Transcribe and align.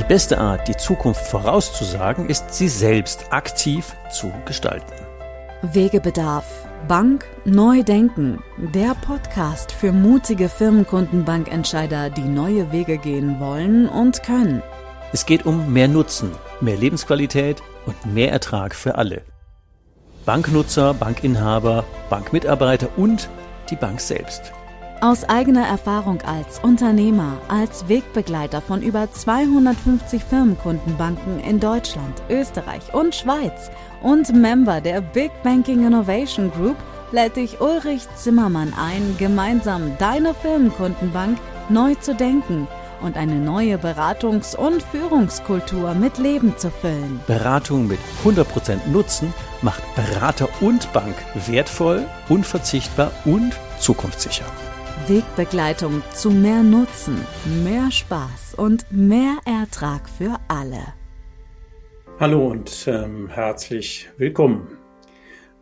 Die 0.00 0.06
beste 0.06 0.38
Art, 0.38 0.66
die 0.66 0.76
Zukunft 0.78 1.26
vorauszusagen, 1.26 2.30
ist, 2.30 2.54
sie 2.54 2.68
selbst 2.68 3.26
aktiv 3.34 3.94
zu 4.10 4.32
gestalten. 4.46 4.94
Wegebedarf. 5.60 6.46
Bank 6.88 7.26
neu 7.44 7.82
denken. 7.82 8.42
Der 8.56 8.94
Podcast 8.94 9.72
für 9.72 9.92
mutige 9.92 10.48
Firmenkundenbankentscheider, 10.48 12.08
die 12.08 12.22
neue 12.22 12.72
Wege 12.72 12.96
gehen 12.96 13.40
wollen 13.40 13.90
und 13.90 14.22
können. 14.22 14.62
Es 15.12 15.26
geht 15.26 15.44
um 15.44 15.70
mehr 15.70 15.86
Nutzen, 15.86 16.30
mehr 16.62 16.78
Lebensqualität 16.78 17.62
und 17.84 18.06
mehr 18.06 18.32
Ertrag 18.32 18.74
für 18.74 18.94
alle. 18.94 19.20
Banknutzer, 20.24 20.94
Bankinhaber, 20.94 21.84
Bankmitarbeiter 22.08 22.88
und 22.96 23.28
die 23.68 23.76
Bank 23.76 24.00
selbst. 24.00 24.50
Aus 25.02 25.24
eigener 25.24 25.66
Erfahrung 25.66 26.20
als 26.20 26.58
Unternehmer, 26.58 27.38
als 27.48 27.88
Wegbegleiter 27.88 28.60
von 28.60 28.82
über 28.82 29.10
250 29.10 30.22
Firmenkundenbanken 30.22 31.40
in 31.40 31.58
Deutschland, 31.58 32.22
Österreich 32.28 32.92
und 32.92 33.14
Schweiz 33.14 33.70
und 34.02 34.30
Member 34.34 34.82
der 34.82 35.00
Big 35.00 35.30
Banking 35.42 35.86
Innovation 35.86 36.50
Group 36.50 36.76
lädt 37.12 37.36
dich 37.36 37.62
Ulrich 37.62 38.02
Zimmermann 38.14 38.74
ein, 38.74 39.16
gemeinsam 39.18 39.96
deine 39.98 40.34
Firmenkundenbank 40.34 41.38
neu 41.70 41.94
zu 41.94 42.14
denken 42.14 42.68
und 43.00 43.16
eine 43.16 43.36
neue 43.36 43.76
Beratungs- 43.78 44.54
und 44.54 44.82
Führungskultur 44.82 45.94
mit 45.94 46.18
Leben 46.18 46.58
zu 46.58 46.70
füllen. 46.70 47.20
Beratung 47.26 47.86
mit 47.88 48.00
100% 48.22 48.86
Nutzen 48.92 49.32
macht 49.62 49.82
Berater 49.94 50.50
und 50.60 50.92
Bank 50.92 51.14
wertvoll, 51.46 52.04
unverzichtbar 52.28 53.12
und 53.24 53.54
zukunftssicher. 53.78 54.44
Wegbegleitung 55.10 56.04
zu 56.14 56.30
mehr 56.30 56.62
Nutzen, 56.62 57.26
mehr 57.64 57.90
Spaß 57.90 58.54
und 58.54 58.86
mehr 58.92 59.38
Ertrag 59.44 60.08
für 60.08 60.38
alle. 60.46 60.94
Hallo 62.20 62.46
und 62.46 62.84
ähm, 62.86 63.28
herzlich 63.28 64.08
willkommen. 64.18 64.78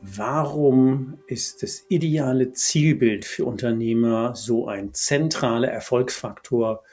Warum 0.02 1.16
ist 1.26 1.62
das 1.62 1.82
ideale 1.88 2.52
Zielbild 2.52 3.24
für 3.24 3.46
Unternehmer 3.46 4.34
so 4.34 4.68
ein 4.68 4.92
zentraler 4.92 5.68
Erfolgsfaktor 5.68 6.84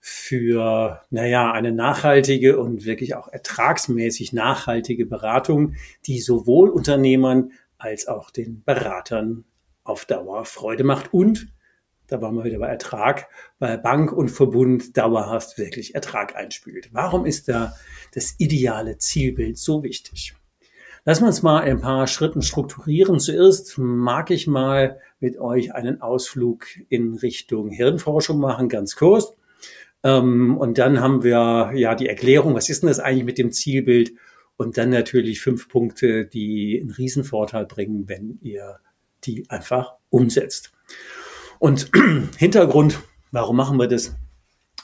für, 0.00 1.02
naja, 1.10 1.50
eine 1.50 1.72
nachhaltige 1.72 2.60
und 2.60 2.84
wirklich 2.84 3.16
auch 3.16 3.26
ertragsmäßig 3.26 4.32
nachhaltige 4.32 5.04
Beratung, 5.04 5.74
die 6.06 6.20
sowohl 6.20 6.68
Unternehmern 6.68 7.50
als 7.76 8.06
auch 8.06 8.30
den 8.30 8.62
Beratern 8.62 9.46
auf 9.82 10.04
Dauer 10.04 10.44
Freude 10.44 10.84
macht 10.84 11.12
und 11.12 11.48
da 12.08 12.20
waren 12.22 12.34
wir 12.34 12.44
wieder 12.44 12.58
bei 12.58 12.68
Ertrag, 12.68 13.28
bei 13.58 13.76
Bank 13.76 14.12
und 14.12 14.30
Verbund 14.30 14.96
dauerhaft 14.96 15.58
wirklich 15.58 15.94
Ertrag 15.94 16.34
einspült. 16.34 16.88
Warum 16.92 17.26
ist 17.26 17.48
da 17.48 17.74
das 18.14 18.34
ideale 18.38 18.98
Zielbild 18.98 19.58
so 19.58 19.82
wichtig? 19.82 20.34
Lassen 21.04 21.22
wir 21.22 21.28
uns 21.28 21.42
mal 21.42 21.60
ein 21.62 21.80
paar 21.80 22.06
Schritten 22.06 22.42
strukturieren. 22.42 23.20
Zuerst 23.20 23.78
mag 23.78 24.30
ich 24.30 24.46
mal 24.46 24.98
mit 25.20 25.38
euch 25.38 25.74
einen 25.74 26.02
Ausflug 26.02 26.66
in 26.88 27.14
Richtung 27.14 27.70
Hirnforschung 27.70 28.38
machen, 28.38 28.68
ganz 28.68 28.96
kurz. 28.96 29.32
Ähm, 30.02 30.56
und 30.58 30.78
dann 30.78 31.00
haben 31.00 31.22
wir 31.22 31.72
ja 31.74 31.94
die 31.94 32.08
Erklärung, 32.08 32.54
was 32.54 32.68
ist 32.68 32.82
denn 32.82 32.88
das 32.88 33.00
eigentlich 33.00 33.24
mit 33.24 33.38
dem 33.38 33.52
Zielbild? 33.52 34.12
Und 34.56 34.76
dann 34.76 34.90
natürlich 34.90 35.40
fünf 35.40 35.68
Punkte, 35.68 36.26
die 36.26 36.78
einen 36.80 36.90
Riesenvorteil 36.90 37.64
bringen, 37.64 38.08
wenn 38.08 38.38
ihr 38.42 38.80
die 39.24 39.48
einfach 39.48 39.94
umsetzt. 40.10 40.72
Und 41.58 41.90
Hintergrund, 42.38 43.00
warum 43.32 43.56
machen 43.56 43.78
wir 43.78 43.88
das? 43.88 44.14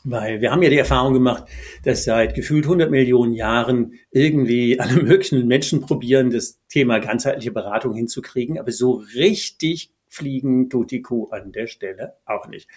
Weil 0.02 0.42
wir 0.42 0.50
haben 0.50 0.62
ja 0.62 0.68
die 0.68 0.78
Erfahrung 0.78 1.14
gemacht, 1.14 1.44
dass 1.82 2.04
seit 2.04 2.34
gefühlt 2.34 2.64
100 2.64 2.90
Millionen 2.90 3.32
Jahren 3.32 3.94
irgendwie 4.10 4.78
alle 4.80 5.02
möglichen 5.02 5.46
Menschen 5.46 5.80
probieren, 5.80 6.30
das 6.30 6.60
Thema 6.68 6.98
ganzheitliche 6.98 7.52
Beratung 7.52 7.94
hinzukriegen, 7.94 8.58
aber 8.58 8.72
so 8.72 9.02
richtig 9.14 9.92
fliegen 10.08 10.68
tut 10.70 10.90
die 10.90 11.02
Kuh 11.02 11.28
an 11.30 11.52
der 11.52 11.66
Stelle 11.66 12.14
auch 12.24 12.48
nicht. 12.48 12.68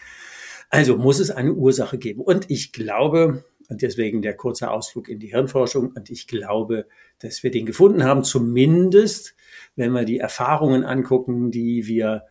Also 0.69 0.97
muss 0.97 1.19
es 1.19 1.31
eine 1.31 1.53
Ursache 1.53 1.97
geben. 1.97 2.21
Und 2.21 2.49
ich 2.49 2.73
glaube, 2.73 3.45
und 3.69 3.81
deswegen 3.81 4.21
der 4.21 4.35
kurze 4.35 4.71
Ausflug 4.71 5.09
in 5.09 5.19
die 5.19 5.31
Hirnforschung, 5.31 5.91
und 5.95 6.09
ich 6.09 6.27
glaube, 6.27 6.87
dass 7.19 7.43
wir 7.43 7.51
den 7.51 7.65
gefunden 7.65 8.03
haben, 8.03 8.23
zumindest 8.23 9.35
wenn 9.75 9.91
wir 9.91 10.05
die 10.05 10.19
Erfahrungen 10.19 10.83
angucken, 10.83 11.51
die 11.51 11.87
wir 11.87 12.23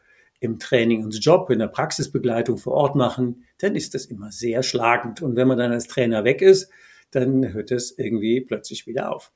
im 0.47 0.59
Training 0.59 1.05
und 1.05 1.23
Job, 1.23 1.51
in 1.51 1.59
der 1.59 1.67
Praxisbegleitung 1.67 2.57
vor 2.57 2.73
Ort 2.73 2.95
machen, 2.95 3.45
dann 3.59 3.77
ist 3.77 3.95
das 3.95 4.07
immer 4.07 4.33
sehr 4.33 4.63
schlagend. 4.63 5.21
Und 5.21 5.37
wenn 5.37 5.49
man 5.49 5.59
dann 5.59 5.73
als 5.73 5.87
Trainer 5.87 6.25
weg 6.25 6.41
ist, 6.41 6.71
dann 7.11 7.53
hört 7.53 7.71
es 7.71 7.97
irgendwie 7.99 8.41
plötzlich 8.41 8.87
wieder 8.87 9.15
auf. 9.15 9.33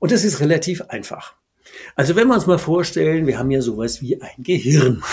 Und 0.00 0.12
das 0.12 0.24
ist 0.24 0.40
relativ 0.40 0.82
einfach. 0.82 1.36
Also 1.94 2.16
wenn 2.16 2.28
wir 2.28 2.34
uns 2.34 2.46
mal 2.46 2.58
vorstellen, 2.58 3.26
wir 3.26 3.38
haben 3.38 3.50
ja 3.50 3.60
sowas 3.60 4.02
wie 4.02 4.20
ein 4.20 4.42
Gehirn. 4.42 5.02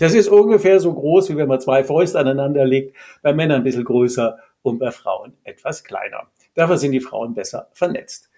Das 0.00 0.14
ist 0.14 0.28
ungefähr 0.28 0.80
so 0.80 0.92
groß, 0.92 1.30
wie 1.30 1.36
wenn 1.36 1.48
man 1.48 1.60
zwei 1.60 1.84
Fäuste 1.84 2.18
aneinander 2.18 2.64
legt, 2.64 2.96
bei 3.22 3.32
Männern 3.32 3.58
ein 3.58 3.64
bisschen 3.64 3.84
größer 3.84 4.38
und 4.62 4.78
bei 4.78 4.90
Frauen 4.90 5.34
etwas 5.44 5.84
kleiner. 5.84 6.28
Dafür 6.54 6.78
sind 6.78 6.92
die 6.92 7.00
Frauen 7.00 7.34
besser 7.34 7.68
vernetzt. 7.72 8.30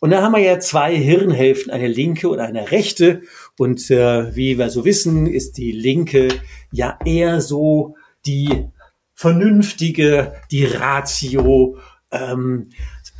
Und 0.00 0.10
da 0.10 0.22
haben 0.22 0.32
wir 0.32 0.40
ja 0.40 0.58
zwei 0.58 0.96
Hirnhälften, 0.96 1.70
eine 1.70 1.86
linke 1.86 2.28
und 2.30 2.40
eine 2.40 2.70
rechte. 2.70 3.22
Und 3.58 3.90
äh, 3.90 4.34
wie 4.34 4.58
wir 4.58 4.70
so 4.70 4.86
wissen, 4.86 5.26
ist 5.26 5.58
die 5.58 5.72
linke 5.72 6.28
ja 6.72 6.98
eher 7.04 7.42
so 7.42 7.96
die 8.24 8.66
vernünftige, 9.14 10.34
die 10.50 10.64
Ratio, 10.64 11.76
ähm, 12.10 12.70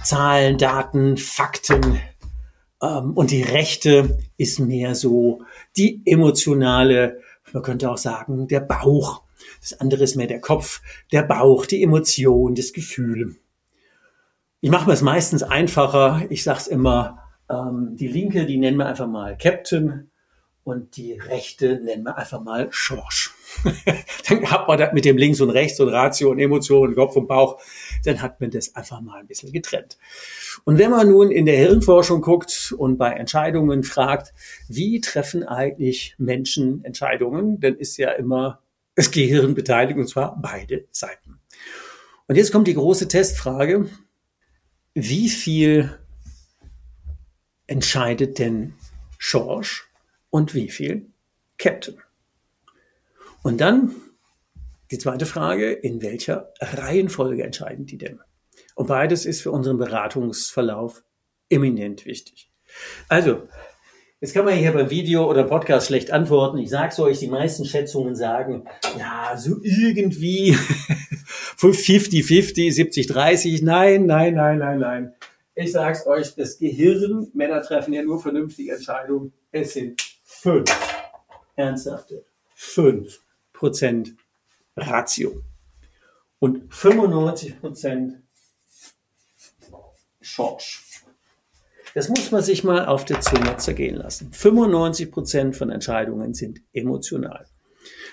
Zahlen, 0.03 0.57
Daten, 0.57 1.19
Fakten. 1.19 2.01
Ähm, 2.83 3.13
und 3.13 3.31
die 3.31 3.43
rechte 3.43 4.19
ist 4.39 4.59
mehr 4.59 4.95
so 4.95 5.43
die 5.77 6.01
emotionale, 6.07 7.21
man 7.53 7.63
könnte 7.63 7.91
auch 7.91 7.99
sagen, 7.99 8.49
der 8.49 8.61
Bauch. 8.61 9.23
Das 9.61 9.79
andere 9.79 10.05
ist 10.05 10.17
mehr 10.17 10.27
der 10.27 10.41
Kopf, 10.41 10.81
der 11.13 11.25
Bauch, 11.25 11.67
die 11.67 11.83
Emotion, 11.83 12.55
das 12.55 12.73
Gefühl. 12.73 13.37
Ich 14.63 14.71
mache 14.71 14.87
mir 14.87 14.93
es 14.93 15.01
meistens 15.01 15.43
einfacher. 15.43 16.27
Ich 16.29 16.43
sage 16.43 16.59
es 16.59 16.67
immer, 16.67 17.31
ähm, 17.49 17.97
die 17.97 18.09
linke, 18.09 18.45
die 18.45 18.59
nennen 18.59 18.77
wir 18.77 18.85
einfach 18.85 19.07
mal 19.07 19.39
Captain 19.39 20.11
und 20.65 20.99
die 20.99 21.15
rechte 21.15 21.81
nennen 21.83 22.05
wir 22.05 22.19
einfach 22.19 22.43
mal 22.43 22.69
Schorsch. 22.71 23.35
dann 24.29 24.51
hat 24.51 24.69
man 24.69 24.79
das 24.79 24.93
mit 24.93 25.07
dem 25.07 25.17
Links 25.17 25.41
und 25.41 25.49
Rechts 25.49 25.81
und 25.81 25.89
Ratio 25.89 26.31
und 26.31 26.39
Emotionen, 26.39 26.95
Kopf 26.95 27.17
und 27.17 27.27
Bauch, 27.27 27.59
dann 28.05 28.21
hat 28.21 28.39
man 28.43 28.51
das 28.51 28.77
einfach 28.77 29.01
mal 29.01 29.21
ein 29.21 29.27
bisschen 29.27 29.51
getrennt. 29.51 29.97
Und 30.65 30.77
wenn 30.77 30.91
man 30.91 31.09
nun 31.09 31.31
in 31.31 31.47
der 31.47 31.57
Hirnforschung 31.57 32.21
guckt 32.21 32.75
und 32.77 32.99
bei 32.99 33.13
Entscheidungen 33.13 33.83
fragt, 33.83 34.35
wie 34.69 35.01
treffen 35.01 35.43
eigentlich 35.43 36.17
Menschen 36.19 36.85
Entscheidungen, 36.85 37.61
dann 37.61 37.77
ist 37.77 37.97
ja 37.97 38.11
immer 38.11 38.61
das 38.95 39.11
Gehirn 39.11 39.55
beteiligt 39.55 39.99
und 39.99 40.07
zwar 40.07 40.39
beide 40.39 40.85
Seiten. 40.91 41.41
Und 42.29 42.37
jetzt 42.37 42.53
kommt 42.53 42.69
die 42.69 42.75
große 42.75 43.09
Testfrage 43.09 43.89
wie 45.09 45.29
viel 45.29 45.99
entscheidet 47.67 48.39
denn 48.39 48.75
George 49.19 49.83
und 50.31 50.55
wie 50.55 50.71
viel 50.71 51.11
Captain? 51.59 52.01
Und 53.43 53.61
dann 53.61 53.95
die 54.91 54.99
zweite 54.99 55.27
Frage, 55.27 55.71
in 55.73 56.03
welcher 56.03 56.53
Reihenfolge 56.61 57.45
entscheiden 57.45 57.87
die 57.87 57.99
denn? 57.99 58.21
Und 58.75 58.89
beides 58.89 59.25
ist 59.25 59.43
für 59.43 59.53
unseren 59.53 59.79
Beratungsverlauf 59.79 61.05
eminent 61.49 62.07
wichtig. 62.07 62.51
Also, 63.09 63.49
Jetzt 64.23 64.35
kann 64.35 64.45
man 64.45 64.53
hier 64.53 64.73
beim 64.73 64.91
Video 64.91 65.27
oder 65.31 65.45
Podcast 65.45 65.87
schlecht 65.87 66.11
antworten. 66.11 66.59
Ich 66.59 66.69
sag's 66.69 67.01
euch, 67.01 67.21
die 67.21 67.29
meisten 67.29 67.65
Schätzungen 67.65 68.15
sagen, 68.15 68.69
ja, 68.99 69.35
so 69.35 69.57
irgendwie 69.63 70.53
50-50, 71.57 73.15
70-30. 73.15 73.65
Nein, 73.65 74.05
nein, 74.05 74.35
nein, 74.35 74.59
nein, 74.59 74.79
nein. 74.79 75.15
Ich 75.55 75.73
sag's 75.73 76.07
euch, 76.07 76.35
das 76.35 76.59
Gehirn, 76.59 77.29
Männer 77.33 77.63
treffen 77.63 77.95
ja 77.95 78.03
nur 78.03 78.21
vernünftige 78.21 78.75
Entscheidungen. 78.75 79.33
Es 79.53 79.73
sind 79.73 80.03
fünf, 80.23 80.71
ernsthafte, 81.57 82.27
fünf 82.55 83.23
Prozent 83.55 84.17
Ratio. 84.77 85.41
Und 86.41 86.75
95 86.75 87.59
Prozent 87.59 88.23
Schorsch. 90.21 90.90
Das 91.95 92.09
muss 92.09 92.31
man 92.31 92.43
sich 92.43 92.65
mal 92.65 92.87
auf 92.87 93.05
der 93.05 93.21
Zunge 93.21 93.57
zergehen 93.57 93.97
lassen. 93.97 94.33
95 94.33 95.11
Prozent 95.11 95.57
von 95.57 95.71
Entscheidungen 95.71 96.35
sind 96.35 96.61
emotional. 96.73 97.47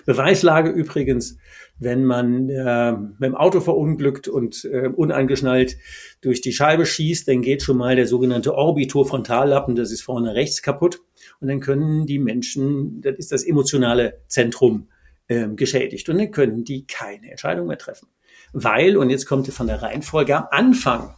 Beweislage 0.04 0.70
übrigens, 0.70 1.36
wenn 1.78 2.04
man 2.04 2.48
äh, 2.48 2.92
mit 2.92 3.22
dem 3.22 3.34
Auto 3.36 3.60
verunglückt 3.60 4.26
und 4.26 4.64
äh, 4.64 4.88
unangeschnallt 4.88 5.76
durch 6.20 6.40
die 6.40 6.52
Scheibe 6.52 6.86
schießt, 6.86 7.28
dann 7.28 7.42
geht 7.42 7.62
schon 7.62 7.76
mal 7.76 7.94
der 7.94 8.06
sogenannte 8.06 8.54
Orbitorfrontallappen, 8.54 9.76
das 9.76 9.92
ist 9.92 10.02
vorne 10.02 10.34
rechts 10.34 10.62
kaputt. 10.62 11.00
Und 11.40 11.48
dann 11.48 11.60
können 11.60 12.06
die 12.06 12.18
Menschen, 12.18 13.00
das 13.02 13.16
ist 13.16 13.32
das 13.32 13.44
emotionale 13.44 14.22
Zentrum 14.26 14.88
ähm, 15.28 15.56
geschädigt 15.56 16.08
und 16.08 16.18
dann 16.18 16.30
können 16.30 16.64
die 16.64 16.86
keine 16.86 17.30
Entscheidung 17.30 17.66
mehr 17.66 17.78
treffen. 17.78 18.08
Weil, 18.52 18.96
und 18.96 19.10
jetzt 19.10 19.26
kommt 19.26 19.46
von 19.48 19.66
der 19.66 19.82
Reihenfolge, 19.82 20.36
am 20.36 20.46
Anfang 20.50 21.14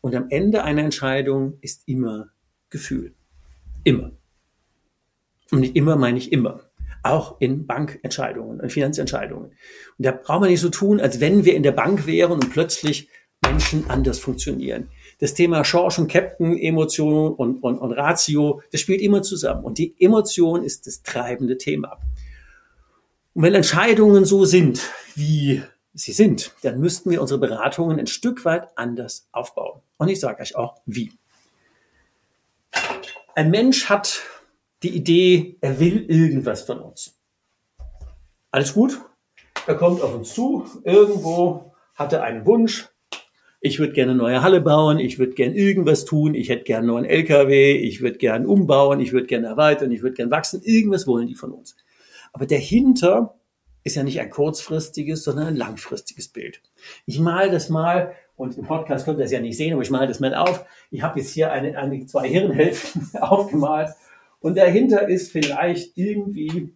und 0.00 0.14
am 0.14 0.26
Ende 0.30 0.64
einer 0.64 0.82
Entscheidung 0.82 1.58
ist 1.60 1.82
immer 1.86 2.28
Gefühl. 2.70 3.14
Immer. 3.84 4.12
Und 5.50 5.60
nicht 5.60 5.76
immer 5.76 5.96
meine 5.96 6.18
ich 6.18 6.32
immer. 6.32 6.70
Auch 7.02 7.40
in 7.40 7.66
Bankentscheidungen, 7.66 8.60
in 8.60 8.70
Finanzentscheidungen. 8.70 9.46
Und 9.46 10.06
da 10.06 10.12
braucht 10.12 10.40
man 10.40 10.50
nicht 10.50 10.60
so 10.60 10.68
tun, 10.68 11.00
als 11.00 11.20
wenn 11.20 11.44
wir 11.44 11.54
in 11.54 11.62
der 11.62 11.72
Bank 11.72 12.06
wären 12.06 12.32
und 12.32 12.50
plötzlich 12.50 13.08
Menschen 13.42 13.88
anders 13.88 14.18
funktionieren. 14.18 14.88
Das 15.18 15.34
Thema 15.34 15.62
Chance 15.62 16.02
und 16.02 16.08
Captain, 16.08 16.56
Emotion 16.56 17.32
und, 17.34 17.62
und, 17.62 17.78
und 17.78 17.92
Ratio, 17.92 18.62
das 18.70 18.80
spielt 18.80 19.00
immer 19.00 19.22
zusammen. 19.22 19.64
Und 19.64 19.78
die 19.78 19.94
Emotion 19.98 20.62
ist 20.62 20.86
das 20.86 21.02
treibende 21.02 21.58
Thema. 21.58 21.98
Und 23.34 23.42
wenn 23.42 23.54
Entscheidungen 23.54 24.24
so 24.24 24.44
sind, 24.44 24.82
wie 25.14 25.62
sie 25.94 26.12
sind, 26.12 26.54
dann 26.62 26.80
müssten 26.80 27.10
wir 27.10 27.20
unsere 27.20 27.40
Beratungen 27.40 27.98
ein 27.98 28.06
Stück 28.06 28.44
weit 28.44 28.68
anders 28.76 29.28
aufbauen. 29.32 29.80
Und 30.00 30.08
ich 30.08 30.18
sage 30.18 30.40
euch 30.40 30.56
auch, 30.56 30.80
wie. 30.86 31.12
Ein 33.34 33.50
Mensch 33.50 33.90
hat 33.90 34.22
die 34.82 34.96
Idee, 34.96 35.58
er 35.60 35.78
will 35.78 36.06
irgendwas 36.08 36.62
von 36.62 36.80
uns. 36.80 37.20
Alles 38.50 38.72
gut? 38.72 38.98
Er 39.66 39.74
kommt 39.74 40.00
auf 40.00 40.14
uns 40.14 40.32
zu, 40.32 40.64
irgendwo 40.84 41.74
hat 41.94 42.14
er 42.14 42.22
einen 42.22 42.46
Wunsch. 42.46 42.88
Ich 43.60 43.78
würde 43.78 43.92
gerne 43.92 44.12
eine 44.12 44.22
neue 44.22 44.42
Halle 44.42 44.62
bauen, 44.62 44.98
ich 44.98 45.18
würde 45.18 45.34
gerne 45.34 45.54
irgendwas 45.54 46.06
tun, 46.06 46.34
ich 46.34 46.48
hätte 46.48 46.64
gerne 46.64 46.78
einen 46.78 46.86
neuen 46.86 47.04
LKW, 47.04 47.76
ich 47.76 48.00
würde 48.00 48.16
gerne 48.16 48.48
umbauen, 48.48 49.00
ich 49.00 49.12
würde 49.12 49.26
gerne 49.26 49.48
erweitern, 49.48 49.92
ich 49.92 50.00
würde 50.00 50.16
gerne 50.16 50.30
wachsen. 50.30 50.62
Irgendwas 50.62 51.06
wollen 51.06 51.26
die 51.26 51.34
von 51.34 51.52
uns. 51.52 51.76
Aber 52.32 52.46
dahinter 52.46 53.38
ist 53.84 53.96
ja 53.96 54.02
nicht 54.02 54.18
ein 54.20 54.30
kurzfristiges, 54.30 55.24
sondern 55.24 55.48
ein 55.48 55.56
langfristiges 55.56 56.28
Bild. 56.28 56.62
Ich 57.04 57.20
male 57.20 57.50
das 57.50 57.68
mal, 57.68 58.14
und 58.40 58.56
im 58.56 58.64
Podcast 58.64 59.04
könnt 59.04 59.18
ihr 59.18 59.24
das 59.24 59.32
ja 59.32 59.40
nicht 59.40 59.56
sehen, 59.56 59.74
aber 59.74 59.82
ich 59.82 59.90
male 59.90 60.08
das 60.08 60.18
mal 60.18 60.34
auf. 60.34 60.64
Ich 60.90 61.02
habe 61.02 61.20
jetzt 61.20 61.32
hier 61.32 61.52
eine, 61.52 61.76
eine, 61.76 62.06
zwei 62.06 62.26
Hirnhälften 62.26 63.08
aufgemalt 63.20 63.90
und 64.40 64.56
dahinter 64.56 65.08
ist 65.08 65.30
vielleicht 65.30 65.96
irgendwie, 65.96 66.72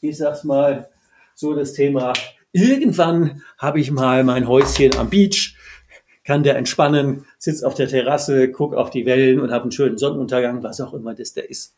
ich 0.00 0.16
sag's 0.16 0.44
mal, 0.44 0.88
so 1.34 1.54
das 1.54 1.74
Thema, 1.74 2.14
irgendwann 2.52 3.42
habe 3.58 3.80
ich 3.80 3.90
mal 3.90 4.24
mein 4.24 4.48
Häuschen 4.48 4.96
am 4.96 5.10
Beach, 5.10 5.56
kann 6.24 6.42
der 6.42 6.56
entspannen, 6.56 7.26
sitzt 7.38 7.64
auf 7.64 7.74
der 7.74 7.88
Terrasse, 7.88 8.50
guck 8.50 8.74
auf 8.74 8.88
die 8.88 9.04
Wellen 9.04 9.40
und 9.40 9.50
habe 9.50 9.64
einen 9.64 9.72
schönen 9.72 9.98
Sonnenuntergang, 9.98 10.62
was 10.62 10.80
auch 10.80 10.94
immer 10.94 11.14
das 11.14 11.34
da 11.34 11.42
ist. 11.42 11.76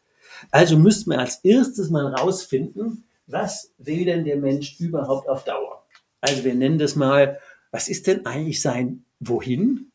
Also 0.53 0.79
müssten 0.79 1.11
wir 1.11 1.19
als 1.19 1.37
erstes 1.43 1.91
mal 1.91 2.07
rausfinden, 2.15 3.05
was 3.27 3.73
will 3.79 4.05
denn 4.05 4.25
der 4.25 4.37
Mensch 4.37 4.79
überhaupt 4.79 5.29
auf 5.29 5.43
Dauer? 5.43 5.83
Also 6.21 6.45
wir 6.45 6.55
nennen 6.55 6.79
das 6.79 6.95
mal, 6.95 7.41
was 7.71 7.89
ist 7.89 8.07
denn 8.07 8.27
eigentlich 8.27 8.61
sein 8.61 9.05
Wohin 9.21 9.91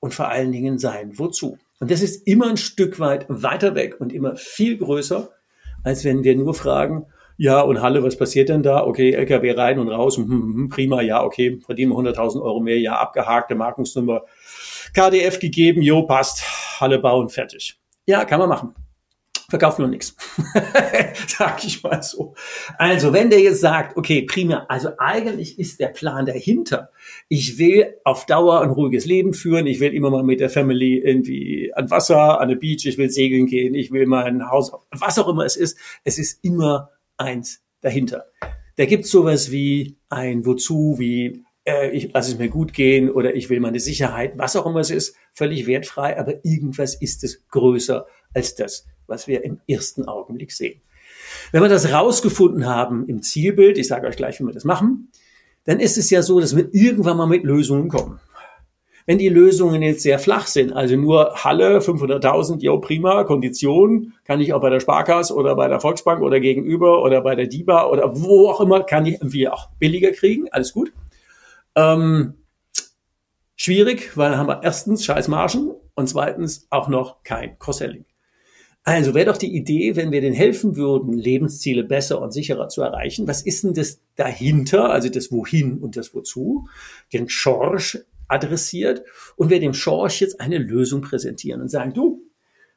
und 0.00 0.14
vor 0.14 0.28
allen 0.28 0.52
Dingen 0.52 0.78
sein 0.78 1.18
Wozu? 1.18 1.58
Und 1.80 1.90
das 1.90 2.02
ist 2.02 2.26
immer 2.26 2.48
ein 2.48 2.56
Stück 2.56 3.00
weit 3.00 3.26
weiter 3.28 3.74
weg 3.74 4.00
und 4.00 4.12
immer 4.12 4.36
viel 4.36 4.78
größer, 4.78 5.30
als 5.82 6.04
wenn 6.04 6.24
wir 6.24 6.36
nur 6.36 6.54
fragen, 6.54 7.06
ja, 7.36 7.60
und 7.60 7.82
Halle, 7.82 8.04
was 8.04 8.16
passiert 8.16 8.48
denn 8.48 8.62
da? 8.62 8.86
Okay, 8.86 9.10
LKW 9.10 9.52
rein 9.52 9.80
und 9.80 9.88
raus, 9.88 10.16
hm, 10.16 10.28
hm, 10.28 10.54
hm 10.54 10.68
prima, 10.68 11.02
ja, 11.02 11.24
okay, 11.24 11.58
verdienen 11.66 11.90
wir 11.90 11.98
100.000 11.98 12.40
Euro 12.40 12.60
mehr, 12.60 12.78
ja, 12.78 12.96
abgehakte 12.96 13.56
Markensnummer, 13.56 14.22
KDF 14.94 15.40
gegeben, 15.40 15.82
jo, 15.82 16.02
passt, 16.02 16.44
Halle 16.80 17.00
bauen, 17.00 17.28
fertig. 17.28 17.76
Ja, 18.06 18.24
kann 18.24 18.38
man 18.38 18.48
machen 18.48 18.74
verkauft 19.54 19.78
nur 19.78 19.86
nichts. 19.86 20.16
Sag 21.28 21.64
ich 21.64 21.80
mal 21.84 22.02
so. 22.02 22.34
Also, 22.76 23.12
wenn 23.12 23.30
der 23.30 23.38
jetzt 23.38 23.60
sagt, 23.60 23.96
okay, 23.96 24.22
prima, 24.22 24.66
also 24.68 24.88
eigentlich 24.98 25.60
ist 25.60 25.78
der 25.78 25.88
Plan 25.88 26.26
dahinter. 26.26 26.90
Ich 27.28 27.56
will 27.56 27.94
auf 28.02 28.26
Dauer 28.26 28.62
ein 28.62 28.70
ruhiges 28.70 29.06
Leben 29.06 29.32
führen. 29.32 29.68
Ich 29.68 29.78
will 29.78 29.94
immer 29.94 30.10
mal 30.10 30.24
mit 30.24 30.40
der 30.40 30.50
Family 30.50 30.98
irgendwie 30.98 31.72
an 31.72 31.88
Wasser, 31.88 32.40
an 32.40 32.48
der 32.48 32.56
Beach. 32.56 32.84
Ich 32.84 32.98
will 32.98 33.10
segeln 33.10 33.46
gehen. 33.46 33.74
Ich 33.74 33.92
will 33.92 34.06
mein 34.06 34.50
Haus, 34.50 34.72
was 34.90 35.20
auch 35.20 35.28
immer 35.28 35.44
es 35.44 35.54
ist. 35.54 35.78
Es 36.02 36.18
ist 36.18 36.42
immer 36.42 36.90
eins 37.16 37.62
dahinter. 37.80 38.24
Da 38.74 38.86
gibt 38.86 39.06
sowas 39.06 39.52
wie 39.52 39.98
ein 40.08 40.44
Wozu, 40.44 40.96
wie 40.98 41.44
äh, 41.64 41.90
ich 41.90 42.12
lasse 42.12 42.32
es 42.32 42.38
mir 42.38 42.48
gut 42.48 42.72
gehen 42.72 43.08
oder 43.08 43.36
ich 43.36 43.50
will 43.50 43.60
meine 43.60 43.78
Sicherheit, 43.78 44.36
was 44.36 44.56
auch 44.56 44.66
immer 44.66 44.80
es 44.80 44.90
ist, 44.90 45.14
völlig 45.32 45.68
wertfrei, 45.68 46.18
aber 46.18 46.44
irgendwas 46.44 47.00
ist 47.00 47.22
es 47.22 47.46
größer 47.50 48.04
als 48.34 48.56
das 48.56 48.86
was 49.06 49.26
wir 49.26 49.44
im 49.44 49.60
ersten 49.66 50.06
Augenblick 50.06 50.52
sehen. 50.52 50.80
Wenn 51.52 51.62
wir 51.62 51.68
das 51.68 51.92
rausgefunden 51.92 52.66
haben 52.66 53.06
im 53.08 53.22
Zielbild, 53.22 53.78
ich 53.78 53.88
sage 53.88 54.06
euch 54.06 54.16
gleich, 54.16 54.40
wie 54.40 54.44
wir 54.44 54.52
das 54.52 54.64
machen, 54.64 55.10
dann 55.64 55.80
ist 55.80 55.98
es 55.98 56.10
ja 56.10 56.22
so, 56.22 56.40
dass 56.40 56.56
wir 56.56 56.68
irgendwann 56.72 57.16
mal 57.16 57.26
mit 57.26 57.44
Lösungen 57.44 57.88
kommen. 57.88 58.20
Wenn 59.06 59.18
die 59.18 59.28
Lösungen 59.28 59.82
jetzt 59.82 60.02
sehr 60.02 60.18
flach 60.18 60.46
sind, 60.46 60.72
also 60.72 60.96
nur 60.96 61.34
Halle, 61.44 61.80
500.000, 61.80 62.60
jo 62.60 62.78
prima, 62.78 63.24
Kondition, 63.24 64.14
kann 64.24 64.40
ich 64.40 64.54
auch 64.54 64.62
bei 64.62 64.70
der 64.70 64.80
Sparkasse 64.80 65.34
oder 65.34 65.54
bei 65.56 65.68
der 65.68 65.78
Volksbank 65.78 66.22
oder 66.22 66.40
gegenüber 66.40 67.02
oder 67.02 67.20
bei 67.20 67.34
der 67.34 67.46
DIBA 67.46 67.86
oder 67.86 68.18
wo 68.18 68.48
auch 68.48 68.62
immer, 68.62 68.82
kann 68.82 69.04
ich 69.04 69.14
irgendwie 69.14 69.48
auch 69.48 69.68
billiger 69.78 70.12
kriegen, 70.12 70.48
alles 70.52 70.72
gut. 70.72 70.90
Ähm, 71.74 72.34
schwierig, 73.56 74.16
weil 74.16 74.30
dann 74.30 74.38
haben 74.38 74.48
wir 74.48 74.62
erstens 74.62 75.04
scheiß 75.04 75.28
Margen 75.28 75.72
und 75.94 76.08
zweitens 76.08 76.66
auch 76.70 76.88
noch 76.88 77.22
kein 77.24 77.58
Cross-Selling. 77.58 78.06
Also 78.86 79.14
wäre 79.14 79.26
doch 79.26 79.38
die 79.38 79.56
Idee, 79.56 79.96
wenn 79.96 80.12
wir 80.12 80.20
denen 80.20 80.34
helfen 80.34 80.76
würden, 80.76 81.14
Lebensziele 81.14 81.84
besser 81.84 82.20
und 82.20 82.32
sicherer 82.32 82.68
zu 82.68 82.82
erreichen. 82.82 83.26
Was 83.26 83.40
ist 83.40 83.64
denn 83.64 83.72
das 83.72 84.00
dahinter, 84.16 84.90
also 84.90 85.08
das 85.08 85.32
Wohin 85.32 85.78
und 85.78 85.96
das 85.96 86.14
Wozu, 86.14 86.68
den 87.10 87.30
Schorsch 87.30 87.98
adressiert 88.28 89.02
und 89.36 89.48
wir 89.48 89.58
dem 89.58 89.72
Schorsch 89.72 90.20
jetzt 90.20 90.38
eine 90.38 90.58
Lösung 90.58 91.00
präsentieren 91.00 91.62
und 91.62 91.70
sagen, 91.70 91.94
du, 91.94 92.22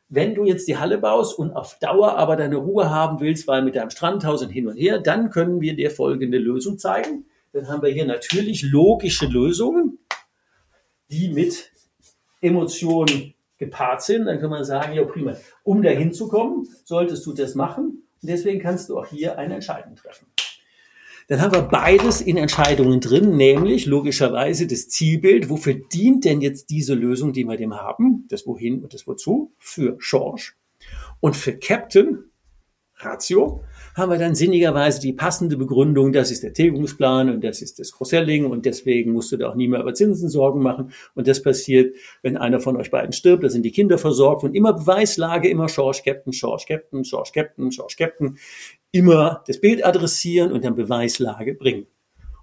wenn 0.08 0.34
du 0.34 0.46
jetzt 0.46 0.70
die 0.70 0.78
Halle 0.78 0.98
baust 0.98 1.38
und 1.38 1.52
auf 1.52 1.78
Dauer 1.80 2.18
aber 2.18 2.38
deine 2.38 2.56
Ruhe 2.56 2.90
haben 2.90 3.20
willst, 3.20 3.46
weil 3.46 3.62
mit 3.62 3.76
deinem 3.76 3.90
Strandhaus 3.90 4.42
und 4.42 4.50
hin 4.50 4.68
und 4.68 4.78
her, 4.78 5.00
dann 5.00 5.30
können 5.30 5.60
wir 5.60 5.76
dir 5.76 5.92
folgende 5.92 6.38
Lösung 6.38 6.78
zeigen. 6.78 7.26
Dann 7.52 7.68
haben 7.68 7.82
wir 7.82 7.90
hier 7.90 8.06
natürlich 8.06 8.64
logische 8.64 9.26
Lösungen, 9.26 10.00
die 11.12 11.28
mit 11.30 11.72
Emotionen 12.40 13.34
gepaart 13.58 14.02
sind, 14.02 14.26
dann 14.26 14.40
kann 14.40 14.50
man 14.50 14.64
sagen, 14.64 14.94
ja 14.94 15.04
prima, 15.04 15.36
um 15.64 15.82
dahin 15.82 16.14
zu 16.14 16.28
kommen, 16.28 16.68
solltest 16.84 17.26
du 17.26 17.34
das 17.34 17.56
machen 17.56 18.04
und 18.22 18.30
deswegen 18.30 18.60
kannst 18.60 18.90
du 18.90 18.98
auch 18.98 19.08
hier 19.08 19.38
eine 19.38 19.56
Entscheidung 19.56 19.96
treffen. 19.96 20.28
Dann 21.28 21.42
haben 21.42 21.54
wir 21.54 21.64
beides 21.64 22.22
in 22.22 22.38
Entscheidungen 22.38 23.02
drin, 23.02 23.36
nämlich 23.36 23.86
logischerweise 23.86 24.66
das 24.66 24.88
Zielbild. 24.88 25.50
Wofür 25.50 25.74
dient 25.74 26.24
denn 26.24 26.40
jetzt 26.40 26.70
diese 26.70 26.94
Lösung, 26.94 27.34
die 27.34 27.44
wir 27.44 27.58
dem 27.58 27.76
haben? 27.76 28.26
Das 28.30 28.48
Wohin 28.48 28.82
und 28.82 28.94
das 28.94 29.08
Wozu? 29.08 29.52
Für 29.58 29.98
George. 30.00 30.54
Und 31.20 31.36
für 31.36 31.58
Captain, 31.58 32.32
Ratio, 32.96 33.62
haben 33.98 34.12
wir 34.12 34.20
dann 34.20 34.36
sinnigerweise 34.36 35.02
die 35.02 35.12
passende 35.12 35.58
Begründung, 35.58 36.14
das 36.14 36.30
ist 36.30 36.44
der 36.44 36.54
Tilgungsplan 36.54 37.32
und 37.32 37.44
das 37.44 37.64
ist 37.64 37.80
das 37.80 37.92
Cross-Selling 37.92 38.46
und 38.46 38.66
deswegen 38.66 39.12
musst 39.12 39.32
du 39.32 39.38
da 39.38 39.50
auch 39.50 39.56
nie 39.56 39.68
mehr 39.68 39.82
über 39.82 39.96
Zinsen 39.96 40.30
Sorgen 40.30 40.62
machen. 40.62 40.92
Und 41.16 41.28
das 41.28 41.42
passiert, 41.42 41.96
wenn 42.22 42.38
einer 42.38 42.60
von 42.60 42.78
euch 42.78 42.92
beiden 42.92 43.12
stirbt, 43.12 43.44
da 43.44 43.50
sind 43.50 43.64
die 43.64 43.72
Kinder 43.72 43.98
versorgt 43.98 44.44
und 44.44 44.56
immer 44.56 44.74
Beweislage, 44.74 45.50
immer 45.50 45.66
George 45.66 46.02
Captain, 46.06 46.32
George 46.32 46.66
Captain, 46.68 47.02
George 47.02 47.32
Captain, 47.34 47.70
George 47.70 47.96
Captain, 47.98 48.38
immer 48.92 49.44
das 49.48 49.60
Bild 49.60 49.84
adressieren 49.84 50.52
und 50.52 50.64
dann 50.64 50.76
Beweislage 50.76 51.56
bringen. 51.56 51.88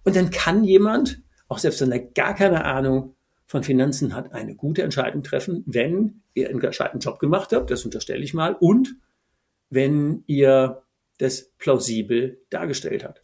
Und 0.03 0.17
dann 0.17 0.31
kann 0.31 0.65
jemand, 0.65 1.23
auch 1.47 1.59
selbst 1.59 1.81
wenn 1.81 1.93
er 1.93 2.01
gar 2.01 2.35
keine 2.35 2.65
Ahnung 2.65 3.15
von 3.47 3.63
Finanzen 3.63 4.15
hat, 4.15 4.33
eine 4.33 4.57
gute 4.57 4.83
Entscheidung 4.83 5.23
treffen, 5.23 5.63
wenn 5.67 6.23
ihr 6.35 6.49
einen 6.49 6.59
gescheiten 6.59 6.99
Job 6.99 7.21
gemacht 7.21 7.53
habt, 7.53 7.71
das 7.71 7.85
unterstelle 7.85 8.25
ich 8.25 8.35
mal, 8.35 8.57
und 8.59 8.97
wenn 9.71 10.25
ihr 10.27 10.84
das 11.19 11.53
plausibel 11.59 12.41
dargestellt 12.51 13.05
hat. 13.05 13.21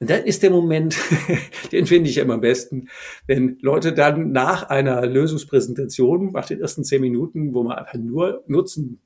Und 0.00 0.10
dann 0.10 0.24
ist 0.24 0.42
der 0.42 0.50
Moment, 0.50 0.96
den 1.72 1.86
finde 1.86 2.08
ich 2.08 2.18
immer 2.18 2.34
am 2.34 2.40
besten, 2.40 2.88
wenn 3.26 3.58
Leute 3.60 3.92
dann 3.92 4.30
nach 4.30 4.68
einer 4.68 5.04
Lösungspräsentation, 5.06 6.32
nach 6.32 6.46
den 6.46 6.60
ersten 6.60 6.84
zehn 6.84 7.00
Minuten, 7.00 7.52
wo 7.52 7.64
man 7.64 7.78
einfach 7.78 7.98
nur 7.98 8.44
Nutzen 8.46 9.00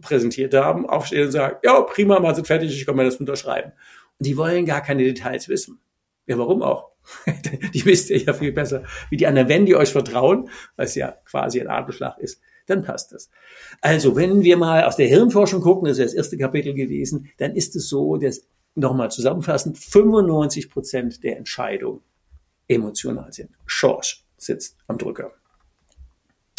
präsentiert 0.00 0.54
haben, 0.54 0.88
aufstehen 0.88 1.26
und 1.26 1.32
sagen, 1.32 1.56
ja, 1.64 1.80
prima, 1.80 2.20
mal 2.20 2.34
sind 2.34 2.46
fertig, 2.46 2.70
ich 2.70 2.86
kann 2.86 2.94
mal 2.94 3.04
das 3.04 3.16
unterschreiben. 3.16 3.72
Und 4.18 4.26
die 4.26 4.36
wollen 4.36 4.64
gar 4.64 4.80
keine 4.80 5.02
Details 5.02 5.48
wissen. 5.48 5.80
Ja, 6.26 6.38
warum 6.38 6.62
auch? 6.62 6.90
die 7.74 7.84
wisst 7.84 8.10
ihr 8.10 8.18
ja 8.18 8.32
viel 8.32 8.52
besser 8.52 8.84
wie 9.10 9.16
die 9.16 9.26
anderen. 9.26 9.48
Wenn 9.48 9.66
die 9.66 9.74
euch 9.74 9.90
vertrauen, 9.90 10.50
was 10.76 10.94
ja 10.94 11.16
quasi 11.24 11.60
ein 11.60 11.68
Adelsschlag 11.68 12.18
ist, 12.18 12.40
dann 12.68 12.82
passt 12.82 13.12
das. 13.12 13.30
Also, 13.80 14.16
wenn 14.16 14.42
wir 14.42 14.56
mal 14.56 14.84
aus 14.84 14.96
der 14.96 15.08
Hirnforschung 15.08 15.60
gucken, 15.60 15.88
das 15.88 15.98
ist 15.98 16.06
das 16.06 16.14
erste 16.14 16.38
Kapitel 16.38 16.74
gewesen, 16.74 17.30
dann 17.38 17.54
ist 17.54 17.76
es 17.76 17.88
so, 17.88 18.16
dass 18.16 18.46
nochmal 18.74 19.10
zusammenfassend 19.10 19.78
95 19.78 20.70
Prozent 20.70 21.24
der 21.24 21.36
Entscheidungen 21.36 22.00
emotional 22.68 23.32
sind. 23.32 23.50
Schorsch 23.66 24.24
sitzt 24.36 24.76
am 24.86 24.98
Drücker. 24.98 25.32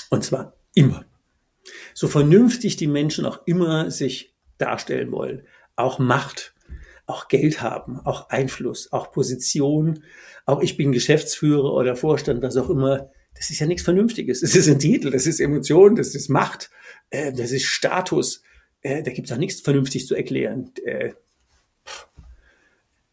Und 0.09 0.23
zwar 0.23 0.53
immer. 0.73 1.05
So 1.93 2.07
vernünftig 2.07 2.77
die 2.77 2.87
Menschen 2.87 3.25
auch 3.25 3.41
immer 3.45 3.91
sich 3.91 4.33
darstellen 4.57 5.11
wollen. 5.11 5.43
Auch 5.75 5.99
Macht, 5.99 6.53
auch 7.05 7.27
Geld 7.27 7.61
haben, 7.61 7.99
auch 7.99 8.29
Einfluss, 8.29 8.91
auch 8.91 9.11
Position, 9.11 10.03
auch 10.45 10.61
ich 10.61 10.77
bin 10.77 10.91
Geschäftsführer 10.91 11.73
oder 11.73 11.95
Vorstand, 11.95 12.41
was 12.41 12.57
auch 12.57 12.69
immer. 12.69 13.09
Das 13.35 13.49
ist 13.49 13.59
ja 13.59 13.67
nichts 13.67 13.83
Vernünftiges. 13.83 14.41
Das 14.41 14.55
ist 14.55 14.67
ein 14.67 14.79
Titel, 14.79 15.11
das 15.11 15.25
ist 15.25 15.39
Emotion, 15.39 15.95
das 15.95 16.13
ist 16.13 16.29
Macht, 16.29 16.69
äh, 17.09 17.31
das 17.31 17.51
ist 17.51 17.63
Status. 17.63 18.43
Äh, 18.81 19.03
da 19.03 19.11
gibt 19.11 19.27
es 19.29 19.33
auch 19.33 19.39
nichts 19.39 19.61
vernünftig 19.61 20.07
zu 20.07 20.15
erklären. 20.15 20.71
Äh, 20.83 21.11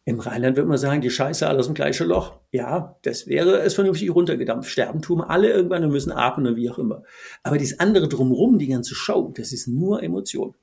Im 0.05 0.19
Rheinland 0.19 0.55
würde 0.57 0.69
man 0.69 0.77
sagen, 0.77 1.01
die 1.01 1.09
Scheiße 1.09 1.47
alle 1.47 1.59
aus 1.59 1.65
dem 1.65 1.75
gleichen 1.75 2.07
Loch. 2.07 2.39
Ja, 2.51 2.97
das 3.03 3.27
wäre 3.27 3.59
es 3.61 3.73
vernünftig 3.73 4.13
runtergedampft. 4.13 4.69
Sterben 4.69 5.01
tun 5.01 5.21
alle 5.21 5.49
irgendwann 5.49 5.83
und 5.83 5.91
müssen 5.91 6.11
atmen 6.11 6.47
und 6.47 6.55
wie 6.55 6.69
auch 6.69 6.79
immer. 6.79 7.03
Aber 7.43 7.57
dieses 7.57 7.79
andere 7.79 8.07
drumherum, 8.07 8.59
die 8.59 8.67
ganze 8.67 8.95
Show, 8.95 9.33
das 9.35 9.51
ist 9.51 9.67
nur 9.67 10.03
Emotion. 10.03 10.55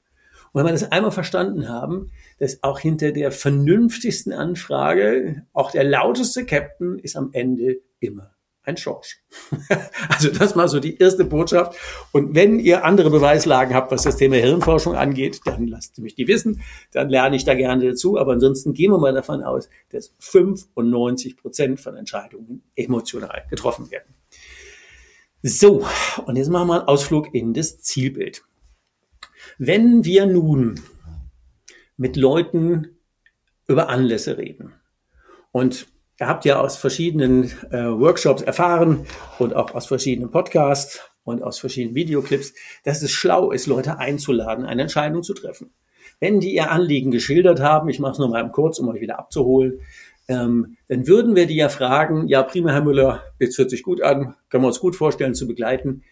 Und 0.53 0.61
wenn 0.61 0.67
wir 0.67 0.73
das 0.73 0.93
einmal 0.93 1.11
verstanden 1.11 1.69
haben, 1.69 2.13
dass 2.39 2.63
auch 2.63 2.79
hinter 2.79 3.13
der 3.13 3.33
vernünftigsten 3.33 4.33
Anfrage, 4.33 5.47
auch 5.53 5.71
der 5.71 5.85
lauteste 5.85 6.47
Captain 6.47 6.99
ist 6.99 7.17
am 7.17 7.31
Ende 7.33 7.81
immer 7.99 8.34
ein 8.65 8.77
Schorsch. 8.77 9.21
also 10.09 10.31
das 10.31 10.55
mal 10.55 10.69
so 10.69 10.81
die 10.81 10.99
erste 10.99 11.25
Botschaft. 11.25 11.79
Und 12.13 12.35
wenn 12.35 12.59
ihr 12.59 12.85
andere 12.85 13.11
Beweislagen 13.11 13.75
habt, 13.75 13.93
was 13.93 14.03
das 14.03 14.17
Thema 14.17 14.37
Hirnforschung 14.37 14.95
angeht, 14.97 15.41
dann 15.45 15.67
lasst 15.67 15.99
mich 15.99 16.15
die 16.15 16.27
wissen. 16.27 16.63
Dann 16.93 17.11
lerne 17.11 17.37
ich 17.37 17.45
da 17.45 17.55
gerne 17.55 17.91
dazu. 17.91 18.19
Aber 18.19 18.33
ansonsten 18.33 18.73
gehen 18.73 18.91
wir 18.91 18.99
mal 18.99 19.13
davon 19.13 19.43
aus, 19.43 19.69
dass 19.91 20.15
95 20.19 21.37
Prozent 21.37 21.81
von 21.81 21.97
Entscheidungen 21.97 22.63
emotional 22.75 23.45
getroffen 23.51 23.91
werden. 23.91 24.15
So, 25.43 25.87
und 26.25 26.37
jetzt 26.37 26.49
machen 26.49 26.69
wir 26.69 26.81
einen 26.81 26.89
Ausflug 26.89 27.35
in 27.35 27.53
das 27.53 27.81
Zielbild. 27.81 28.45
Wenn 29.59 30.05
wir 30.05 30.25
nun 30.25 30.81
mit 31.99 32.17
Leuten 32.17 32.97
über 33.67 33.91
Anlässe 33.91 34.39
reden 34.39 34.73
und 35.53 35.87
ihr 36.21 36.29
habt 36.29 36.45
ja 36.45 36.61
aus 36.61 36.77
verschiedenen 36.77 37.45
äh, 37.71 37.85
Workshops 37.87 38.43
erfahren 38.43 39.07
und 39.39 39.55
auch 39.55 39.75
aus 39.75 39.87
verschiedenen 39.87 40.31
Podcasts 40.31 41.01
und 41.25 41.43
aus 41.43 41.59
verschiedenen 41.59 41.95
Videoclips, 41.95 42.55
dass 42.85 43.03
es 43.03 43.11
schlau 43.11 43.51
ist, 43.51 43.67
Leute 43.67 43.99
einzuladen, 43.99 44.65
eine 44.65 44.83
Entscheidung 44.83 45.23
zu 45.23 45.35
treffen. 45.35 45.73
Wenn 46.21 46.41
die 46.41 46.55
ihr 46.55 46.71
Anliegen 46.71 47.11
geschildert 47.11 47.61
haben, 47.61 47.89
ich 47.89 47.99
mache 47.99 48.13
es 48.13 48.19
nochmal 48.19 48.49
kurz, 48.53 48.79
um 48.79 48.89
euch 48.89 49.01
wieder 49.01 49.19
abzuholen, 49.19 49.81
ähm, 50.29 50.77
dann 50.89 51.07
würden 51.07 51.35
wir 51.35 51.47
die 51.47 51.57
ja 51.57 51.69
fragen, 51.69 52.29
ja 52.29 52.43
prima, 52.43 52.73
Herr 52.73 52.85
Müller, 52.85 53.23
jetzt 53.39 53.59
hört 53.59 53.71
sich 53.71 53.83
gut 53.83 54.03
an, 54.03 54.35
können 54.49 54.63
wir 54.63 54.69
uns 54.69 54.81
gut 54.81 54.97
vorstellen 54.97 55.35
zu 55.35 55.47
begleiten. 55.47 56.03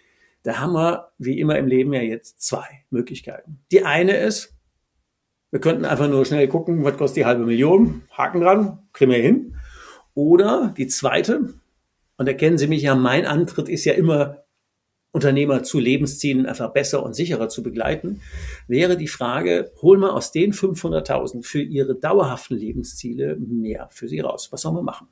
Da 0.42 0.58
haben 0.58 0.72
wir, 0.72 1.12
wie 1.18 1.38
immer 1.38 1.56
im 1.56 1.66
Leben, 1.66 1.92
ja 1.92 2.02
jetzt 2.02 2.42
zwei 2.42 2.84
Möglichkeiten. 2.90 3.60
Die 3.70 3.84
eine 3.84 4.16
ist, 4.16 4.54
wir 5.50 5.60
könnten 5.60 5.84
einfach 5.84 6.08
nur 6.08 6.24
schnell 6.26 6.48
gucken, 6.48 6.82
was 6.84 6.96
kostet 6.96 7.18
die 7.18 7.26
halbe 7.26 7.44
Million, 7.44 8.02
Haken 8.10 8.40
dran, 8.40 8.78
kriegen 8.92 9.12
wir 9.12 9.18
hin. 9.18 9.51
Oder 10.14 10.74
die 10.76 10.88
zweite, 10.88 11.54
und 12.16 12.28
da 12.28 12.32
kennen 12.32 12.58
Sie 12.58 12.66
mich 12.66 12.82
ja, 12.82 12.94
mein 12.94 13.26
Antritt 13.26 13.68
ist 13.68 13.84
ja 13.84 13.94
immer, 13.94 14.44
Unternehmer 15.14 15.62
zu 15.62 15.78
Lebenszielen 15.78 16.46
einfach 16.46 16.72
besser 16.72 17.02
und 17.02 17.14
sicherer 17.14 17.50
zu 17.50 17.62
begleiten, 17.62 18.22
wäre 18.66 18.96
die 18.96 19.08
Frage, 19.08 19.70
holen 19.82 20.00
wir 20.00 20.14
aus 20.14 20.32
den 20.32 20.52
500.000 20.54 21.44
für 21.44 21.60
Ihre 21.60 21.94
dauerhaften 21.94 22.56
Lebensziele 22.56 23.36
mehr 23.36 23.88
für 23.90 24.08
Sie 24.08 24.20
raus. 24.20 24.50
Was 24.52 24.62
sollen 24.62 24.76
wir 24.76 24.82
machen? 24.82 25.08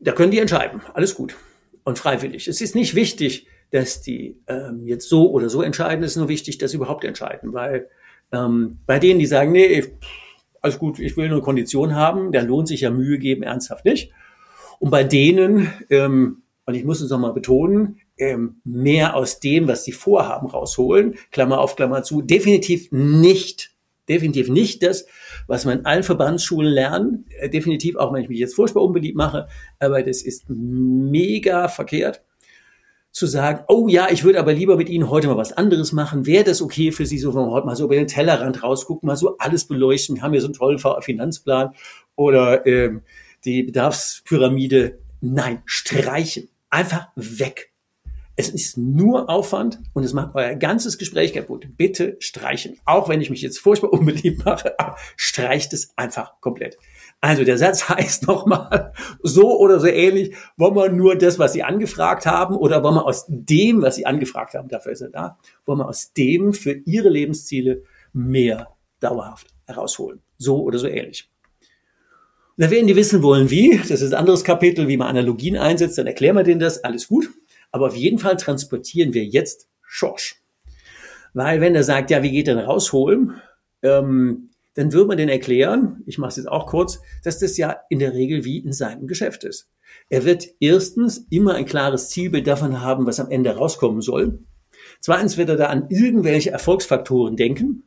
Da 0.00 0.12
können 0.12 0.30
die 0.30 0.38
entscheiden. 0.38 0.80
Alles 0.94 1.14
gut 1.14 1.36
und 1.84 1.98
freiwillig. 1.98 2.48
Es 2.48 2.60
ist 2.60 2.74
nicht 2.74 2.94
wichtig, 2.94 3.46
dass 3.70 4.02
die 4.02 4.40
ähm, 4.46 4.86
jetzt 4.86 5.08
so 5.08 5.30
oder 5.30 5.48
so 5.48 5.62
entscheiden. 5.62 6.02
Es 6.04 6.12
ist 6.12 6.16
nur 6.16 6.28
wichtig, 6.28 6.58
dass 6.58 6.70
sie 6.70 6.76
überhaupt 6.76 7.04
entscheiden, 7.04 7.52
weil 7.52 7.88
ähm, 8.32 8.78
bei 8.86 8.98
denen, 8.98 9.18
die 9.18 9.26
sagen, 9.26 9.52
nee, 9.52 9.84
alles 10.64 10.78
gut, 10.78 10.98
ich 10.98 11.16
will 11.16 11.28
nur 11.28 11.42
Kondition 11.42 11.94
haben, 11.94 12.32
da 12.32 12.40
lohnt 12.40 12.68
sich 12.68 12.80
ja 12.80 12.90
Mühe 12.90 13.18
geben, 13.18 13.42
ernsthaft 13.42 13.84
nicht. 13.84 14.10
Und 14.78 14.90
bei 14.90 15.04
denen, 15.04 15.72
ähm, 15.90 16.42
und 16.64 16.74
ich 16.74 16.84
muss 16.84 17.02
es 17.02 17.10
nochmal 17.10 17.34
betonen, 17.34 18.00
ähm, 18.16 18.56
mehr 18.64 19.14
aus 19.14 19.40
dem, 19.40 19.68
was 19.68 19.84
sie 19.84 19.92
vorhaben, 19.92 20.48
rausholen, 20.48 21.16
Klammer 21.30 21.60
auf, 21.60 21.76
Klammer 21.76 22.02
zu, 22.02 22.22
definitiv 22.22 22.90
nicht 22.90 23.74
definitiv 24.08 24.50
nicht 24.50 24.82
das, 24.82 25.06
was 25.46 25.64
man 25.64 25.78
in 25.78 25.86
allen 25.86 26.02
Verbandsschulen 26.02 26.70
lernen. 26.70 27.24
Äh, 27.38 27.48
definitiv 27.48 27.96
auch, 27.96 28.12
wenn 28.12 28.22
ich 28.22 28.28
mich 28.28 28.38
jetzt 28.38 28.54
furchtbar 28.54 28.82
unbeliebt 28.82 29.16
mache, 29.16 29.48
aber 29.78 30.02
das 30.02 30.22
ist 30.22 30.44
mega 30.48 31.68
verkehrt 31.68 32.22
zu 33.14 33.26
sagen, 33.28 33.64
oh 33.68 33.86
ja, 33.86 34.08
ich 34.10 34.24
würde 34.24 34.40
aber 34.40 34.52
lieber 34.52 34.76
mit 34.76 34.88
Ihnen 34.88 35.08
heute 35.08 35.28
mal 35.28 35.36
was 35.36 35.52
anderes 35.52 35.92
machen. 35.92 36.26
Wäre 36.26 36.42
das 36.42 36.60
okay 36.60 36.90
für 36.90 37.06
Sie, 37.06 37.18
so 37.18 37.32
wenn 37.32 37.42
wir 37.42 37.52
heute 37.52 37.64
mal 37.64 37.76
so 37.76 37.84
über 37.84 37.94
den 37.94 38.08
Tellerrand 38.08 38.62
rausgucken, 38.64 39.06
mal 39.06 39.16
so 39.16 39.38
alles 39.38 39.66
beleuchten. 39.66 40.16
Wir 40.16 40.22
haben 40.22 40.34
ja 40.34 40.40
so 40.40 40.48
einen 40.48 40.54
tollen 40.54 40.80
Finanzplan 41.00 41.74
oder 42.16 42.66
ähm, 42.66 43.02
die 43.44 43.62
Bedarfspyramide. 43.62 44.98
Nein, 45.20 45.62
streichen. 45.64 46.48
Einfach 46.70 47.06
weg. 47.14 47.70
Es 48.34 48.48
ist 48.48 48.76
nur 48.76 49.30
Aufwand 49.30 49.78
und 49.92 50.02
es 50.02 50.12
macht 50.12 50.34
euer 50.34 50.56
ganzes 50.56 50.98
Gespräch 50.98 51.32
kaputt. 51.32 51.68
Bitte 51.76 52.16
streichen. 52.18 52.80
Auch 52.84 53.08
wenn 53.08 53.20
ich 53.20 53.30
mich 53.30 53.42
jetzt 53.42 53.60
furchtbar 53.60 53.92
unbeliebt 53.92 54.44
mache, 54.44 54.74
streicht 55.16 55.72
es 55.72 55.96
einfach 55.96 56.40
komplett. 56.40 56.78
Also 57.24 57.42
der 57.42 57.56
Satz 57.56 57.88
heißt 57.88 58.26
nochmal 58.26 58.92
so 59.22 59.58
oder 59.58 59.80
so 59.80 59.86
ähnlich, 59.86 60.36
wollen 60.58 60.76
wir 60.76 60.90
nur 60.90 61.16
das, 61.16 61.38
was 61.38 61.54
Sie 61.54 61.62
angefragt 61.62 62.26
haben 62.26 62.54
oder 62.54 62.82
wollen 62.82 62.96
wir 62.96 63.06
aus 63.06 63.24
dem, 63.28 63.80
was 63.80 63.94
Sie 63.94 64.04
angefragt 64.04 64.52
haben, 64.52 64.68
dafür 64.68 64.92
ist 64.92 65.00
er 65.00 65.08
da, 65.08 65.38
wollen 65.64 65.78
wir 65.78 65.88
aus 65.88 66.12
dem 66.12 66.52
für 66.52 66.72
Ihre 66.72 67.08
Lebensziele 67.08 67.82
mehr 68.12 68.68
dauerhaft 69.00 69.46
herausholen. 69.64 70.20
So 70.36 70.62
oder 70.64 70.78
so 70.78 70.86
ähnlich. 70.86 71.30
Und 72.58 72.64
da 72.64 72.70
werden 72.70 72.86
die 72.86 72.96
wissen 72.96 73.22
wollen, 73.22 73.48
wie. 73.48 73.78
Das 73.78 74.02
ist 74.02 74.12
ein 74.12 74.18
anderes 74.18 74.44
Kapitel, 74.44 74.86
wie 74.86 74.98
man 74.98 75.08
Analogien 75.08 75.56
einsetzt. 75.56 75.96
Dann 75.96 76.06
erklären 76.06 76.36
wir 76.36 76.42
denen 76.42 76.60
das. 76.60 76.84
Alles 76.84 77.08
gut. 77.08 77.30
Aber 77.72 77.86
auf 77.86 77.96
jeden 77.96 78.18
Fall 78.18 78.36
transportieren 78.36 79.14
wir 79.14 79.24
jetzt 79.24 79.66
Schorsch. 79.80 80.42
Weil 81.32 81.62
wenn 81.62 81.74
er 81.74 81.84
sagt, 81.84 82.10
ja, 82.10 82.22
wie 82.22 82.32
geht 82.32 82.48
denn 82.48 82.58
rausholen, 82.58 83.40
ähm, 83.82 84.50
dann 84.74 84.92
würde 84.92 85.08
man 85.08 85.16
den 85.16 85.28
erklären, 85.28 86.02
ich 86.06 86.18
mache 86.18 86.30
es 86.30 86.36
jetzt 86.36 86.48
auch 86.48 86.66
kurz, 86.66 87.00
dass 87.22 87.38
das 87.38 87.56
ja 87.56 87.76
in 87.88 88.00
der 88.00 88.12
Regel 88.12 88.44
wie 88.44 88.58
in 88.58 88.72
seinem 88.72 89.06
Geschäft 89.06 89.44
ist. 89.44 89.70
Er 90.08 90.24
wird 90.24 90.46
erstens 90.60 91.26
immer 91.30 91.54
ein 91.54 91.64
klares 91.64 92.08
Zielbild 92.10 92.46
davon 92.46 92.80
haben, 92.80 93.06
was 93.06 93.20
am 93.20 93.30
Ende 93.30 93.56
rauskommen 93.56 94.00
soll. 94.00 94.40
Zweitens 95.00 95.36
wird 95.36 95.48
er 95.48 95.56
da 95.56 95.66
an 95.66 95.86
irgendwelche 95.88 96.50
Erfolgsfaktoren 96.50 97.36
denken, 97.36 97.84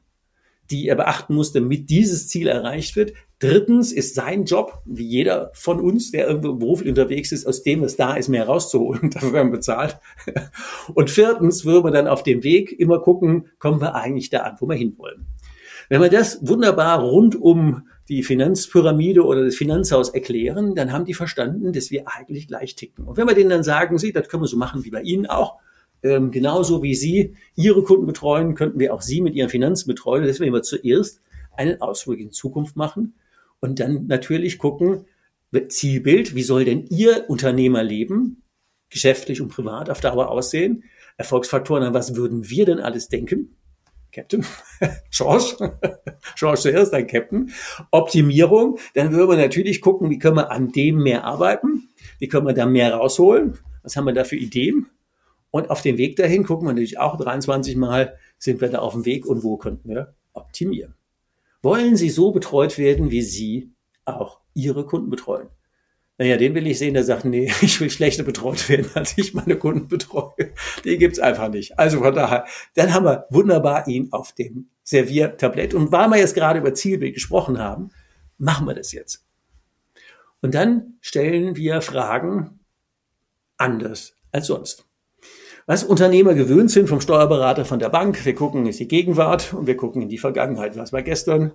die 0.71 0.87
er 0.87 0.95
beachten 0.95 1.35
muss, 1.35 1.51
damit 1.51 1.89
dieses 1.89 2.27
Ziel 2.27 2.47
erreicht 2.47 2.95
wird. 2.95 3.13
Drittens 3.39 3.91
ist 3.91 4.15
sein 4.15 4.45
Job, 4.45 4.81
wie 4.85 5.05
jeder 5.05 5.51
von 5.53 5.79
uns, 5.79 6.11
der 6.11 6.27
irgendwo 6.27 6.55
beruflich 6.55 6.89
unterwegs 6.89 7.31
ist, 7.31 7.45
aus 7.45 7.63
dem, 7.63 7.81
was 7.81 7.95
da 7.95 8.15
ist, 8.15 8.29
mehr 8.29 8.45
rauszuholen. 8.45 9.09
Dafür 9.13 9.33
werden 9.33 9.49
wir 9.49 9.57
bezahlt. 9.57 9.99
Und 10.93 11.09
viertens 11.09 11.63
würden 11.63 11.85
wir 11.85 11.91
dann 11.91 12.07
auf 12.07 12.23
dem 12.23 12.43
Weg 12.43 12.77
immer 12.79 12.99
gucken, 12.99 13.49
kommen 13.59 13.79
wir 13.79 13.95
eigentlich 13.95 14.29
da 14.29 14.39
an, 14.39 14.57
wo 14.59 14.67
wir 14.67 14.75
hinwollen. 14.75 15.27
Wenn 15.89 16.01
wir 16.01 16.09
das 16.09 16.45
wunderbar 16.45 16.99
rund 16.99 17.35
um 17.35 17.87
die 18.09 18.23
Finanzpyramide 18.23 19.23
oder 19.23 19.45
das 19.45 19.55
Finanzhaus 19.55 20.09
erklären, 20.09 20.75
dann 20.75 20.91
haben 20.91 21.05
die 21.05 21.13
verstanden, 21.13 21.73
dass 21.73 21.91
wir 21.91 22.07
eigentlich 22.07 22.47
gleich 22.47 22.75
ticken. 22.75 23.05
Und 23.05 23.17
wenn 23.17 23.27
wir 23.27 23.35
denen 23.35 23.49
dann 23.49 23.63
sagen, 23.63 23.97
Sie, 23.97 24.13
das 24.13 24.29
können 24.29 24.43
wir 24.43 24.47
so 24.47 24.57
machen 24.57 24.83
wie 24.83 24.91
bei 24.91 25.01
Ihnen 25.01 25.25
auch, 25.25 25.57
ähm, 26.03 26.31
genauso 26.31 26.83
wie 26.83 26.95
Sie 26.95 27.35
Ihre 27.55 27.83
Kunden 27.83 28.05
betreuen, 28.05 28.55
könnten 28.55 28.79
wir 28.79 28.93
auch 28.93 29.01
Sie 29.01 29.21
mit 29.21 29.35
Ihren 29.35 29.49
Finanzen 29.49 29.87
betreuen. 29.87 30.23
Deswegen 30.23 30.53
wir 30.53 30.61
zuerst 30.61 31.21
einen 31.55 31.81
Ausflug 31.81 32.19
in 32.19 32.31
Zukunft 32.31 32.75
machen 32.75 33.15
und 33.59 33.79
dann 33.79 34.07
natürlich 34.07 34.57
gucken, 34.57 35.05
Zielbild, 35.69 36.35
wie 36.35 36.43
soll 36.43 36.65
denn 36.65 36.85
Ihr 36.87 37.29
Unternehmerleben 37.29 38.43
geschäftlich 38.89 39.41
und 39.41 39.49
privat 39.49 39.89
auf 39.89 40.01
Dauer 40.01 40.29
aussehen? 40.29 40.83
Erfolgsfaktoren, 41.17 41.83
an 41.83 41.93
was 41.93 42.15
würden 42.15 42.49
wir 42.49 42.65
denn 42.65 42.79
alles 42.79 43.07
denken? 43.07 43.57
Captain, 44.17 44.43
George, 45.11 45.77
George 46.35 46.59
zuerst, 46.59 46.91
ein 46.91 47.05
Captain. 47.05 47.51
Optimierung, 47.91 48.79
dann 48.95 49.11
würden 49.11 49.29
wir 49.29 49.37
natürlich 49.37 49.79
gucken, 49.79 50.09
wie 50.09 50.17
können 50.17 50.37
wir 50.37 50.49
an 50.49 50.71
dem 50.71 51.03
mehr 51.03 51.23
arbeiten? 51.23 51.89
Wie 52.17 52.27
können 52.27 52.47
wir 52.47 52.55
da 52.55 52.65
mehr 52.65 52.95
rausholen? 52.95 53.59
Was 53.83 53.95
haben 53.95 54.05
wir 54.05 54.13
da 54.13 54.23
für 54.23 54.35
Ideen? 54.35 54.87
Und 55.51 55.69
auf 55.69 55.83
dem 55.83 55.99
Weg 55.99 56.15
dahin 56.15 56.43
gucken 56.45 56.67
wir 56.67 56.73
natürlich 56.73 56.97
auch 56.97 57.15
23 57.15 57.75
Mal, 57.75 58.17
sind 58.39 58.59
wir 58.59 58.69
da 58.69 58.79
auf 58.79 58.93
dem 58.93 59.05
Weg 59.05 59.27
und 59.27 59.43
wo 59.43 59.57
könnten 59.57 59.87
wir 59.87 60.15
optimieren. 60.33 60.95
Wollen 61.61 61.95
Sie 61.95 62.09
so 62.09 62.31
betreut 62.31 62.79
werden, 62.79 63.11
wie 63.11 63.21
Sie 63.21 63.71
auch 64.05 64.39
Ihre 64.55 64.83
Kunden 64.87 65.11
betreuen? 65.11 65.49
Naja, 66.19 66.37
den 66.37 66.55
will 66.55 66.65
ich 66.65 66.79
sehen, 66.79 66.95
der 66.95 67.03
sagt, 67.03 67.25
nee, 67.25 67.51
ich 67.61 67.79
will 67.79 67.89
schlechter 67.89 68.23
betreut 68.23 68.69
werden, 68.69 68.89
als 68.95 69.17
ich 69.17 69.33
meine 69.33 69.57
Kunden 69.57 69.87
betreue. 69.87 70.51
Den 70.83 70.99
gibt's 70.99 71.19
einfach 71.19 71.49
nicht. 71.49 71.77
Also 71.77 71.99
von 71.99 72.13
daher, 72.13 72.45
dann 72.75 72.93
haben 72.93 73.05
wir 73.05 73.27
wunderbar 73.29 73.87
ihn 73.87 74.09
auf 74.11 74.33
dem 74.33 74.69
Serviertablett. 74.83 75.73
Und 75.73 75.91
weil 75.91 76.09
wir 76.09 76.17
jetzt 76.17 76.33
gerade 76.33 76.59
über 76.59 76.73
Zielbild 76.73 77.13
gesprochen 77.13 77.59
haben, 77.59 77.91
machen 78.37 78.65
wir 78.67 78.73
das 78.73 78.91
jetzt. 78.91 79.25
Und 80.41 80.55
dann 80.55 80.97
stellen 81.01 81.55
wir 81.55 81.81
Fragen 81.81 82.59
anders 83.57 84.15
als 84.31 84.47
sonst. 84.47 84.85
Was 85.65 85.83
Unternehmer 85.83 86.33
gewöhnt 86.33 86.71
sind 86.71 86.87
vom 86.87 87.01
Steuerberater 87.01 87.65
von 87.65 87.79
der 87.79 87.89
Bank, 87.89 88.25
wir 88.25 88.35
gucken 88.35 88.65
in 88.65 88.71
die 88.71 88.87
Gegenwart 88.87 89.53
und 89.53 89.67
wir 89.67 89.75
gucken 89.75 90.01
in 90.01 90.09
die 90.09 90.17
Vergangenheit. 90.17 90.77
Was 90.77 90.93
war 90.93 91.01
gestern? 91.03 91.51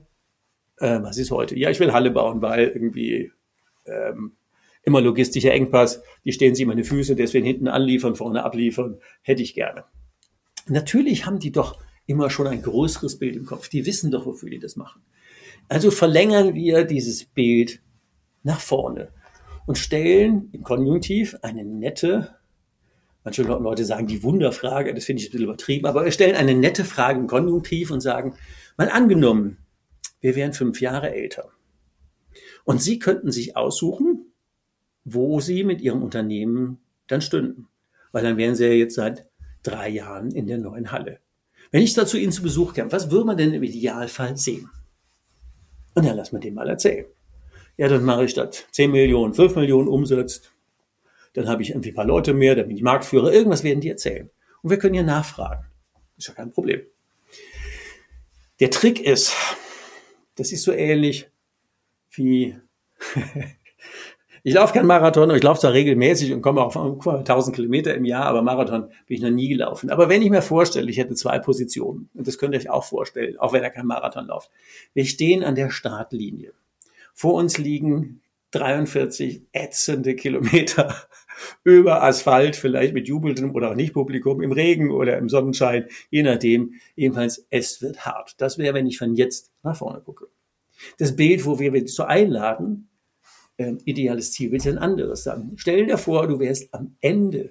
Äh, 0.77 1.01
was 1.03 1.17
ist 1.17 1.31
heute? 1.31 1.59
Ja, 1.59 1.71
ich 1.71 1.81
will 1.81 1.93
Halle 1.93 2.11
bauen, 2.11 2.43
weil 2.43 2.69
irgendwie 2.69 3.33
ähm, 3.87 4.33
immer 4.83 5.01
logistischer 5.01 5.53
Engpass, 5.53 6.03
die 6.25 6.33
stehen 6.33 6.55
sie 6.55 6.65
meine 6.65 6.85
Füße, 6.85 7.15
deswegen 7.17 7.47
hinten 7.47 7.69
anliefern, 7.69 8.17
vorne 8.17 8.45
abliefern, 8.45 8.99
hätte 9.23 9.43
ich 9.43 9.55
gerne. 9.55 9.85
Natürlich 10.69 11.27
haben 11.27 11.39
die 11.39 11.53
doch 11.53 11.79
immer 12.07 12.31
schon 12.31 12.47
ein 12.47 12.63
größeres 12.63 13.19
Bild 13.19 13.37
im 13.37 13.47
Kopf. 13.47 13.69
Die 13.69 13.87
wissen 13.87 14.11
doch, 14.11 14.27
wofür 14.27 14.51
die 14.51 14.59
das 14.59 14.77
machen. 14.77 15.03
Also 15.69 15.91
verlängern 15.91 16.55
wir 16.55 16.85
dieses 16.85 17.25
Bild 17.25 17.81
nach 18.43 18.61
vorne 18.61 19.13
und 19.67 19.79
stellen 19.79 20.51
im 20.53 20.63
Konjunktiv 20.63 21.37
eine 21.43 21.65
nette, 21.65 22.37
manche 23.25 23.43
Leute 23.43 23.85
sagen 23.85 24.09
die 24.09 24.23
Wunderfrage, 24.23 24.93
das 24.93 25.05
finde 25.05 25.23
ich 25.23 25.29
ein 25.29 25.33
bisschen 25.33 25.45
übertrieben, 25.45 25.87
aber 25.87 26.05
wir 26.05 26.13
stellen 26.13 26.35
eine 26.35 26.55
nette 26.55 26.85
Frage 26.85 27.21
im 27.21 27.29
Konjunktiv 27.29 27.91
und 27.91 28.01
sagen, 28.01 28.35
mal 28.77 28.89
angenommen, 28.89 29.59
wir 30.21 30.35
wären 30.35 30.53
fünf 30.53 30.81
Jahre 30.81 31.13
älter. 31.15 31.51
Und 32.65 32.83
Sie 32.83 32.99
könnten 32.99 33.31
sich 33.31 33.57
aussuchen, 33.57 34.22
wo 35.05 35.41
Sie 35.41 35.65
mit 35.65 35.81
Ihrem 35.81 36.03
Unternehmen 36.03 36.79
dann 37.09 37.21
stünden. 37.21 37.69
Weil 38.13 38.23
dann 38.23 38.37
wären 38.37 38.55
Sie 38.55 38.67
ja 38.67 38.73
jetzt 38.73 38.95
seit 38.95 39.27
drei 39.63 39.89
Jahren 39.89 40.31
in 40.31 40.47
der 40.47 40.59
neuen 40.59 40.93
Halle. 40.93 41.19
Wenn 41.71 41.83
ich 41.83 41.95
dazu 41.95 42.19
Ihnen 42.19 42.33
zu 42.33 42.43
Besuch 42.43 42.75
käme, 42.75 42.93
was 42.93 43.11
würde 43.11 43.25
man 43.25 43.37
denn 43.37 43.55
im 43.55 43.63
Idealfall 43.63 44.37
sehen? 44.37 44.71
Und 45.95 46.07
dann 46.07 46.17
lass 46.17 46.33
mir 46.33 46.41
den 46.41 46.55
mal 46.55 46.69
erzählen. 46.69 47.07
Ja, 47.77 47.89
dann 47.89 48.05
mache 48.05 48.25
ich 48.25 48.31
statt 48.31 48.67
10 48.73 48.91
Millionen, 48.91 49.35
5 49.35 49.57
Millionen 49.57 49.89
Umsatz. 49.89 50.43
Dann 51.33 51.49
habe 51.49 51.63
ich 51.63 51.71
irgendwie 51.71 51.91
ein 51.91 51.95
paar 51.95 52.05
Leute 52.05 52.35
mehr, 52.35 52.55
dann 52.55 52.69
bin 52.69 52.77
ich 52.77 52.83
Marktführer. 52.83 53.33
Irgendwas 53.33 53.65
werden 53.65 53.81
die 53.81 53.89
erzählen. 53.89 54.31
Und 54.63 54.71
wir 54.71 54.79
können 54.79 54.95
ja 54.95 55.03
nachfragen. 55.03 55.65
Ist 56.19 56.29
ja 56.29 56.35
kein 56.35 56.53
Problem. 56.53 56.83
Der 58.61 58.71
Trick 58.71 59.01
ist, 59.01 59.35
das 60.37 60.53
ist 60.53 60.63
so 60.63 60.73
ähnlich 60.73 61.31
wie 62.11 62.57
Ich 64.45 64.55
laufe 64.55 64.75
keinen 64.75 64.87
Marathon, 64.87 65.31
ich 65.31 65.43
laufe 65.43 65.61
zwar 65.61 65.73
regelmäßig 65.73 66.33
und 66.33 66.43
komme 66.43 66.63
auch 66.63 66.75
auf 66.75 67.07
1000 67.07 67.55
Kilometer 67.55 67.95
im 67.95 68.05
Jahr, 68.05 68.27
aber 68.27 68.43
Marathon 68.43 68.89
bin 69.07 69.17
ich 69.17 69.23
noch 69.23 69.31
nie 69.31 69.49
gelaufen. 69.49 69.89
Aber 69.89 70.09
wenn 70.09 70.21
ich 70.21 70.31
mir 70.31 70.43
vorstelle, 70.43 70.91
ich 70.91 70.99
hätte 70.99 71.15
zwei 71.15 71.39
Positionen, 71.39 72.11
und 72.15 72.27
das 72.27 72.39
könnt 72.39 72.53
ihr 72.55 72.59
euch 72.59 72.69
auch 72.69 72.83
vorstellen, 72.83 73.39
auch 73.39 73.53
wenn 73.53 73.63
er 73.63 73.71
kein 73.71 73.87
Marathon 73.87 74.27
läuft. 74.27 74.51
Wir 74.95 75.05
stehen 75.05 75.45
an 75.45 75.55
der 75.55 75.71
Startlinie. 75.71 76.53
Vor 77.15 77.35
uns 77.35 77.57
liegen 77.59 78.21
43 78.51 79.43
ätzende 79.53 80.17
Kilometer 80.17 80.93
über 81.63 82.03
Asphalt, 82.03 82.57
vielleicht 82.57 82.95
mit 82.95 83.07
jubelndem 83.07 83.55
oder 83.55 83.71
auch 83.71 83.77
nicht 83.77 83.95
Publikum, 83.95 84.43
im 84.43 84.51
Regen 84.51 84.91
oder 84.91 85.19
im 85.19 85.29
Sonnenschein, 85.29 85.87
je 86.11 86.25
nachdem. 86.25 86.75
Jedenfalls, 86.97 87.47
es 87.51 87.81
wird 87.81 88.05
hart. 88.05 88.35
Das 88.39 88.59
wäre, 88.59 88.75
wenn 88.75 88.89
ich 88.89 88.99
von 88.99 89.15
jetzt 89.15 89.53
nach 89.63 89.77
vorne 89.77 90.01
gucke. 90.01 90.27
Das 90.99 91.15
Bild, 91.15 91.47
wo 91.47 91.61
wir 91.61 91.87
so 91.87 92.03
einladen, 92.03 92.89
äh, 93.57 93.75
ideales 93.85 94.33
Zielbild 94.33 94.67
ein 94.67 94.79
anderes 94.79 95.25
sagen. 95.25 95.53
Stell 95.57 95.87
dir 95.87 95.99
vor, 95.99 96.27
du 96.27 96.39
wärst 96.39 96.73
am 96.75 96.97
Ende. 97.01 97.51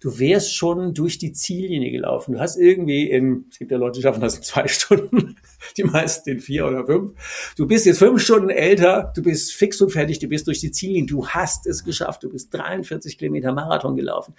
Du 0.00 0.18
wärst 0.18 0.54
schon 0.54 0.94
durch 0.94 1.18
die 1.18 1.32
Ziellinie 1.32 1.90
gelaufen. 1.90 2.32
Du 2.32 2.40
hast 2.40 2.56
irgendwie 2.56 3.10
in, 3.10 3.44
es 3.50 3.58
gibt 3.58 3.70
ja 3.70 3.76
Leute, 3.76 3.98
die 3.98 4.02
schaffen 4.02 4.22
das 4.22 4.36
in 4.36 4.42
zwei 4.42 4.66
Stunden, 4.68 5.36
die 5.76 5.84
meisten 5.84 6.30
in 6.30 6.40
vier 6.40 6.66
oder 6.66 6.86
fünf. 6.86 7.12
Du 7.56 7.66
bist 7.66 7.84
jetzt 7.84 7.98
fünf 7.98 8.22
Stunden 8.22 8.48
älter, 8.48 9.12
du 9.14 9.22
bist 9.22 9.52
fix 9.52 9.80
und 9.82 9.90
fertig, 9.90 10.18
du 10.18 10.28
bist 10.28 10.46
durch 10.46 10.60
die 10.60 10.70
Ziellinie, 10.70 11.04
du 11.04 11.28
hast 11.28 11.66
es 11.66 11.84
geschafft, 11.84 12.22
du 12.22 12.30
bist 12.30 12.52
43 12.54 13.18
Kilometer 13.18 13.52
Marathon 13.52 13.94
gelaufen. 13.94 14.34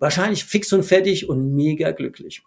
Wahrscheinlich 0.00 0.44
fix 0.44 0.72
und 0.72 0.82
fertig 0.82 1.28
und 1.28 1.54
mega 1.54 1.92
glücklich 1.92 2.42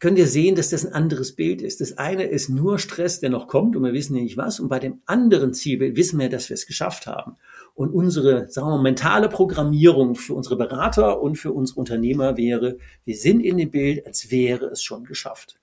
könnt 0.00 0.18
ihr 0.18 0.26
sehen, 0.26 0.56
dass 0.56 0.70
das 0.70 0.84
ein 0.84 0.92
anderes 0.92 1.36
Bild 1.36 1.62
ist. 1.62 1.80
Das 1.80 1.98
eine 1.98 2.24
ist 2.24 2.48
nur 2.48 2.78
Stress, 2.78 3.20
der 3.20 3.30
noch 3.30 3.46
kommt 3.46 3.76
und 3.76 3.84
wir 3.84 3.92
wissen 3.92 4.16
ja 4.16 4.22
nicht 4.22 4.36
was. 4.36 4.58
Und 4.58 4.68
bei 4.68 4.78
dem 4.78 5.02
anderen 5.06 5.54
Zielbild 5.54 5.96
wissen 5.96 6.18
wir, 6.18 6.30
dass 6.30 6.48
wir 6.48 6.54
es 6.54 6.66
geschafft 6.66 7.06
haben. 7.06 7.36
Und 7.74 7.90
unsere, 7.90 8.48
sagen 8.48 8.68
wir 8.68 8.76
mal, 8.76 8.82
mentale 8.82 9.28
Programmierung 9.28 10.14
für 10.16 10.34
unsere 10.34 10.56
Berater 10.56 11.20
und 11.20 11.36
für 11.36 11.52
unsere 11.52 11.78
Unternehmer 11.80 12.36
wäre, 12.36 12.78
wir 13.04 13.16
sind 13.16 13.40
in 13.40 13.58
dem 13.58 13.70
Bild, 13.70 14.06
als 14.06 14.30
wäre 14.30 14.66
es 14.66 14.82
schon 14.82 15.04
geschafft 15.04 15.59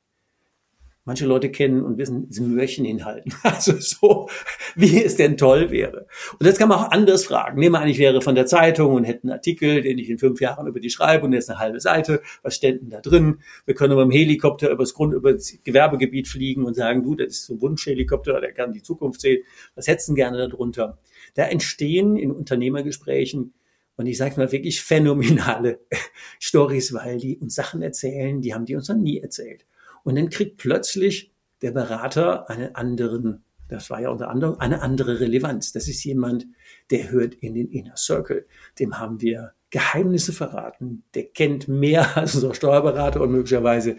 manche 1.07 1.25
Leute 1.25 1.49
kennen 1.49 1.83
und 1.83 1.97
wissen, 1.97 2.27
sie 2.29 2.41
Möhrchen 2.41 2.85
hinhalten. 2.85 3.33
Also 3.47 3.79
so, 3.79 4.27
wie 4.75 5.01
es 5.01 5.15
denn 5.15 5.37
toll 5.37 5.71
wäre. 5.71 6.05
Und 6.33 6.45
das 6.45 6.57
kann 6.57 6.67
man 6.67 6.79
auch 6.79 6.91
anders 6.91 7.25
fragen. 7.25 7.59
Nehmen 7.59 7.75
wir 7.75 7.79
an, 7.79 7.87
ich 7.87 7.97
wäre 7.97 8.21
von 8.21 8.35
der 8.35 8.45
Zeitung 8.45 8.93
und 8.93 9.05
hätte 9.05 9.23
einen 9.23 9.31
Artikel, 9.31 9.81
den 9.81 9.97
ich 9.97 10.09
in 10.09 10.19
fünf 10.19 10.41
Jahren 10.41 10.67
über 10.67 10.81
die 10.81 10.89
schreibe 10.89 11.25
und 11.25 11.31
jetzt 11.31 11.49
eine 11.49 11.59
halbe 11.59 11.79
Seite. 11.79 12.21
Was 12.43 12.55
ständ 12.55 12.81
denn 12.81 12.89
da 12.89 12.99
drin? 12.99 13.39
Wir 13.65 13.73
können 13.73 13.95
mit 13.95 14.03
dem 14.03 14.11
Helikopter 14.11 14.69
übers 14.69 14.93
Grund, 14.93 15.13
über 15.13 15.31
das 15.31 15.57
Gewerbegebiet 15.63 16.27
fliegen 16.27 16.65
und 16.65 16.75
sagen, 16.75 17.03
du, 17.03 17.15
das 17.15 17.27
ist 17.29 17.45
so 17.45 17.53
ein 17.53 17.61
Wunschhelikopter, 17.61 18.41
der 18.41 18.51
kann 18.51 18.73
die 18.73 18.83
Zukunft 18.83 19.21
sehen. 19.21 19.43
Was 19.75 19.87
hättest 19.87 20.09
du 20.09 20.13
gerne 20.13 20.49
darunter? 20.49 20.99
Da 21.35 21.43
entstehen 21.43 22.17
in 22.17 22.31
Unternehmergesprächen 22.31 23.53
und 23.95 24.07
ich 24.07 24.17
sage 24.17 24.37
mal 24.37 24.51
wirklich 24.51 24.81
phänomenale 24.81 25.79
Stories, 26.39 26.93
weil 26.93 27.17
die 27.17 27.37
uns 27.37 27.55
Sachen 27.55 27.81
erzählen, 27.81 28.41
die 28.41 28.53
haben 28.53 28.65
die 28.65 28.75
uns 28.75 28.89
noch 28.89 28.97
nie 28.97 29.19
erzählt. 29.19 29.65
Und 30.07 30.15
dann 30.15 30.29
kriegt 30.29 30.55
plötzlich 30.55 31.33
der 31.61 31.71
Berater 31.71 32.49
einen 32.49 32.75
anderen, 32.75 33.43
das 33.67 33.89
war 33.89 33.99
ja 33.99 34.09
unter 34.09 34.29
anderem, 34.29 34.57
eine 34.57 34.81
andere 34.81 35.19
Relevanz. 35.19 35.73
Das 35.73 35.89
ist 35.89 36.01
jemand, 36.05 36.47
der 36.91 37.11
hört 37.11 37.33
in 37.33 37.55
den 37.55 37.67
Inner 37.67 37.97
Circle. 37.97 38.47
Dem 38.79 38.99
haben 38.99 39.19
wir 39.19 39.51
Geheimnisse 39.69 40.31
verraten. 40.31 41.03
Der 41.13 41.25
kennt 41.25 41.67
mehr 41.67 42.15
als 42.15 42.35
unser 42.35 42.53
Steuerberater 42.53 43.19
und 43.19 43.33
möglicherweise 43.33 43.97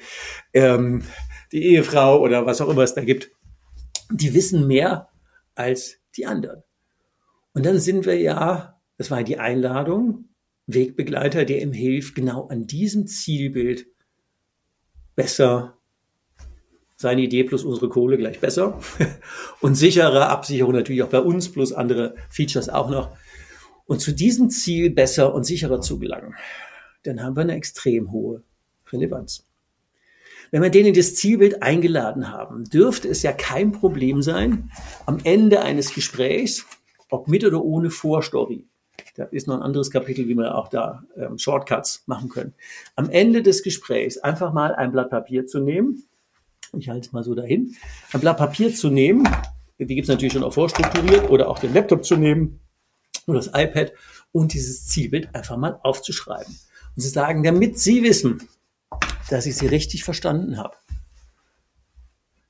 ähm, 0.55 1.03
die 1.53 1.63
Ehefrau 1.63 2.23
oder 2.23 2.47
was 2.47 2.63
auch 2.63 2.71
immer 2.71 2.85
es 2.85 2.95
da 2.95 3.05
gibt. 3.05 3.31
Die 4.11 4.33
wissen 4.33 4.67
mehr 4.67 5.11
als 5.57 5.99
die 6.17 6.25
anderen. 6.25 6.63
Und 7.53 7.67
dann 7.67 7.79
sind 7.79 8.07
wir 8.07 8.19
ja, 8.19 8.81
das 8.97 9.11
war 9.11 9.23
die 9.25 9.39
Einladung, 9.39 10.31
Wegbegleiter, 10.67 11.45
der 11.45 11.61
ihm 11.61 11.75
hilft, 11.75 12.15
genau 12.15 12.47
an 12.47 12.67
diesem 12.67 13.07
Zielbild 13.07 13.89
besser 15.15 15.78
seine 16.99 17.23
Idee 17.23 17.45
plus 17.45 17.65
unsere 17.65 17.89
Kohle 17.89 18.19
gleich 18.19 18.41
besser. 18.41 18.79
Und 19.61 19.77
sichere 19.77 20.29
Absicherung 20.29 20.75
natürlich 20.75 21.05
auch 21.05 21.09
bei 21.09 21.21
uns 21.21 21.51
plus 21.51 21.73
andere 21.73 22.17
Features 22.29 22.69
auch 22.69 22.91
noch. 22.91 23.17
Und 23.87 24.01
zu 24.01 24.13
diesem 24.13 24.51
Ziel 24.51 24.91
besser 24.91 25.33
und 25.33 25.45
sicherer 25.45 25.81
zu 25.81 25.99
gelangen, 25.99 26.35
dann 27.05 27.23
haben 27.23 27.37
wir 27.37 27.41
eine 27.41 27.55
extrem 27.55 28.13
hohe 28.13 28.43
Relevanz. 28.93 29.47
Wenn 30.51 30.61
wir 30.61 30.69
den 30.69 30.85
in 30.85 30.95
das 30.95 31.15
Zielbild 31.15 31.63
eingeladen 31.63 32.31
haben, 32.31 32.65
dürfte 32.65 33.09
es 33.09 33.23
ja 33.23 33.33
kein 33.33 33.73
Problem 33.73 34.21
sein, 34.21 34.71
am 35.07 35.21
Ende 35.25 35.63
eines 35.63 35.95
Gesprächs, 35.95 36.67
ob 37.09 37.29
mit 37.29 37.47
oder 37.47 37.65
ohne 37.65 37.89
Vorstory, 37.89 38.67
da 39.15 39.25
ist 39.25 39.47
noch 39.47 39.55
ein 39.55 39.63
anderes 39.63 39.91
Kapitel, 39.91 40.29
wie 40.29 40.35
wir 40.35 40.55
auch 40.55 40.69
da 40.69 41.05
ähm, 41.17 41.39
Shortcuts 41.39 42.03
machen 42.05 42.29
können, 42.29 42.53
am 42.95 43.09
Ende 43.09 43.43
des 43.43 43.63
Gesprächs 43.63 44.19
einfach 44.19 44.53
mal 44.53 44.75
ein 44.75 44.93
Blatt 44.93 45.09
Papier 45.09 45.47
zu 45.47 45.61
nehmen 45.61 46.05
ich 46.77 46.89
halte 46.89 47.07
es 47.07 47.13
mal 47.13 47.25
so 47.25 47.35
dahin, 47.35 47.75
ein 48.13 48.21
Blatt 48.21 48.37
Papier 48.37 48.75
zu 48.75 48.91
nehmen, 48.91 49.29
die 49.79 49.87
gibt 49.87 50.03
es 50.03 50.09
natürlich 50.09 50.33
schon 50.33 50.45
auch 50.45 50.53
vorstrukturiert, 50.53 51.31
oder 51.31 51.49
auch 51.49 51.59
den 51.59 51.73
Laptop 51.73 52.05
zu 52.05 52.17
nehmen 52.17 52.61
oder 53.27 53.39
das 53.39 53.49
iPad 53.49 53.93
und 54.33 54.53
dieses 54.53 54.87
Zielbild 54.87 55.35
einfach 55.35 55.57
mal 55.57 55.79
aufzuschreiben. 55.83 56.59
Und 56.97 57.03
zu 57.03 57.09
sagen, 57.09 57.43
damit 57.43 57.79
Sie 57.79 58.03
wissen, 58.03 58.49
dass 59.31 59.47
ich 59.47 59.57
Sie 59.57 59.67
richtig 59.67 60.05
verstanden 60.05 60.57
habe. 60.57 60.77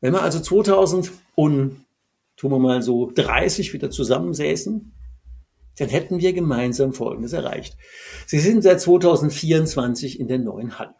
Wenn 0.00 0.12
wir 0.12 0.22
also 0.22 0.40
2000 0.40 1.10
und 1.34 1.84
tun 2.36 2.52
wir 2.52 2.58
mal 2.58 2.82
so 2.82 3.10
30 3.10 3.72
wieder 3.72 3.90
zusammensäßen, 3.90 4.92
dann 5.78 5.88
hätten 5.88 6.20
wir 6.20 6.32
gemeinsam 6.32 6.92
Folgendes 6.92 7.32
erreicht. 7.32 7.76
Sie 8.26 8.38
sind 8.38 8.62
seit 8.62 8.80
2024 8.80 10.18
in 10.18 10.28
der 10.28 10.38
neuen 10.38 10.78
Halle. 10.78 10.94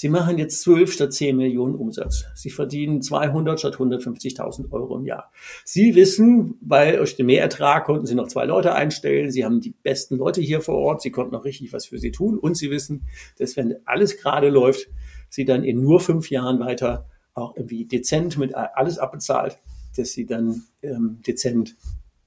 Sie 0.00 0.08
machen 0.08 0.38
jetzt 0.38 0.60
12 0.60 0.92
statt 0.92 1.12
10 1.12 1.36
Millionen 1.36 1.74
Umsatz. 1.74 2.26
Sie 2.36 2.50
verdienen 2.50 3.02
200 3.02 3.58
statt 3.58 3.78
150.000 3.78 4.70
Euro 4.70 4.96
im 4.96 5.04
Jahr. 5.04 5.32
Sie 5.64 5.96
wissen, 5.96 6.54
weil 6.60 6.98
durch 6.98 7.16
den 7.16 7.26
Mehrertrag 7.26 7.84
konnten 7.84 8.06
Sie 8.06 8.14
noch 8.14 8.28
zwei 8.28 8.44
Leute 8.44 8.76
einstellen. 8.76 9.32
Sie 9.32 9.44
haben 9.44 9.60
die 9.60 9.74
besten 9.82 10.16
Leute 10.16 10.40
hier 10.40 10.60
vor 10.60 10.76
Ort. 10.76 11.02
Sie 11.02 11.10
konnten 11.10 11.32
noch 11.32 11.44
richtig 11.44 11.72
was 11.72 11.86
für 11.86 11.98
Sie 11.98 12.12
tun. 12.12 12.38
Und 12.38 12.56
Sie 12.56 12.70
wissen, 12.70 13.08
dass 13.38 13.56
wenn 13.56 13.74
alles 13.86 14.18
gerade 14.18 14.50
läuft, 14.50 14.88
Sie 15.30 15.44
dann 15.44 15.64
in 15.64 15.82
nur 15.82 15.98
fünf 15.98 16.30
Jahren 16.30 16.60
weiter 16.60 17.08
auch 17.34 17.56
irgendwie 17.56 17.84
dezent 17.84 18.38
mit 18.38 18.54
alles 18.54 19.00
abbezahlt, 19.00 19.58
dass 19.96 20.12
Sie 20.12 20.26
dann 20.26 20.62
ähm, 20.80 21.18
dezent 21.26 21.74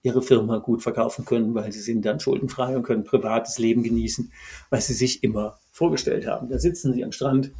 ihre 0.03 0.21
Firma 0.21 0.57
gut 0.57 0.81
verkaufen 0.81 1.25
können, 1.25 1.53
weil 1.53 1.71
sie 1.71 1.79
sind 1.79 2.03
dann 2.05 2.19
schuldenfrei 2.19 2.75
und 2.75 2.83
können 2.83 3.03
privates 3.03 3.59
Leben 3.59 3.83
genießen, 3.83 4.31
was 4.69 4.87
sie 4.87 4.93
sich 4.93 5.23
immer 5.23 5.59
vorgestellt 5.81 6.27
haben. 6.27 6.47
Da 6.47 6.59
sitzen 6.59 6.93
sie 6.93 7.03
am 7.03 7.11
Strand 7.11 7.51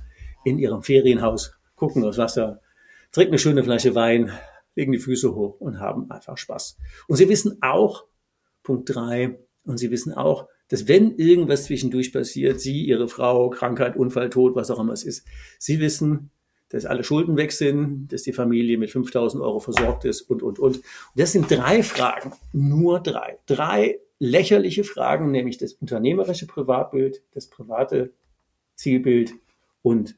in 0.46 0.60
ihrem 0.60 0.84
Ferienhaus, 0.84 1.54
gucken 1.76 2.04
aufs 2.04 2.20
Wasser, 2.20 2.62
trinken 3.12 3.32
eine 3.32 3.40
schöne 3.40 3.64
Flasche 3.64 3.96
Wein, 3.96 4.32
legen 4.76 4.92
die 4.92 5.00
Füße 5.00 5.34
hoch 5.34 5.60
und 5.60 5.80
haben 5.80 6.12
einfach 6.12 6.38
Spaß. 6.38 6.78
Und 7.08 7.16
sie 7.16 7.30
wissen 7.30 7.58
auch, 7.62 8.06
Punkt 8.62 8.94
drei, 8.94 9.40
und 9.66 9.80
sie 9.80 9.90
wissen 9.90 10.14
auch, 10.14 10.48
dass 10.68 10.88
wenn 10.88 11.18
irgendwas 11.18 11.64
zwischendurch 11.64 12.14
passiert, 12.14 12.62
Sie, 12.62 12.86
Ihre 12.86 13.08
Frau, 13.08 13.50
Krankheit, 13.50 13.96
Unfall, 13.96 14.30
Tod, 14.30 14.56
was 14.56 14.70
auch 14.70 14.80
immer 14.80 14.94
es 14.94 15.04
ist, 15.04 15.26
Sie 15.58 15.80
wissen, 15.80 16.30
dass 16.70 16.86
alle 16.86 17.04
Schulden 17.04 17.38
weg 17.38 17.52
sind, 17.52 18.08
dass 18.14 18.22
die 18.22 18.34
Familie 18.34 18.78
mit 18.78 18.92
5000 18.92 19.42
Euro 19.42 19.60
versorgt 19.60 20.06
ist 20.06 20.22
und, 20.22 20.44
und, 20.44 20.60
und. 20.60 20.78
Und 20.78 20.84
das 21.16 21.32
sind 21.32 21.50
drei 21.50 21.82
Fragen, 21.82 22.34
nur 22.54 23.00
drei. 23.00 23.40
Drei 23.48 24.00
lächerliche 24.22 24.84
Fragen, 24.84 25.32
nämlich 25.32 25.58
das 25.58 25.74
unternehmerische 25.74 26.46
Privatbild, 26.46 27.24
das 27.32 27.48
private 27.48 28.14
Zielbild 28.76 29.34
und 29.82 30.16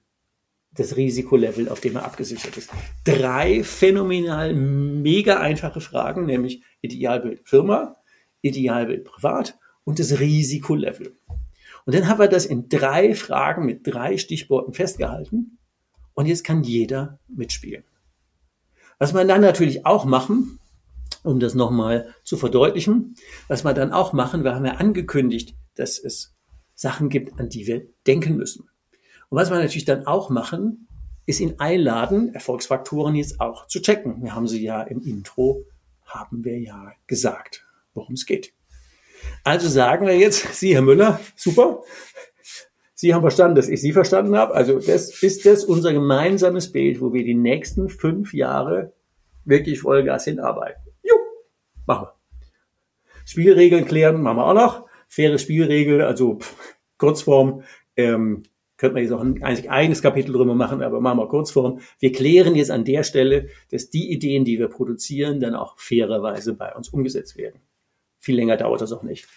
das 0.74 0.98
Risikolevel, 0.98 1.70
auf 1.70 1.80
dem 1.80 1.96
er 1.96 2.04
abgesichert 2.04 2.58
ist. 2.58 2.70
Drei 3.06 3.64
phänomenal 3.64 4.54
mega 4.54 5.40
einfache 5.40 5.80
Fragen, 5.80 6.26
nämlich 6.26 6.64
Idealbild 6.82 7.48
Firma, 7.48 7.96
Idealbild 8.42 9.06
privat 9.06 9.58
und 9.86 10.00
das 10.00 10.20
Risikolevel. 10.20 11.16
Und 11.86 11.96
dann 11.96 12.10
haben 12.10 12.20
wir 12.20 12.28
das 12.28 12.46
in 12.46 12.68
drei 12.68 13.16
Fragen 13.16 13.66
mit 13.66 13.88
drei 13.88 14.18
Stichworten 14.18 14.74
festgehalten. 14.74 15.60
Und 16.14 16.26
jetzt 16.26 16.44
kann 16.44 16.64
jeder 16.66 17.20
mitspielen. 17.30 17.86
Was 19.00 19.14
man 19.14 19.30
dann 19.30 19.42
natürlich 19.42 19.86
auch 19.86 20.04
machen, 20.04 20.60
um 21.24 21.40
das 21.40 21.56
nochmal 21.56 22.14
zu 22.24 22.38
verdeutlichen, 22.38 23.16
was 23.48 23.64
wir 23.64 23.74
dann 23.74 23.92
auch 23.92 24.14
machen, 24.14 24.44
wir 24.44 24.56
haben 24.56 24.66
ja 24.66 24.74
angekündigt, 24.74 25.56
dass 25.76 25.98
es 25.98 26.36
Sachen 26.76 27.10
gibt, 27.10 27.40
an 27.40 27.50
die 27.50 27.68
wir 27.68 27.88
denken 28.06 28.36
müssen. 28.36 28.70
Und 29.30 29.38
was 29.38 29.50
wir 29.50 29.58
natürlich 29.58 29.86
dann 29.86 30.06
auch 30.06 30.30
machen, 30.30 30.88
ist 31.26 31.40
ihn 31.40 31.56
einladen, 31.58 32.34
Erfolgsfaktoren 32.34 33.16
jetzt 33.16 33.40
auch 33.40 33.68
zu 33.68 33.82
checken. 33.82 34.22
Wir 34.22 34.36
haben 34.36 34.48
sie 34.48 34.62
ja 34.62 34.84
im 34.84 35.02
Intro, 35.02 35.66
haben 36.06 36.44
wir 36.44 36.60
ja 36.60 36.92
gesagt, 37.08 37.66
worum 37.94 38.14
es 38.14 38.26
geht. 38.26 38.54
Also 39.44 39.70
sagen 39.70 40.06
wir 40.06 40.18
jetzt, 40.18 40.54
Sie, 40.54 40.76
Herr 40.76 40.82
Müller, 40.82 41.20
super. 41.36 41.82
Sie 42.94 43.14
haben 43.14 43.22
verstanden, 43.22 43.56
dass 43.56 43.70
ich 43.70 43.82
Sie 43.82 43.94
verstanden 43.94 44.36
habe. 44.38 44.54
Also 44.54 44.80
das 44.80 45.24
ist 45.24 45.46
das 45.46 45.64
unser 45.64 45.94
gemeinsames 45.94 46.72
Bild, 46.72 47.02
wo 47.02 47.14
wir 47.14 47.24
die 47.24 47.36
nächsten 47.36 47.90
fünf 47.90 48.34
Jahre 48.34 48.94
wirklich 49.46 49.82
Vollgas 49.82 50.26
hinarbeiten. 50.26 50.93
Machen 51.86 52.08
wir. 52.08 52.14
Spielregeln 53.26 53.86
klären, 53.86 54.22
machen 54.22 54.38
wir 54.38 54.46
auch 54.46 54.54
noch. 54.54 54.88
Faire 55.08 55.38
Spielregel, 55.38 56.02
also 56.02 56.40
Kurzform, 56.98 57.64
ähm, 57.96 58.44
könnte 58.78 58.96
man 58.96 59.04
jetzt 59.04 59.14
auch 59.14 59.22
ein 59.22 59.42
eigenes 59.44 60.02
Kapitel 60.02 60.34
drüber 60.34 60.56
machen, 60.56 60.82
aber 60.82 61.00
machen 61.00 61.20
wir 61.20 61.28
Kurzform. 61.28 61.80
Wir 62.00 62.12
klären 62.12 62.56
jetzt 62.56 62.72
an 62.72 62.84
der 62.84 63.04
Stelle, 63.04 63.48
dass 63.72 63.90
die 63.90 64.12
Ideen, 64.12 64.44
die 64.44 64.60
wir 64.60 64.68
produzieren, 64.68 65.40
dann 65.40 65.56
auch 65.56 65.80
fairerweise 65.80 66.54
bei 66.54 66.74
uns 66.76 66.90
umgesetzt 66.90 67.38
werden. 67.38 67.62
Viel 68.20 68.36
länger 68.36 68.58
dauert 68.58 68.82
das 68.82 68.92
auch 68.92 69.04
nicht. 69.04 69.28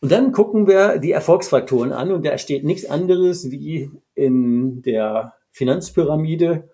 Und 0.00 0.12
dann 0.12 0.32
gucken 0.32 0.66
wir 0.66 0.98
die 0.98 1.12
Erfolgsfaktoren 1.12 1.92
an 1.92 2.12
und 2.12 2.24
da 2.24 2.38
steht 2.38 2.64
nichts 2.64 2.88
anderes 2.88 3.50
wie 3.50 3.90
in 4.14 4.82
der 4.82 5.34
Finanzpyramide 5.50 6.70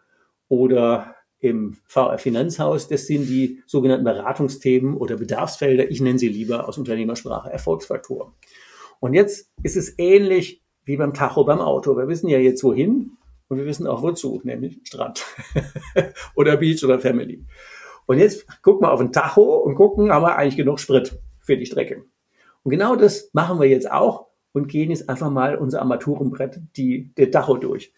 oder 0.48 1.15
im 1.40 1.76
VR 1.86 2.18
Finanzhaus. 2.18 2.88
Das 2.88 3.06
sind 3.06 3.26
die 3.26 3.62
sogenannten 3.66 4.04
Beratungsthemen 4.04 4.96
oder 4.96 5.16
Bedarfsfelder. 5.16 5.90
Ich 5.90 6.00
nenne 6.00 6.18
sie 6.18 6.28
lieber 6.28 6.68
aus 6.68 6.78
Unternehmersprache 6.78 7.50
Erfolgsfaktoren. 7.50 8.32
Und 9.00 9.14
jetzt 9.14 9.50
ist 9.62 9.76
es 9.76 9.98
ähnlich 9.98 10.62
wie 10.84 10.96
beim 10.96 11.14
Tacho 11.14 11.44
beim 11.44 11.60
Auto. 11.60 11.96
Wir 11.96 12.08
wissen 12.08 12.28
ja 12.28 12.38
jetzt 12.38 12.64
wohin 12.64 13.12
und 13.48 13.58
wir 13.58 13.66
wissen 13.66 13.86
auch 13.86 14.02
wozu, 14.02 14.40
nämlich 14.44 14.80
Strand 14.84 15.24
oder 16.34 16.56
Beach 16.56 16.82
oder 16.84 16.98
Family. 16.98 17.44
Und 18.06 18.18
jetzt 18.18 18.46
gucken 18.62 18.86
wir 18.86 18.92
auf 18.92 19.00
den 19.00 19.12
Tacho 19.12 19.56
und 19.56 19.74
gucken, 19.74 20.12
haben 20.12 20.22
wir 20.22 20.36
eigentlich 20.36 20.56
genug 20.56 20.80
Sprit 20.80 21.18
für 21.40 21.56
die 21.56 21.66
Strecke. 21.66 22.04
Und 22.62 22.70
genau 22.70 22.96
das 22.96 23.30
machen 23.32 23.60
wir 23.60 23.68
jetzt 23.68 23.90
auch 23.90 24.26
und 24.52 24.68
gehen 24.68 24.90
jetzt 24.90 25.08
einfach 25.08 25.30
mal 25.30 25.56
unser 25.56 25.80
Armaturenbrett, 25.80 26.60
die, 26.76 27.12
der 27.16 27.30
Tacho 27.30 27.56
durch 27.56 27.92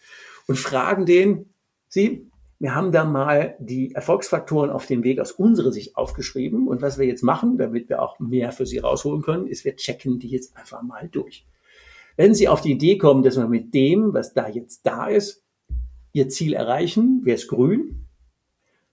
und 0.47 0.57
fragen 0.57 1.05
den, 1.05 1.53
Sie, 1.87 2.29
wir 2.59 2.75
haben 2.75 2.91
da 2.91 3.05
mal 3.05 3.55
die 3.59 3.95
Erfolgsfaktoren 3.95 4.69
auf 4.69 4.85
dem 4.85 5.03
Weg 5.05 5.19
aus 5.19 5.31
unserer 5.31 5.71
Sicht 5.71 5.95
aufgeschrieben. 5.95 6.67
Und 6.67 6.81
was 6.81 6.97
wir 6.97 7.07
jetzt 7.07 7.23
machen, 7.23 7.57
damit 7.57 7.87
wir 7.87 8.01
auch 8.01 8.19
mehr 8.19 8.51
für 8.51 8.65
Sie 8.65 8.79
rausholen 8.79 9.21
können, 9.21 9.47
ist, 9.47 9.63
wir 9.63 9.77
checken 9.77 10.19
die 10.19 10.27
jetzt 10.27 10.57
einfach 10.57 10.81
mal 10.81 11.07
durch. 11.09 11.45
Wenn 12.17 12.35
Sie 12.35 12.49
auf 12.49 12.59
die 12.59 12.73
Idee 12.73 12.97
kommen, 12.97 13.23
dass 13.23 13.37
wir 13.37 13.47
mit 13.47 13.73
dem, 13.73 14.13
was 14.13 14.33
da 14.33 14.49
jetzt 14.49 14.85
da 14.85 15.07
ist, 15.07 15.45
Ihr 16.11 16.27
Ziel 16.27 16.53
erreichen, 16.53 17.21
wäre 17.23 17.37
es 17.37 17.47
grün. 17.47 18.07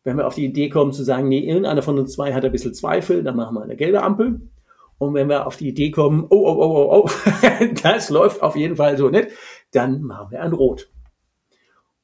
Wenn 0.05 0.17
wir 0.17 0.29
auf 0.29 0.37
die 0.37 0.45
Idee 0.45 0.69
kommen 0.69 0.93
zu 0.93 1.03
sagen, 1.03 1.29
nee, 1.29 1.41
irgendeiner 1.41 1.83
von 1.83 1.99
uns 1.99 2.13
zwei 2.13 2.33
hat 2.33 2.45
ein 2.45 2.53
bisschen 2.53 2.75
Zweifel, 2.75 3.25
dann 3.25 3.35
machen 3.35 3.55
wir 3.55 3.63
eine 3.63 3.75
gelbe 3.75 4.03
Ampel. 4.03 4.43
Und 4.99 5.15
wenn 5.15 5.29
wir 5.29 5.45
auf 5.47 5.57
die 5.57 5.69
Idee 5.69 5.91
kommen, 5.91 6.25
oh, 6.31 6.37
oh, 6.37 6.57
oh, 6.57 6.89
oh, 6.93 7.05
oh, 7.05 7.11
das 7.83 8.11
läuft 8.11 8.43
auf 8.43 8.55
jeden 8.55 8.77
Fall 8.77 8.97
so 8.97 9.09
nicht, 9.09 9.31
dann 9.73 10.03
machen 10.03 10.31
wir 10.31 10.43
ein 10.43 10.53
Rot. 10.53 10.89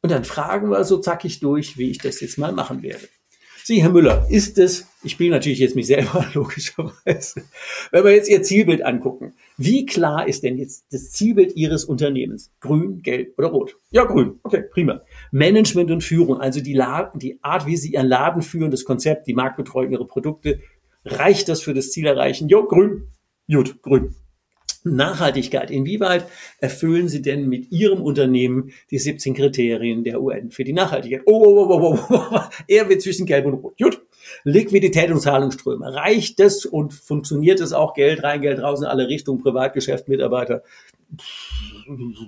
Und 0.02 0.10
dann 0.10 0.24
fragen 0.24 0.70
wir 0.70 0.84
so 0.84 0.98
zackig 0.98 1.40
durch, 1.40 1.78
wie 1.78 1.90
ich 1.90 1.98
das 1.98 2.20
jetzt 2.20 2.36
mal 2.36 2.52
machen 2.52 2.82
werde. 2.82 3.08
Sie, 3.64 3.80
Herr 3.80 3.90
Müller, 3.90 4.26
ist 4.28 4.58
es, 4.58 4.88
ich 5.04 5.12
spiele 5.12 5.30
natürlich 5.30 5.60
jetzt 5.60 5.76
mich 5.76 5.86
selber, 5.86 6.26
logischerweise, 6.34 7.42
wenn 7.92 8.04
wir 8.04 8.10
jetzt 8.10 8.28
Ihr 8.28 8.42
Zielbild 8.42 8.84
angucken, 8.84 9.34
wie 9.56 9.86
klar 9.86 10.26
ist 10.26 10.42
denn 10.42 10.58
jetzt 10.58 10.86
das 10.90 11.12
Zielbild 11.12 11.54
Ihres 11.54 11.84
Unternehmens? 11.84 12.50
Grün, 12.58 13.02
gelb 13.02 13.38
oder 13.38 13.48
rot? 13.48 13.76
Ja, 13.90 14.02
grün. 14.02 14.40
Okay, 14.42 14.64
prima. 14.68 15.02
Management 15.30 15.92
und 15.92 16.02
Führung, 16.02 16.40
also 16.40 16.60
die, 16.60 16.74
Laden, 16.74 17.20
die 17.20 17.38
Art, 17.42 17.66
wie 17.66 17.76
Sie 17.76 17.92
Ihren 17.92 18.08
Laden 18.08 18.42
führen, 18.42 18.72
das 18.72 18.84
Konzept, 18.84 19.28
die 19.28 19.34
Marktbetreuung, 19.34 19.92
Ihre 19.92 20.08
Produkte, 20.08 20.58
reicht 21.04 21.48
das 21.48 21.62
für 21.62 21.72
das 21.72 21.92
Ziel 21.92 22.06
erreichen? 22.06 22.48
Jo, 22.48 22.66
grün. 22.66 23.12
Gut, 23.48 23.80
grün. 23.82 24.16
Nachhaltigkeit. 24.84 25.70
Inwieweit 25.70 26.26
erfüllen 26.58 27.08
Sie 27.08 27.22
denn 27.22 27.48
mit 27.48 27.70
Ihrem 27.70 28.02
Unternehmen 28.02 28.72
die 28.90 28.98
17 28.98 29.34
Kriterien 29.34 30.04
der 30.04 30.20
UN 30.20 30.50
für 30.50 30.64
die 30.64 30.72
Nachhaltigkeit? 30.72 31.22
Oh, 31.26 31.42
oh, 31.44 31.66
oh, 31.68 31.80
oh, 31.80 31.98
oh, 32.08 32.22
oh. 32.32 32.40
er 32.68 32.88
wird 32.88 33.02
zwischen 33.02 33.26
Gelb 33.26 33.46
und 33.46 33.54
Rot. 33.54 33.78
Gut. 33.78 34.02
Liquidität 34.44 35.10
und 35.10 35.20
Zahlungsströme. 35.20 35.94
Reicht 35.94 36.38
das 36.38 36.64
und 36.64 36.94
funktioniert 36.94 37.60
es 37.60 37.72
auch? 37.72 37.94
Geld 37.94 38.22
rein, 38.22 38.40
Geld 38.40 38.62
raus 38.62 38.80
in 38.80 38.86
alle 38.86 39.08
Richtungen, 39.08 39.42
Privatgeschäft, 39.42 40.08
Mitarbeiter. 40.08 40.62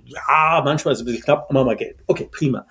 Ja, 0.07 0.61
manchmal 0.65 0.93
ist 0.93 1.01
es 1.01 1.03
ein 1.03 1.07
bisschen 1.07 1.25
knapp, 1.25 1.53
machen 1.53 1.69
wir 1.69 1.77
Geld. 1.77 1.97
Okay, 2.07 2.29
prima 2.31 2.67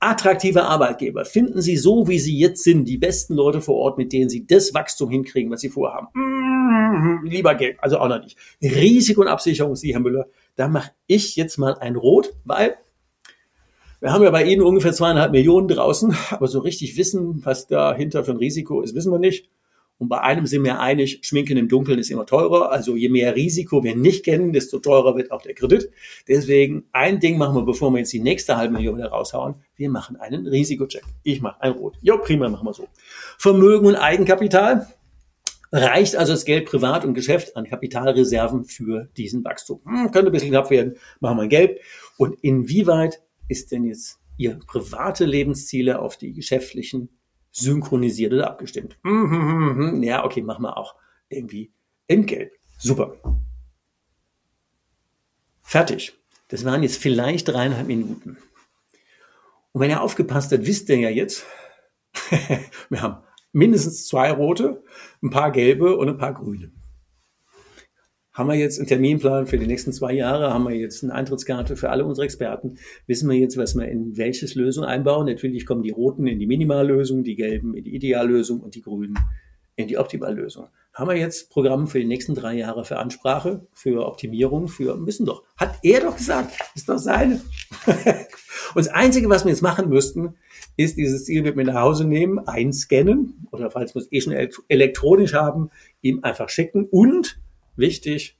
attraktive 0.00 0.64
Arbeitgeber. 0.64 1.24
Finden 1.24 1.62
Sie 1.62 1.76
so, 1.76 2.08
wie 2.08 2.18
Sie 2.18 2.38
jetzt 2.38 2.62
sind, 2.62 2.84
die 2.86 2.98
besten 2.98 3.34
Leute 3.34 3.60
vor 3.60 3.76
Ort, 3.76 3.98
mit 3.98 4.12
denen 4.12 4.28
Sie 4.28 4.46
das 4.46 4.74
Wachstum 4.74 5.10
hinkriegen, 5.10 5.50
was 5.50 5.60
Sie 5.60 5.68
vorhaben. 5.68 6.08
Mmh, 6.12 7.20
lieber 7.24 7.54
Geld, 7.54 7.76
also 7.80 7.98
auch 7.98 8.08
noch 8.08 8.22
nicht. 8.22 8.36
Risiko 8.62 9.22
und 9.22 9.28
Absicherung, 9.28 9.76
Sie, 9.76 9.92
Herr 9.92 10.00
Müller, 10.00 10.26
da 10.56 10.68
mache 10.68 10.92
ich 11.06 11.36
jetzt 11.36 11.58
mal 11.58 11.74
ein 11.74 11.96
Rot, 11.96 12.34
weil 12.44 12.76
wir 14.00 14.12
haben 14.12 14.22
ja 14.22 14.30
bei 14.30 14.44
Ihnen 14.44 14.62
ungefähr 14.62 14.92
zweieinhalb 14.92 15.32
Millionen 15.32 15.68
draußen, 15.68 16.14
aber 16.30 16.46
so 16.48 16.60
richtig 16.60 16.96
wissen, 16.96 17.44
was 17.44 17.66
dahinter 17.66 18.24
für 18.24 18.32
ein 18.32 18.36
Risiko 18.38 18.82
ist, 18.82 18.94
wissen 18.94 19.12
wir 19.12 19.18
nicht. 19.18 19.48
Und 19.98 20.08
bei 20.08 20.20
einem 20.20 20.46
sind 20.46 20.62
wir 20.64 20.78
einig, 20.78 21.20
Schminken 21.22 21.56
im 21.56 21.68
Dunkeln 21.68 21.98
ist 21.98 22.10
immer 22.10 22.26
teurer. 22.26 22.70
Also 22.70 22.96
je 22.96 23.08
mehr 23.08 23.34
Risiko 23.34 23.82
wir 23.82 23.96
nicht 23.96 24.24
kennen, 24.24 24.52
desto 24.52 24.78
teurer 24.78 25.16
wird 25.16 25.30
auch 25.30 25.40
der 25.40 25.54
Kredit. 25.54 25.90
Deswegen 26.28 26.84
ein 26.92 27.18
Ding 27.18 27.38
machen 27.38 27.54
wir, 27.54 27.62
bevor 27.62 27.90
wir 27.92 27.98
jetzt 27.98 28.12
die 28.12 28.20
nächste 28.20 28.56
halbe 28.56 28.74
Million 28.74 28.98
wieder 28.98 29.08
raushauen. 29.08 29.54
Wir 29.76 29.88
machen 29.88 30.16
einen 30.16 30.46
Risikocheck. 30.46 31.02
Ich 31.22 31.40
mache 31.40 31.62
ein 31.62 31.72
Rot. 31.72 31.96
Ja, 32.02 32.16
prima, 32.18 32.48
machen 32.48 32.66
wir 32.66 32.74
so. 32.74 32.88
Vermögen 33.38 33.86
und 33.86 33.96
Eigenkapital. 33.96 34.86
Reicht 35.72 36.14
also 36.14 36.32
das 36.32 36.44
Geld 36.44 36.66
privat 36.66 37.04
und 37.04 37.14
Geschäft 37.14 37.56
an 37.56 37.64
Kapitalreserven 37.64 38.64
für 38.64 39.08
diesen 39.16 39.44
Wachstum? 39.44 39.80
Hm, 39.84 40.10
könnte 40.12 40.30
ein 40.30 40.32
bisschen 40.32 40.50
knapp 40.50 40.70
werden, 40.70 40.96
machen 41.20 41.38
wir 41.38 41.42
ein 41.42 41.48
Gelb. 41.48 41.80
Und 42.18 42.38
inwieweit 42.42 43.20
ist 43.48 43.72
denn 43.72 43.84
jetzt 43.84 44.20
Ihr 44.38 44.58
private 44.66 45.24
Lebensziele 45.24 45.98
auf 45.98 46.18
die 46.18 46.32
geschäftlichen 46.32 47.08
synchronisiert 47.56 48.32
oder 48.32 48.50
abgestimmt. 48.50 48.98
Mhm, 49.02 50.02
ja, 50.02 50.24
okay, 50.24 50.42
machen 50.42 50.62
wir 50.62 50.76
auch 50.76 50.94
irgendwie 51.28 51.72
in 52.06 52.26
Gelb. 52.26 52.52
Super. 52.78 53.16
Fertig. 55.62 56.18
Das 56.48 56.64
waren 56.64 56.82
jetzt 56.82 56.98
vielleicht 56.98 57.48
dreieinhalb 57.48 57.86
Minuten. 57.86 58.38
Und 59.72 59.80
wenn 59.80 59.90
ihr 59.90 60.02
aufgepasst 60.02 60.52
habt, 60.52 60.66
wisst 60.66 60.88
ihr 60.88 60.98
ja 60.98 61.10
jetzt, 61.10 61.44
wir 62.88 63.02
haben 63.02 63.24
mindestens 63.52 64.06
zwei 64.06 64.30
rote, 64.30 64.84
ein 65.22 65.30
paar 65.30 65.50
gelbe 65.50 65.96
und 65.96 66.08
ein 66.08 66.18
paar 66.18 66.34
grüne 66.34 66.75
haben 68.36 68.50
wir 68.50 68.54
jetzt 68.54 68.78
einen 68.78 68.86
Terminplan 68.86 69.46
für 69.46 69.56
die 69.56 69.66
nächsten 69.66 69.92
zwei 69.92 70.12
Jahre, 70.12 70.52
haben 70.52 70.64
wir 70.64 70.76
jetzt 70.76 71.02
eine 71.02 71.14
Eintrittskarte 71.14 71.74
für 71.74 71.88
alle 71.88 72.04
unsere 72.04 72.26
Experten, 72.26 72.76
wissen 73.06 73.30
wir 73.30 73.36
jetzt, 73.36 73.56
was 73.56 73.74
wir 73.74 73.88
in 73.88 74.18
welches 74.18 74.54
Lösung 74.54 74.84
einbauen. 74.84 75.24
Natürlich 75.24 75.64
kommen 75.64 75.82
die 75.82 75.90
roten 75.90 76.26
in 76.26 76.38
die 76.38 76.46
Minimallösung, 76.46 77.24
die 77.24 77.34
gelben 77.34 77.74
in 77.74 77.84
die 77.84 77.94
Ideallösung 77.94 78.60
und 78.60 78.74
die 78.74 78.82
grünen 78.82 79.18
in 79.74 79.88
die 79.88 79.96
Optimallösung. 79.96 80.68
Haben 80.92 81.08
wir 81.08 81.16
jetzt 81.16 81.50
Programm 81.50 81.86
für 81.86 81.98
die 81.98 82.04
nächsten 82.04 82.34
drei 82.34 82.54
Jahre 82.54 82.84
für 82.84 82.98
Ansprache, 82.98 83.66
für 83.72 84.06
Optimierung, 84.06 84.68
für 84.68 84.96
müssen 84.96 85.24
doch. 85.24 85.42
Hat 85.56 85.78
er 85.82 86.00
doch 86.00 86.16
gesagt, 86.16 86.58
ist 86.74 86.90
doch 86.90 86.98
seine. 86.98 87.40
und 87.86 88.76
das 88.76 88.88
Einzige, 88.88 89.30
was 89.30 89.44
wir 89.46 89.50
jetzt 89.50 89.62
machen 89.62 89.88
müssten, 89.88 90.34
ist 90.76 90.98
dieses 90.98 91.24
Zielbild 91.24 91.56
mit 91.56 91.68
nach 91.68 91.80
Hause 91.80 92.06
nehmen, 92.06 92.38
einscannen 92.38 93.46
oder 93.50 93.70
falls 93.70 93.94
wir 93.94 94.02
es 94.02 94.12
eh 94.12 94.20
schon 94.20 94.34
elektronisch 94.68 95.32
haben, 95.32 95.70
ihm 96.02 96.22
einfach 96.22 96.50
schicken 96.50 96.86
und 96.90 97.38
wichtig, 97.76 98.38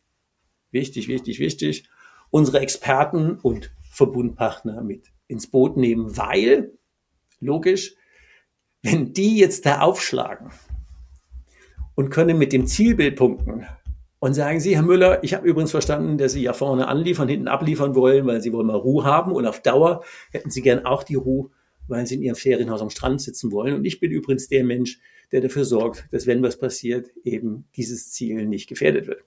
wichtig, 0.70 1.08
wichtig, 1.08 1.38
wichtig, 1.38 1.88
unsere 2.30 2.60
Experten 2.60 3.38
und 3.38 3.72
Verbundpartner 3.90 4.82
mit 4.82 5.12
ins 5.28 5.50
Boot 5.50 5.76
nehmen, 5.76 6.16
weil, 6.16 6.72
logisch, 7.40 7.94
wenn 8.82 9.12
die 9.12 9.38
jetzt 9.38 9.66
da 9.66 9.80
aufschlagen 9.80 10.50
und 11.94 12.10
können 12.10 12.38
mit 12.38 12.52
dem 12.52 12.66
Zielbild 12.66 13.16
punkten 13.16 13.66
und 14.18 14.34
sagen 14.34 14.60
Sie, 14.60 14.76
Herr 14.76 14.82
Müller, 14.82 15.24
ich 15.24 15.34
habe 15.34 15.46
übrigens 15.46 15.70
verstanden, 15.70 16.18
dass 16.18 16.32
Sie 16.32 16.42
ja 16.42 16.52
vorne 16.52 16.88
anliefern, 16.88 17.28
hinten 17.28 17.48
abliefern 17.48 17.94
wollen, 17.94 18.26
weil 18.26 18.40
Sie 18.40 18.52
wollen 18.52 18.66
mal 18.66 18.76
Ruhe 18.76 19.04
haben 19.04 19.32
und 19.32 19.46
auf 19.46 19.62
Dauer 19.62 20.04
hätten 20.30 20.50
Sie 20.50 20.62
gern 20.62 20.84
auch 20.84 21.02
die 21.02 21.14
Ruhe, 21.14 21.50
weil 21.88 22.06
Sie 22.06 22.16
in 22.16 22.22
Ihrem 22.22 22.36
Ferienhaus 22.36 22.80
am 22.80 22.90
Strand 22.90 23.20
sitzen 23.20 23.52
wollen. 23.52 23.74
Und 23.74 23.84
ich 23.84 24.00
bin 24.00 24.10
übrigens 24.10 24.48
der 24.48 24.64
Mensch, 24.64 24.98
der 25.32 25.40
dafür 25.40 25.64
sorgt, 25.64 26.06
dass 26.10 26.26
wenn 26.26 26.42
was 26.42 26.58
passiert, 26.58 27.10
eben 27.24 27.64
dieses 27.76 28.12
Ziel 28.12 28.46
nicht 28.46 28.68
gefährdet 28.68 29.06
wird 29.06 29.24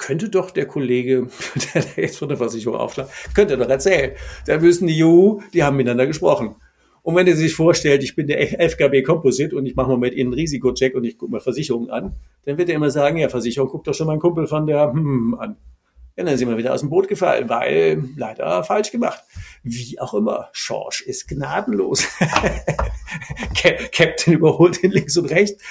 könnte 0.00 0.30
doch 0.30 0.50
der 0.50 0.66
Kollege, 0.66 1.28
der 1.74 1.84
jetzt 2.02 2.18
von 2.18 2.28
der 2.28 2.38
Versicherung 2.38 2.78
aufschlägt, 2.78 3.10
könnte 3.34 3.56
doch 3.56 3.68
erzählen. 3.68 4.12
Da 4.46 4.60
wissen 4.60 4.88
die 4.88 5.04
EU, 5.04 5.38
die 5.52 5.62
haben 5.62 5.76
miteinander 5.76 6.06
gesprochen. 6.06 6.56
Und 7.02 7.16
wenn 7.16 7.26
er 7.26 7.36
sich 7.36 7.54
vorstellt, 7.54 8.02
ich 8.02 8.16
bin 8.16 8.26
der 8.26 8.40
FKB 8.70 9.02
Composite 9.02 9.56
und 9.56 9.66
ich 9.66 9.74
mache 9.74 9.88
mal 9.88 9.98
mit 9.98 10.14
Ihnen 10.14 10.32
einen 10.32 10.34
Risikocheck 10.34 10.94
und 10.94 11.04
ich 11.04 11.16
gucke 11.16 11.32
mal 11.32 11.40
Versicherungen 11.40 11.90
an, 11.90 12.16
dann 12.44 12.58
wird 12.58 12.68
er 12.68 12.74
immer 12.74 12.90
sagen, 12.90 13.18
ja, 13.18 13.28
Versicherung, 13.28 13.68
guckt 13.68 13.86
doch 13.86 13.94
schon 13.94 14.06
mal 14.06 14.14
einen 14.14 14.20
Kumpel 14.20 14.46
von 14.46 14.66
der 14.66 14.92
hm 14.92 15.36
an. 15.38 15.56
Ja, 16.16 16.24
dann 16.24 16.36
sind 16.36 16.48
wir 16.48 16.58
wieder 16.58 16.74
aus 16.74 16.80
dem 16.80 16.90
Boot 16.90 17.08
gefallen, 17.08 17.48
weil 17.48 18.02
leider 18.16 18.64
falsch 18.64 18.90
gemacht. 18.90 19.22
Wie 19.62 20.00
auch 20.00 20.14
immer, 20.14 20.48
Schorsch 20.52 21.02
ist 21.02 21.28
gnadenlos. 21.28 22.06
Captain 23.92 24.34
überholt 24.34 24.82
ihn 24.82 24.90
links 24.90 25.16
und 25.16 25.26
rechts. 25.26 25.62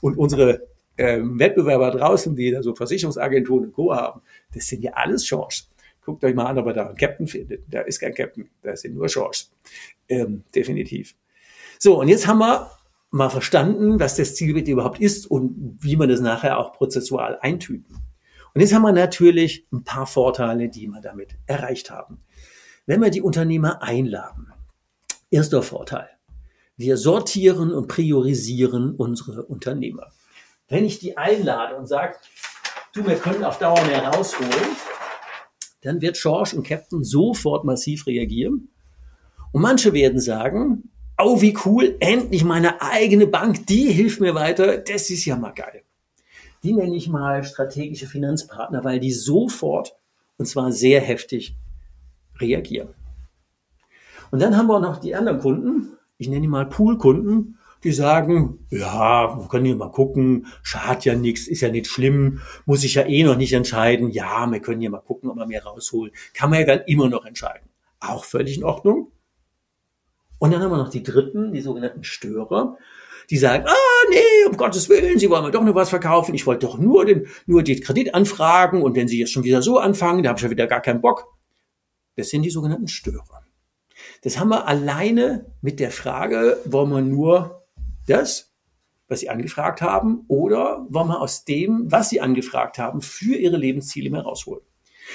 Und 0.00 0.16
unsere 0.16 0.68
ähm, 0.96 1.38
Wettbewerber 1.38 1.90
draußen, 1.90 2.36
die 2.36 2.50
da 2.50 2.62
so 2.62 2.74
Versicherungsagenturen 2.74 3.66
und 3.66 3.72
Co. 3.72 3.94
haben, 3.94 4.22
das 4.52 4.66
sind 4.66 4.82
ja 4.82 4.92
alles 4.92 5.24
Chance. 5.24 5.64
Guckt 6.04 6.22
euch 6.22 6.34
mal 6.34 6.46
an, 6.46 6.58
ob 6.58 6.66
ihr 6.66 6.74
da 6.74 6.86
einen 6.86 6.96
Captain 6.96 7.26
findet. 7.26 7.64
Da 7.68 7.80
ist 7.80 7.98
kein 7.98 8.14
Captain, 8.14 8.48
da 8.62 8.76
sind 8.76 8.94
nur 8.94 9.06
Chance. 9.06 9.46
Ähm, 10.08 10.44
definitiv. 10.54 11.16
So, 11.78 11.98
und 12.00 12.08
jetzt 12.08 12.26
haben 12.26 12.38
wir 12.38 12.70
mal 13.10 13.30
verstanden, 13.30 13.98
was 14.00 14.16
das 14.16 14.34
Zielbild 14.34 14.68
überhaupt 14.68 15.00
ist 15.00 15.26
und 15.26 15.78
wie 15.80 15.96
man 15.96 16.08
das 16.08 16.20
nachher 16.20 16.58
auch 16.58 16.72
prozessual 16.72 17.38
eintüten. 17.40 17.96
Und 18.54 18.60
jetzt 18.60 18.72
haben 18.72 18.82
wir 18.82 18.92
natürlich 18.92 19.66
ein 19.72 19.82
paar 19.82 20.06
Vorteile, 20.06 20.68
die 20.68 20.86
wir 20.86 21.00
damit 21.00 21.36
erreicht 21.46 21.90
haben. 21.90 22.18
Wenn 22.86 23.00
wir 23.00 23.10
die 23.10 23.22
Unternehmer 23.22 23.82
einladen, 23.82 24.52
erster 25.30 25.62
Vorteil, 25.62 26.10
wir 26.76 26.98
sortieren 26.98 27.72
und 27.72 27.88
priorisieren 27.88 28.94
unsere 28.96 29.44
Unternehmer. 29.44 30.08
Wenn 30.68 30.84
ich 30.84 30.98
die 30.98 31.16
einlade 31.16 31.76
und 31.76 31.86
sage, 31.86 32.16
du, 32.92 33.06
wir 33.06 33.16
können 33.16 33.42
auf 33.42 33.58
Dauer 33.58 33.82
mehr 33.86 34.04
rausholen, 34.04 34.76
dann 35.80 36.02
wird 36.02 36.20
George 36.20 36.56
und 36.56 36.66
Captain 36.66 37.02
sofort 37.04 37.64
massiv 37.64 38.06
reagieren. 38.06 38.68
Und 39.52 39.62
manche 39.62 39.94
werden 39.94 40.20
sagen, 40.20 40.90
oh, 41.18 41.40
wie 41.40 41.56
cool, 41.64 41.96
endlich 42.00 42.44
meine 42.44 42.82
eigene 42.82 43.26
Bank, 43.26 43.66
die 43.66 43.90
hilft 43.92 44.20
mir 44.20 44.34
weiter, 44.34 44.76
das 44.76 45.08
ist 45.08 45.24
ja 45.24 45.36
mal 45.36 45.52
geil. 45.52 45.84
Die 46.62 46.74
nenne 46.74 46.96
ich 46.96 47.08
mal 47.08 47.44
strategische 47.44 48.06
Finanzpartner, 48.06 48.84
weil 48.84 49.00
die 49.00 49.12
sofort, 49.12 49.96
und 50.36 50.44
zwar 50.44 50.70
sehr 50.70 51.00
heftig, 51.00 51.56
reagieren. 52.40 52.88
Und 54.30 54.40
dann 54.40 54.56
haben 54.56 54.66
wir 54.66 54.80
noch 54.80 54.98
die 54.98 55.14
anderen 55.14 55.38
Kunden, 55.38 55.96
ich 56.18 56.28
nenne 56.28 56.42
die 56.42 56.48
mal 56.48 56.66
Poolkunden, 56.66 57.58
die 57.84 57.92
sagen, 57.92 58.66
ja, 58.70 59.38
wir 59.38 59.46
können 59.48 59.66
hier 59.66 59.76
mal 59.76 59.90
gucken, 59.90 60.46
schadet 60.62 61.04
ja 61.04 61.14
nichts, 61.14 61.46
ist 61.46 61.60
ja 61.60 61.68
nicht 61.68 61.86
schlimm, 61.86 62.40
muss 62.64 62.82
ich 62.82 62.94
ja 62.94 63.02
eh 63.02 63.22
noch 63.24 63.36
nicht 63.36 63.52
entscheiden. 63.52 64.10
Ja, 64.10 64.46
wir 64.46 64.60
können 64.60 64.80
hier 64.80 64.90
mal 64.90 65.00
gucken, 65.00 65.30
ob 65.30 65.36
wir 65.36 65.46
mehr 65.46 65.64
rausholen. 65.64 66.12
Kann 66.32 66.50
man 66.50 66.60
ja 66.60 66.66
dann 66.66 66.80
immer 66.86 67.08
noch 67.10 67.26
entscheiden. 67.26 67.68
Auch 68.00 68.24
völlig 68.24 68.56
in 68.56 68.64
Ordnung. 68.64 69.12
Und 70.38 70.52
dann 70.52 70.62
haben 70.62 70.70
wir 70.70 70.78
noch 70.78 70.90
die 70.90 71.02
dritten, 71.02 71.52
die 71.52 71.60
sogenannten 71.60 72.04
Störer, 72.04 72.78
die 73.30 73.38
sagen, 73.38 73.64
ah, 73.66 74.08
nee, 74.10 74.50
um 74.50 74.56
Gottes 74.56 74.88
Willen, 74.88 75.18
Sie 75.18 75.30
wollen 75.30 75.44
mir 75.44 75.50
doch 75.50 75.62
nur 75.62 75.74
was 75.74 75.90
verkaufen. 75.90 76.34
Ich 76.34 76.46
wollte 76.46 76.66
doch 76.66 76.78
nur 76.78 77.04
den, 77.04 77.26
nur 77.46 77.62
den 77.62 77.80
Kredit 77.80 78.14
anfragen 78.14 78.82
und 78.82 78.96
wenn 78.96 79.08
Sie 79.08 79.18
jetzt 79.18 79.32
schon 79.32 79.44
wieder 79.44 79.62
so 79.62 79.78
anfangen, 79.78 80.22
da 80.22 80.30
habe 80.30 80.38
ich 80.38 80.44
ja 80.44 80.50
wieder 80.50 80.66
gar 80.66 80.80
keinen 80.80 81.00
Bock. 81.00 81.33
Das 82.16 82.30
sind 82.30 82.42
die 82.42 82.50
sogenannten 82.50 82.88
Störer. 82.88 83.44
Das 84.22 84.38
haben 84.38 84.48
wir 84.48 84.66
alleine 84.66 85.46
mit 85.60 85.80
der 85.80 85.90
Frage, 85.90 86.58
wollen 86.64 86.90
wir 86.90 87.00
nur 87.00 87.66
das, 88.06 88.52
was 89.08 89.20
sie 89.20 89.28
angefragt 89.28 89.82
haben, 89.82 90.24
oder 90.28 90.86
wollen 90.88 91.08
wir 91.08 91.20
aus 91.20 91.44
dem, 91.44 91.90
was 91.90 92.08
sie 92.08 92.20
angefragt 92.20 92.78
haben, 92.78 93.00
für 93.02 93.36
ihre 93.36 93.56
Lebensziele 93.56 94.10
mehr 94.10 94.22
rausholen. 94.22 94.64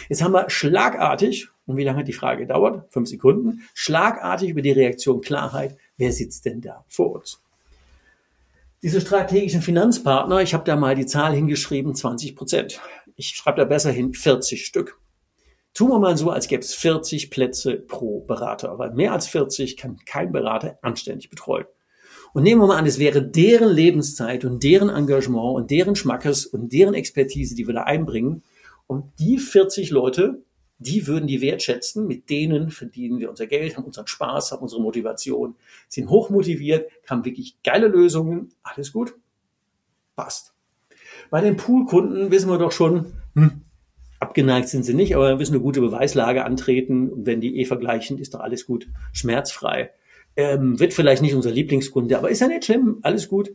Jetzt 0.07 0.21
haben 0.21 0.33
wir 0.33 0.49
schlagartig, 0.49 1.49
und 1.65 1.77
wie 1.77 1.83
lange 1.83 1.99
hat 1.99 2.07
die 2.07 2.13
Frage 2.13 2.41
gedauert? 2.41 2.91
Fünf 2.91 3.09
Sekunden, 3.09 3.63
schlagartig 3.73 4.49
über 4.49 4.61
die 4.61 4.71
Reaktion 4.71 5.21
Klarheit, 5.21 5.77
wer 5.97 6.13
sitzt 6.13 6.45
denn 6.45 6.61
da 6.61 6.85
vor 6.87 7.13
uns? 7.13 7.41
Diese 8.81 9.01
strategischen 9.01 9.61
Finanzpartner, 9.61 10.41
ich 10.41 10.53
habe 10.53 10.63
da 10.63 10.75
mal 10.75 10.95
die 10.95 11.05
Zahl 11.05 11.33
hingeschrieben, 11.33 11.95
20 11.95 12.35
Prozent. 12.35 12.79
Ich 13.15 13.29
schreibe 13.29 13.57
da 13.57 13.65
besser 13.65 13.91
hin 13.91 14.13
40 14.13 14.65
Stück. 14.65 14.97
Tun 15.73 15.89
wir 15.89 15.99
mal 15.99 16.17
so, 16.17 16.31
als 16.31 16.47
gäbe 16.47 16.61
es 16.61 16.73
40 16.73 17.29
Plätze 17.29 17.75
pro 17.75 18.21
Berater, 18.21 18.77
weil 18.79 18.91
mehr 18.91 19.13
als 19.13 19.27
40 19.27 19.77
kann 19.77 19.97
kein 20.05 20.31
Berater 20.31 20.77
anständig 20.81 21.29
betreuen. 21.29 21.65
Und 22.33 22.43
nehmen 22.43 22.61
wir 22.61 22.67
mal 22.67 22.77
an, 22.77 22.85
es 22.85 22.99
wäre 22.99 23.23
deren 23.23 23.69
Lebenszeit 23.69 24.45
und 24.45 24.63
deren 24.63 24.89
Engagement 24.89 25.55
und 25.55 25.71
deren 25.71 25.95
Schmackes 25.95 26.45
und 26.45 26.71
deren 26.73 26.93
Expertise, 26.93 27.55
die 27.55 27.67
wir 27.67 27.73
da 27.73 27.83
einbringen. 27.83 28.43
Und 28.87 29.05
die 29.19 29.37
40 29.37 29.89
Leute, 29.89 30.43
die 30.79 31.07
würden 31.07 31.27
die 31.27 31.41
wertschätzen, 31.41 32.07
mit 32.07 32.29
denen 32.29 32.69
verdienen 32.69 33.19
wir 33.19 33.29
unser 33.29 33.47
Geld, 33.47 33.77
haben 33.77 33.83
unseren 33.83 34.07
Spaß, 34.07 34.51
haben 34.51 34.61
unsere 34.61 34.81
Motivation, 34.81 35.55
sind 35.87 36.09
hochmotiviert, 36.09 36.89
haben 37.07 37.25
wirklich 37.25 37.61
geile 37.63 37.87
Lösungen, 37.87 38.53
alles 38.63 38.93
gut, 38.93 39.13
passt. 40.15 40.53
Bei 41.29 41.41
den 41.41 41.57
Poolkunden 41.57 42.31
wissen 42.31 42.49
wir 42.49 42.57
doch 42.57 42.71
schon, 42.71 43.13
hm, 43.35 43.61
abgeneigt 44.19 44.69
sind 44.69 44.83
sie 44.83 44.93
nicht, 44.93 45.15
aber 45.15 45.29
wir 45.29 45.35
müssen 45.37 45.53
eine 45.53 45.63
gute 45.63 45.81
Beweislage 45.81 46.45
antreten 46.45 47.09
und 47.09 47.25
wenn 47.25 47.41
die 47.41 47.59
eh 47.59 47.65
vergleichen, 47.65 48.19
ist 48.19 48.33
doch 48.33 48.41
alles 48.41 48.65
gut, 48.65 48.87
schmerzfrei. 49.13 49.91
Ähm, 50.35 50.79
wird 50.79 50.93
vielleicht 50.93 51.21
nicht 51.21 51.33
unser 51.33 51.51
Lieblingskunde, 51.51 52.17
aber 52.17 52.29
ist 52.29 52.41
ja 52.41 52.47
nicht 52.47 52.65
schlimm, 52.65 52.99
alles 53.01 53.27
gut. 53.27 53.51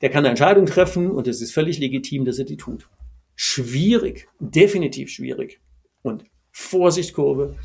Der 0.00 0.10
kann 0.10 0.20
eine 0.20 0.30
Entscheidung 0.30 0.66
treffen 0.66 1.10
und 1.10 1.26
es 1.26 1.40
ist 1.40 1.52
völlig 1.52 1.78
legitim, 1.78 2.24
dass 2.24 2.38
er 2.38 2.44
die 2.44 2.56
tut. 2.56 2.88
Schwierig, 3.34 4.28
definitiv 4.40 5.10
schwierig. 5.10 5.60
Und 6.02 6.24
Vorsichtskurve 6.52 7.56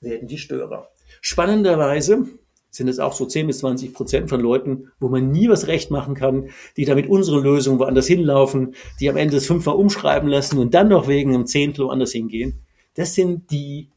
werden 0.00 0.28
die 0.28 0.38
Störer. 0.38 0.90
Spannenderweise 1.20 2.26
sind 2.70 2.88
es 2.88 2.98
auch 2.98 3.12
so 3.12 3.26
10 3.26 3.46
bis 3.46 3.58
20 3.58 3.94
Prozent 3.94 4.28
von 4.28 4.40
Leuten, 4.40 4.90
wo 5.00 5.08
man 5.08 5.30
nie 5.30 5.48
was 5.48 5.66
recht 5.66 5.90
machen 5.90 6.14
kann, 6.14 6.50
die 6.76 6.84
damit 6.84 7.08
unsere 7.08 7.40
Lösung 7.40 7.78
woanders 7.78 8.06
hinlaufen, 8.06 8.74
die 9.00 9.08
am 9.08 9.16
Ende 9.16 9.36
das 9.36 9.46
fünfmal 9.46 9.76
umschreiben 9.76 10.28
lassen 10.28 10.58
und 10.58 10.74
dann 10.74 10.88
noch 10.88 11.08
wegen 11.08 11.34
einem 11.34 11.46
Zehntel 11.46 11.86
woanders 11.86 12.12
hingehen. 12.12 12.60
Das 12.94 13.14
sind 13.14 13.50
die, 13.50 13.90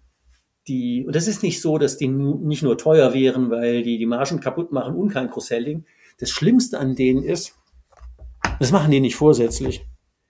die, 0.67 1.05
und 1.05 1.15
das 1.15 1.27
ist 1.27 1.43
nicht 1.43 1.61
so, 1.61 1.77
dass 1.77 1.97
die 1.97 2.07
nicht 2.07 2.63
nur 2.63 2.77
teuer 2.77 3.13
wären, 3.13 3.49
weil 3.49 3.83
die 3.83 3.97
die 3.97 4.05
Margen 4.05 4.39
kaputt 4.39 4.71
machen 4.71 4.95
und 4.95 5.09
kein 5.09 5.29
Cross-Selling. 5.29 5.85
Das 6.19 6.29
Schlimmste 6.29 6.79
an 6.79 6.95
denen 6.95 7.23
ist, 7.23 7.55
das 8.59 8.71
machen 8.71 8.91
die 8.91 8.99
nicht 8.99 9.15
vorsätzlich, 9.15 9.85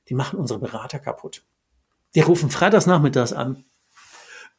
die 0.10 0.14
machen 0.14 0.40
unsere 0.40 0.60
Berater 0.60 1.00
kaputt. 1.00 1.44
Die 2.16 2.22
rufen 2.22 2.50
freitags 2.50 2.88
nachmittags 2.88 3.34
an. 3.34 3.64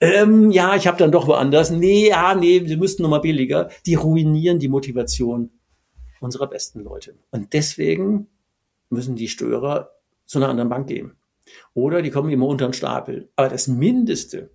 Ähm, 0.02 0.50
ja, 0.50 0.74
ich 0.74 0.88
habe 0.88 0.98
dann 0.98 1.12
doch 1.12 1.28
woanders. 1.28 1.70
Nee, 1.70 2.08
ja, 2.08 2.34
nee, 2.34 2.66
sie 2.66 2.76
müssten 2.76 3.04
nochmal 3.04 3.20
billiger. 3.20 3.70
Die 3.86 3.94
ruinieren 3.94 4.58
die 4.58 4.66
Motivation 4.66 5.50
unserer 6.18 6.48
besten 6.48 6.80
Leute. 6.80 7.14
Und 7.30 7.52
deswegen 7.52 8.26
müssen 8.90 9.14
die 9.14 9.28
Störer 9.28 9.92
zu 10.26 10.40
einer 10.40 10.48
anderen 10.48 10.70
Bank 10.70 10.88
gehen. 10.88 11.12
Oder 11.72 12.02
die 12.02 12.10
kommen 12.10 12.30
immer 12.30 12.48
unter 12.48 12.66
den 12.66 12.72
Stapel. 12.72 13.30
Aber 13.36 13.48
das 13.48 13.68
Mindeste, 13.68 14.50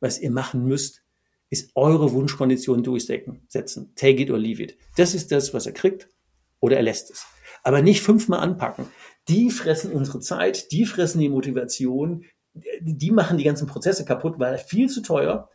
was 0.00 0.18
ihr 0.18 0.30
machen 0.30 0.64
müsst, 0.64 1.02
ist 1.50 1.72
eure 1.74 2.12
Wunschkondition 2.12 2.82
durchsetzen. 2.82 3.92
Take 3.96 4.22
it 4.22 4.30
or 4.30 4.38
leave 4.38 4.62
it. 4.62 4.78
Das 4.96 5.14
ist 5.14 5.30
das, 5.30 5.52
was 5.52 5.66
er 5.66 5.72
kriegt 5.72 6.08
oder 6.58 6.78
er 6.78 6.82
lässt 6.84 7.10
es. 7.10 7.26
Aber 7.64 7.82
nicht 7.82 8.00
fünfmal 8.00 8.40
anpacken. 8.40 8.86
Die 9.28 9.50
fressen 9.50 9.92
unsere 9.92 10.20
Zeit, 10.20 10.72
die 10.72 10.86
fressen 10.86 11.20
die 11.20 11.28
Motivation, 11.28 12.24
die 12.80 13.10
machen 13.10 13.38
die 13.38 13.44
ganzen 13.44 13.66
Prozesse 13.66 14.04
kaputt, 14.04 14.38
weil 14.38 14.58
viel 14.58 14.88
zu 14.88 15.02
teuer. 15.02 15.48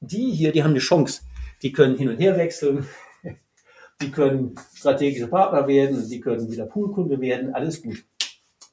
Die 0.00 0.30
hier, 0.32 0.52
die 0.52 0.62
haben 0.62 0.70
eine 0.70 0.80
Chance. 0.80 1.22
Die 1.62 1.72
können 1.72 1.96
hin 1.96 2.08
und 2.08 2.18
her 2.18 2.36
wechseln. 2.36 2.86
Die 4.02 4.10
können 4.10 4.54
strategische 4.74 5.26
Partner 5.26 5.68
werden 5.68 6.08
die 6.08 6.20
können 6.20 6.50
wieder 6.50 6.64
Poolkunde 6.64 7.20
werden. 7.20 7.54
Alles 7.54 7.82
gut. 7.82 8.02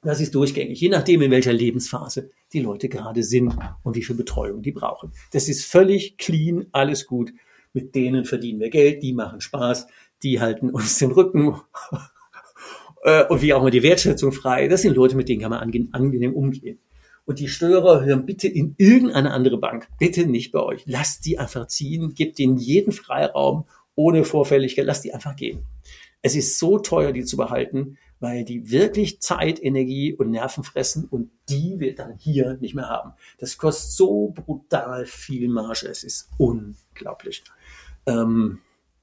Das 0.02 0.20
ist 0.20 0.34
durchgängig, 0.34 0.80
je 0.80 0.88
nachdem, 0.88 1.20
in 1.20 1.30
welcher 1.30 1.52
Lebensphase 1.52 2.30
die 2.52 2.60
Leute 2.60 2.88
gerade 2.88 3.22
sind 3.22 3.54
und 3.82 3.96
wie 3.96 4.02
viel 4.02 4.16
Betreuung 4.16 4.62
die 4.62 4.72
brauchen. 4.72 5.12
Das 5.32 5.48
ist 5.48 5.64
völlig 5.64 6.16
clean, 6.16 6.66
alles 6.72 7.06
gut. 7.06 7.32
Mit 7.72 7.94
denen 7.94 8.24
verdienen 8.24 8.60
wir 8.60 8.70
Geld, 8.70 9.02
die 9.02 9.12
machen 9.12 9.40
Spaß, 9.40 9.88
die 10.22 10.40
halten 10.40 10.70
uns 10.70 10.98
den 10.98 11.10
Rücken 11.10 11.60
äh, 13.02 13.26
und 13.26 13.42
wie 13.42 13.52
auch 13.52 13.60
immer 13.60 13.70
die 13.70 13.82
Wertschätzung 13.82 14.32
frei. 14.32 14.68
Das 14.68 14.82
sind 14.82 14.94
Leute, 14.94 15.16
mit 15.16 15.28
denen 15.28 15.42
kann 15.42 15.50
man 15.50 15.60
angenehm 15.60 16.32
umgehen. 16.32 16.78
Und 17.28 17.40
die 17.40 17.48
Steuerer 17.48 18.06
hören 18.06 18.24
bitte 18.24 18.48
in 18.48 18.74
irgendeine 18.78 19.32
andere 19.32 19.58
Bank, 19.58 19.86
bitte 19.98 20.24
nicht 20.24 20.50
bei 20.50 20.62
euch. 20.62 20.84
Lasst 20.86 21.26
die 21.26 21.38
einfach 21.38 21.66
ziehen, 21.66 22.14
gebt 22.14 22.38
ihnen 22.38 22.56
jeden 22.56 22.90
Freiraum 22.90 23.66
ohne 23.94 24.24
Vorfälligkeit, 24.24 24.86
lasst 24.86 25.04
die 25.04 25.12
einfach 25.12 25.36
gehen. 25.36 25.66
Es 26.22 26.34
ist 26.34 26.58
so 26.58 26.78
teuer, 26.78 27.12
die 27.12 27.24
zu 27.24 27.36
behalten, 27.36 27.98
weil 28.18 28.46
die 28.46 28.70
wirklich 28.70 29.20
Zeit, 29.20 29.62
Energie 29.62 30.14
und 30.14 30.30
Nerven 30.30 30.64
fressen 30.64 31.04
und 31.04 31.30
die 31.50 31.74
wir 31.76 31.94
dann 31.94 32.16
hier 32.16 32.56
nicht 32.62 32.74
mehr 32.74 32.88
haben. 32.88 33.12
Das 33.36 33.58
kostet 33.58 33.90
so 33.90 34.32
brutal 34.34 35.04
viel 35.04 35.50
Marge. 35.50 35.86
Es 35.86 36.04
ist 36.04 36.30
unglaublich. 36.38 37.44
Ähm, 38.06 38.60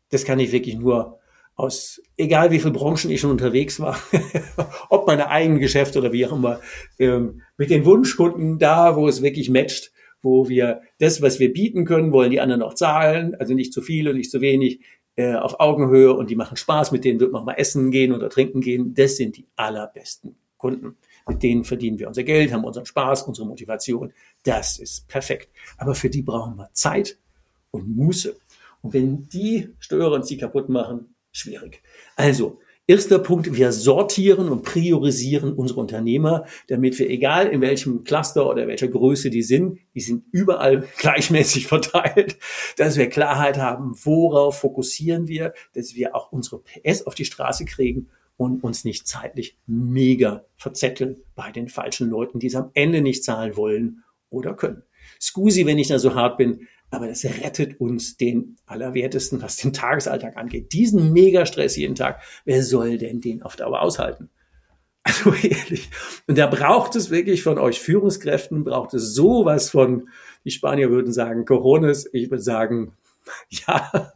das 0.10 0.26
kann 0.26 0.40
ich 0.40 0.52
wirklich 0.52 0.78
nur 0.78 1.20
aus, 1.56 2.02
egal 2.18 2.52
wie 2.52 2.60
viele 2.60 2.74
Branchen 2.74 3.10
ich 3.10 3.22
schon 3.22 3.32
unterwegs 3.32 3.80
war, 3.80 3.98
ob 4.90 5.08
meine 5.08 5.30
eigenen 5.30 5.60
Geschäfte 5.60 6.00
oder 6.00 6.12
wie 6.12 6.26
auch 6.26 6.34
immer, 6.34 6.60
ähm, 7.00 7.42
mit 7.58 7.70
den 7.70 7.86
Wunschkunden 7.86 8.60
da, 8.60 8.96
wo 8.96 9.08
es 9.08 9.22
wirklich 9.22 9.50
matcht, 9.50 9.92
wo 10.22 10.50
wir 10.50 10.82
das, 11.00 11.22
was 11.22 11.40
wir 11.40 11.54
bieten 11.54 11.86
können, 11.86 12.12
wollen 12.12 12.32
die 12.32 12.42
anderen 12.42 12.62
auch 12.62 12.74
zahlen, 12.74 13.36
also 13.36 13.54
nicht 13.54 13.72
zu 13.72 13.82
viel 13.82 14.10
und 14.10 14.18
nicht 14.18 14.32
zu 14.32 14.42
wenig, 14.42 14.80
äh, 15.16 15.36
auf 15.36 15.60
Augenhöhe 15.62 16.14
und 16.14 16.30
die 16.30 16.36
machen 16.36 16.58
Spaß, 16.58 16.92
mit 16.92 17.06
denen 17.06 17.20
wird 17.22 17.32
man 17.32 17.46
mal 17.46 17.54
essen 17.54 17.90
gehen 17.90 18.12
oder 18.12 18.30
trinken 18.30 18.60
gehen. 18.60 18.94
Das 18.94 19.16
sind 19.16 19.38
die 19.38 19.46
allerbesten 19.56 20.36
Kunden. 20.58 20.98
Mit 21.28 21.42
denen 21.42 21.64
verdienen 21.64 22.00
wir 22.00 22.08
unser 22.08 22.24
Geld, 22.24 22.52
haben 22.52 22.66
unseren 22.66 22.86
Spaß, 22.86 23.24
unsere 23.24 23.48
Motivation. 23.48 24.12
Das 24.44 24.78
ist 24.78 25.08
perfekt. 25.08 25.50
Aber 25.78 25.96
für 25.96 26.10
die 26.10 26.22
brauchen 26.22 26.58
wir 26.58 26.70
Zeit 26.74 27.18
und 27.72 27.96
Muße. 27.96 28.36
Und 28.82 28.94
wenn 28.94 29.30
die 29.30 29.70
Störer 29.80 30.12
uns 30.12 30.28
die 30.28 30.38
kaputt 30.38 30.70
machen, 30.70 31.15
schwierig. 31.36 31.82
Also, 32.16 32.60
Erster 32.88 33.18
Punkt, 33.18 33.52
wir 33.52 33.72
sortieren 33.72 34.48
und 34.48 34.62
priorisieren 34.62 35.54
unsere 35.54 35.80
Unternehmer, 35.80 36.46
damit 36.68 37.00
wir, 37.00 37.10
egal 37.10 37.48
in 37.48 37.60
welchem 37.60 38.04
Cluster 38.04 38.48
oder 38.48 38.68
welcher 38.68 38.88
Größe 38.88 39.32
die 39.32 39.42
sind, 39.42 39.80
die 39.96 40.02
sind 40.02 40.26
überall 40.32 40.88
gleichmäßig 41.00 41.66
verteilt, 41.66 42.38
dass 42.78 42.96
wir 42.96 43.10
Klarheit 43.10 43.58
haben, 43.58 43.96
worauf 44.04 44.60
fokussieren 44.60 45.28
wir, 45.28 45.56
dass 45.74 45.96
wir 45.96 46.16
auch 46.16 46.32
unsere 46.32 46.60
PS 46.62 47.08
auf 47.08 47.16
die 47.16 47.26
Straße 47.26 47.66
kriegen 47.66 48.10
und 48.38 48.64
uns 48.64 48.86
nicht 48.86 49.08
zeitlich 49.08 49.58
mega 49.66 50.46
verzetteln 50.56 51.18
bei 51.34 51.52
den 51.52 51.70
falschen 51.70 52.12
Leuten, 52.12 52.38
die 52.38 52.48
es 52.48 52.56
am 52.56 52.70
Ende 52.76 53.02
nicht 53.02 53.24
zahlen 53.24 53.58
wollen 53.58 54.04
oder 54.30 54.54
können. 54.54 54.84
Scusi, 55.20 55.66
wenn 55.66 55.80
ich 55.80 55.88
da 55.88 55.98
so 55.98 56.14
hart 56.14 56.38
bin, 56.38 56.68
aber 56.96 57.08
das 57.08 57.26
rettet 57.26 57.80
uns 57.80 58.18
den 58.18 58.56
Allerwertesten, 58.66 59.42
was 59.42 59.58
den 59.58 59.74
Tagesalltag 59.74 60.38
angeht. 60.38 60.72
Diesen 60.72 61.12
Mega-Stress 61.12 61.76
jeden 61.76 61.96
Tag, 61.96 62.22
wer 62.46 62.64
soll 62.64 62.98
denn 62.98 63.22
den 63.22 63.44
auf 63.44 63.56
Dauer 63.56 63.82
aushalten? 63.82 64.30
Also 65.08 65.34
ehrlich. 65.34 65.88
Und 66.26 66.40
da 66.40 66.48
braucht 66.48 66.96
es 66.96 67.12
wirklich 67.12 67.44
von 67.44 67.60
euch 67.60 67.80
Führungskräften, 67.80 68.64
braucht 68.64 68.96
es 68.96 69.14
sowas 69.14 69.70
von, 69.70 70.10
die 70.46 70.50
Spanier 70.50 70.90
würden 70.90 71.14
sagen, 71.14 71.46
Coronas, 71.46 72.10
ich 72.12 72.32
würde 72.32 72.42
sagen, 72.42 72.94
ja, 73.50 74.12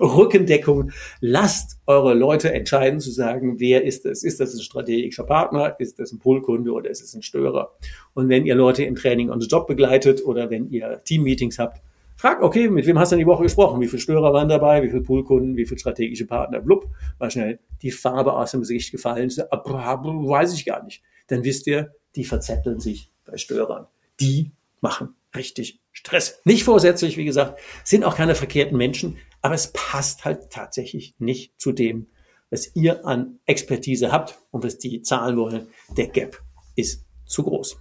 Rückendeckung. 0.00 0.90
Lasst 1.20 1.78
eure 1.86 2.14
Leute 2.14 2.52
entscheiden 2.52 3.00
zu 3.00 3.10
sagen, 3.10 3.60
wer 3.60 3.84
ist 3.84 4.04
das? 4.04 4.22
Ist 4.22 4.40
das 4.40 4.54
ein 4.54 4.60
strategischer 4.60 5.24
Partner? 5.24 5.76
Ist 5.78 5.98
das 5.98 6.12
ein 6.12 6.18
Poolkunde 6.18 6.72
oder 6.72 6.90
ist 6.90 7.02
es 7.02 7.14
ein 7.14 7.22
Störer? 7.22 7.72
Und 8.14 8.28
wenn 8.28 8.46
ihr 8.46 8.54
Leute 8.54 8.84
im 8.84 8.96
Training 8.96 9.30
on 9.30 9.40
the 9.40 9.46
Job 9.46 9.66
begleitet 9.66 10.24
oder 10.24 10.50
wenn 10.50 10.70
ihr 10.70 11.00
Teammeetings 11.04 11.58
habt, 11.58 11.80
Frag, 12.18 12.42
okay, 12.42 12.68
mit 12.68 12.84
wem 12.84 12.98
hast 12.98 13.12
du 13.12 13.16
denn 13.16 13.24
die 13.24 13.30
Woche 13.30 13.44
gesprochen? 13.44 13.80
Wie 13.80 13.86
viele 13.86 14.02
Störer 14.02 14.32
waren 14.32 14.48
dabei? 14.48 14.82
Wie 14.82 14.88
viele 14.88 15.02
Poolkunden? 15.02 15.56
Wie 15.56 15.64
viele 15.64 15.78
strategische 15.78 16.26
Partner? 16.26 16.58
Blub, 16.58 16.90
mal 17.20 17.30
schnell 17.30 17.60
die 17.80 17.92
Farbe 17.92 18.32
aus 18.32 18.50
dem 18.50 18.62
Gesicht 18.62 18.90
gefallen. 18.90 19.30
Weiß 19.30 20.52
ich 20.52 20.64
gar 20.64 20.82
nicht. 20.82 21.00
Dann 21.28 21.44
wisst 21.44 21.68
ihr, 21.68 21.94
die 22.16 22.24
verzetteln 22.24 22.80
sich 22.80 23.12
bei 23.24 23.36
Störern. 23.36 23.86
Die 24.18 24.50
machen 24.80 25.14
richtig 25.36 25.80
Stress. 25.92 26.40
Nicht 26.42 26.64
vorsätzlich, 26.64 27.16
wie 27.18 27.24
gesagt, 27.24 27.60
sind 27.84 28.02
auch 28.02 28.16
keine 28.16 28.34
verkehrten 28.34 28.76
Menschen, 28.76 29.18
aber 29.40 29.54
es 29.54 29.72
passt 29.72 30.24
halt 30.24 30.50
tatsächlich 30.50 31.14
nicht 31.20 31.52
zu 31.60 31.70
dem, 31.70 32.08
was 32.50 32.74
ihr 32.74 33.06
an 33.06 33.38
Expertise 33.46 34.10
habt 34.10 34.40
und 34.50 34.64
was 34.64 34.78
die 34.78 35.02
zahlen 35.02 35.36
wollen. 35.36 35.68
Der 35.96 36.08
Gap 36.08 36.42
ist 36.74 37.06
zu 37.26 37.44
groß 37.44 37.78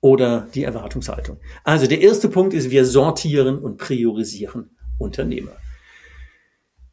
oder 0.00 0.48
die 0.54 0.64
Erwartungshaltung. 0.64 1.38
Also 1.64 1.86
der 1.86 2.00
erste 2.00 2.28
Punkt 2.28 2.54
ist, 2.54 2.70
wir 2.70 2.84
sortieren 2.84 3.58
und 3.58 3.78
priorisieren 3.78 4.76
Unternehmer. 4.98 5.52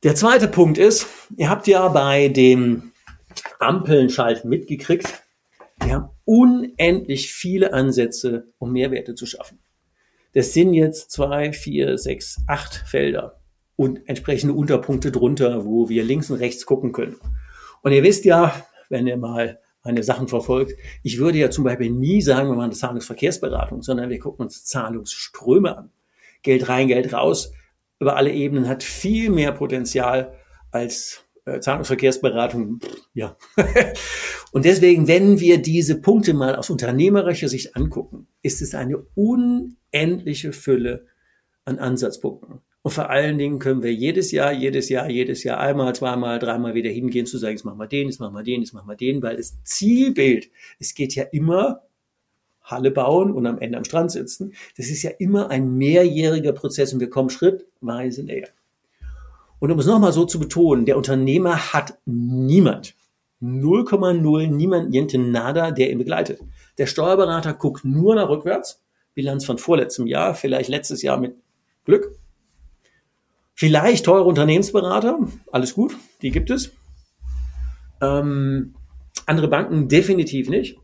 Der 0.04 0.16
zweite 0.16 0.48
Punkt 0.48 0.78
ist, 0.78 1.08
ihr 1.38 1.50
habt 1.50 1.68
ja 1.68 1.88
bei 1.88 2.28
dem 2.28 2.92
Ampeln-Schalten 3.60 4.50
mitgekriegt, 4.50 5.24
wir 5.82 5.94
haben 5.94 6.10
unendlich 6.26 7.32
viele 7.34 7.74
Ansätze, 7.74 8.48
um 8.58 8.72
Mehrwerte 8.72 9.16
zu 9.16 9.26
schaffen. 9.26 9.60
Das 10.34 10.54
sind 10.54 10.74
jetzt 10.74 11.12
zwei, 11.12 11.54
vier, 11.54 11.98
sechs, 11.98 12.42
acht 12.48 12.84
Felder 12.88 13.40
und 13.76 14.08
entsprechende 14.08 14.54
Unterpunkte 14.54 15.12
drunter, 15.12 15.66
wo 15.66 15.90
wir 15.90 16.04
links 16.04 16.30
und 16.30 16.40
rechts 16.40 16.66
gucken 16.66 16.92
können. 16.92 17.18
Und 17.82 17.92
ihr 17.92 18.04
wisst 18.04 18.26
ja, 18.26 18.54
wenn 18.90 19.08
ihr 19.08 19.18
mal 19.18 19.60
meine 19.84 20.04
Sachen 20.04 20.28
verfolgt. 20.28 20.74
Ich 21.02 21.18
würde 21.18 21.38
ja 21.38 21.50
zum 21.50 21.64
Beispiel 21.64 21.92
nie 21.92 22.22
sagen, 22.22 22.50
wir 22.50 22.56
machen 22.56 22.66
eine 22.66 22.74
Zahlungsverkehrsberatung, 22.74 23.82
sondern 23.82 24.10
wir 24.10 24.20
gucken 24.20 24.46
uns 24.46 24.66
Zahlungsströme 24.66 25.78
an. 25.78 25.92
Geld 26.42 26.70
rein, 26.70 26.88
Geld 26.88 27.14
raus 27.14 27.52
über 28.04 28.18
alle 28.18 28.34
Ebenen 28.34 28.68
hat 28.68 28.84
viel 28.84 29.30
mehr 29.30 29.54
Potenzial 29.54 30.34
als 30.72 31.24
äh, 31.46 31.62
Zahlungsverkehrsberatung. 31.62 32.80
Ja. 33.14 33.38
Und 34.52 34.66
deswegen, 34.66 35.08
wenn 35.08 35.40
wir 35.40 35.62
diese 35.62 36.02
Punkte 36.02 36.34
mal 36.34 36.56
aus 36.58 36.70
unternehmerischer 36.70 37.48
Sicht 37.48 37.78
angucken, 37.78 38.28
ist 38.42 38.62
es 38.62 38.76
eine 38.76 38.98
unendliche 39.16 40.52
Fülle 40.52 41.06
an 41.64 41.80
Ansatzpunkten. 41.80 42.60
Und 42.84 42.92
vor 42.92 43.10
allen 43.10 43.38
Dingen 43.38 43.60
können 43.60 43.82
wir 43.82 43.94
jedes 43.94 44.32
Jahr, 44.32 44.52
jedes 44.52 44.90
Jahr, 44.90 45.10
jedes 45.10 45.44
Jahr 45.44 45.58
einmal, 45.58 45.96
zweimal, 45.96 46.38
dreimal 46.38 46.74
wieder 46.74 46.90
hingehen 46.90 47.26
zu 47.26 47.38
sagen, 47.38 47.54
jetzt 47.54 47.64
machen 47.64 47.80
wir 47.80 47.88
den, 47.88 48.08
jetzt 48.08 48.20
machen 48.20 48.36
wir 48.36 48.44
den, 48.44 48.60
jetzt 48.60 48.74
machen 48.74 48.90
wir 48.90 48.98
den, 48.98 49.24
weil 49.24 49.38
das 49.38 49.64
Zielbild, 49.64 50.50
es 50.80 50.94
geht 50.94 51.16
ja 51.16 51.24
immer 51.24 51.82
Halle 52.62 52.92
bauen 52.92 53.32
und 53.32 53.46
am 53.46 53.58
Ende 53.60 53.78
am 53.78 53.86
Strand 53.86 54.12
sitzen. 54.12 54.54
Das 54.76 54.88
ist 54.90 55.02
ja 55.02 55.12
immer 55.18 55.50
ein 55.50 55.78
mehrjähriger 55.78 56.52
Prozess 56.52 56.94
und 56.94 57.00
wir 57.00 57.10
kommen 57.10 57.30
schrittweise 57.30 58.24
näher. 58.24 58.50
Und 59.60 59.72
um 59.72 59.80
es 59.80 59.86
nochmal 59.86 60.12
so 60.12 60.26
zu 60.26 60.38
betonen, 60.38 60.86
der 60.86 60.98
Unternehmer 60.98 61.74
hat 61.74 61.98
niemand, 62.06 62.96
0,0, 63.42 64.48
niemand, 64.48 64.90
niente 64.90 65.18
nada, 65.18 65.72
der 65.72 65.90
ihn 65.90 66.00
begleitet. 66.00 66.42
Der 66.78 66.86
Steuerberater 66.86 67.54
guckt 67.54 67.86
nur 67.86 68.16
nach 68.16 68.28
rückwärts, 68.28 68.84
Bilanz 69.14 69.46
von 69.46 69.58
vorletztem 69.58 70.06
Jahr, 70.06 70.36
vielleicht 70.36 70.70
letztes 70.70 71.02
Jahr 71.02 71.18
mit 71.18 71.36
Glück, 71.86 72.18
Vielleicht 73.56 74.06
teure 74.06 74.24
Unternehmensberater, 74.24 75.20
alles 75.52 75.74
gut, 75.74 75.96
die 76.22 76.32
gibt 76.32 76.50
es. 76.50 76.72
Ähm, 78.02 78.74
andere 79.26 79.48
Banken 79.48 79.88
definitiv 79.88 80.50
nicht. 80.50 80.78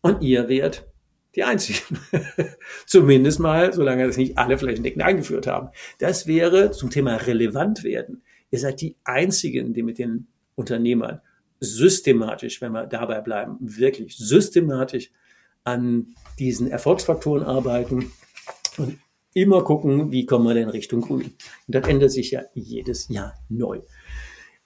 Und 0.00 0.22
ihr 0.22 0.48
werdet 0.48 0.86
die 1.34 1.44
einzigen. 1.44 1.98
Zumindest 2.86 3.40
mal, 3.40 3.72
solange 3.72 4.06
das 4.06 4.16
nicht 4.16 4.38
alle 4.38 4.58
flächendeckend 4.58 5.02
eingeführt 5.02 5.46
haben. 5.46 5.70
Das 5.98 6.26
wäre 6.26 6.70
zum 6.70 6.90
Thema 6.90 7.16
relevant 7.16 7.84
werden. 7.84 8.22
Ihr 8.50 8.58
seid 8.58 8.80
die 8.80 8.96
einzigen, 9.04 9.74
die 9.74 9.82
mit 9.82 9.98
den 9.98 10.28
Unternehmern 10.54 11.20
systematisch, 11.60 12.60
wenn 12.60 12.72
wir 12.72 12.86
dabei 12.86 13.20
bleiben, 13.20 13.56
wirklich 13.60 14.16
systematisch 14.16 15.10
an 15.64 16.14
diesen 16.38 16.70
Erfolgsfaktoren 16.70 17.42
arbeiten. 17.42 18.12
Und 18.76 18.98
immer 19.34 19.62
gucken, 19.62 20.10
wie 20.10 20.26
kommen 20.26 20.46
wir 20.46 20.54
denn 20.54 20.68
Richtung 20.68 21.00
Grün. 21.00 21.22
Und 21.22 21.34
das 21.66 21.86
ändert 21.86 22.12
sich 22.12 22.30
ja 22.30 22.42
jedes 22.54 23.08
Jahr 23.08 23.34
neu. 23.48 23.80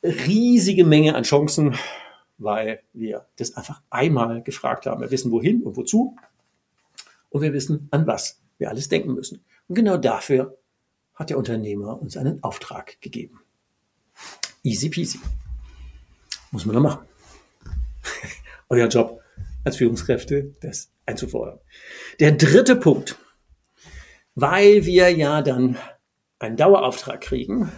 Riesige 0.02 0.84
Menge 0.84 1.14
an 1.14 1.24
Chancen, 1.24 1.76
weil 2.38 2.82
wir 2.92 3.26
das 3.36 3.56
einfach 3.56 3.82
einmal 3.90 4.42
gefragt 4.42 4.86
haben. 4.86 5.00
Wir 5.00 5.10
wissen 5.10 5.30
wohin 5.30 5.62
und 5.62 5.76
wozu 5.76 6.16
und 7.30 7.42
wir 7.42 7.52
wissen, 7.52 7.88
an 7.90 8.06
was 8.06 8.40
wir 8.58 8.68
alles 8.68 8.88
denken 8.88 9.14
müssen. 9.14 9.44
Und 9.68 9.74
genau 9.74 9.96
dafür 9.96 10.58
hat 11.14 11.30
der 11.30 11.38
Unternehmer 11.38 12.00
uns 12.00 12.16
einen 12.16 12.42
Auftrag 12.42 13.00
gegeben. 13.00 13.40
Easy 14.62 14.88
peasy. 14.88 15.18
Muss 16.50 16.66
man 16.66 16.74
noch 16.74 16.82
machen. 16.82 17.06
Euer 18.68 18.88
Job 18.88 19.20
als 19.64 19.76
Führungskräfte, 19.76 20.54
das 20.60 20.90
einzufordern. 21.06 21.58
Der 22.20 22.32
dritte 22.32 22.76
Punkt, 22.76 23.16
weil 24.34 24.84
wir 24.86 25.10
ja 25.10 25.42
dann 25.42 25.76
einen 26.38 26.56
Dauerauftrag 26.56 27.20
kriegen 27.20 27.70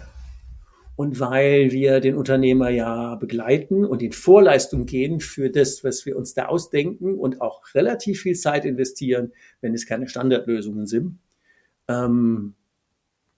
und 0.95 1.19
weil 1.19 1.71
wir 1.71 1.99
den 1.99 2.15
Unternehmer 2.15 2.69
ja 2.69 3.15
begleiten 3.15 3.85
und 3.85 4.01
in 4.01 4.13
Vorleistung 4.13 4.85
gehen 4.85 5.19
für 5.19 5.49
das, 5.49 5.83
was 5.83 6.05
wir 6.05 6.15
uns 6.15 6.33
da 6.33 6.45
ausdenken 6.45 7.15
und 7.15 7.41
auch 7.41 7.63
relativ 7.75 8.21
viel 8.21 8.35
Zeit 8.35 8.65
investieren, 8.65 9.33
wenn 9.61 9.73
es 9.73 9.85
keine 9.85 10.07
Standardlösungen 10.07 10.87
sind, 10.87 11.19
ähm, 11.87 12.55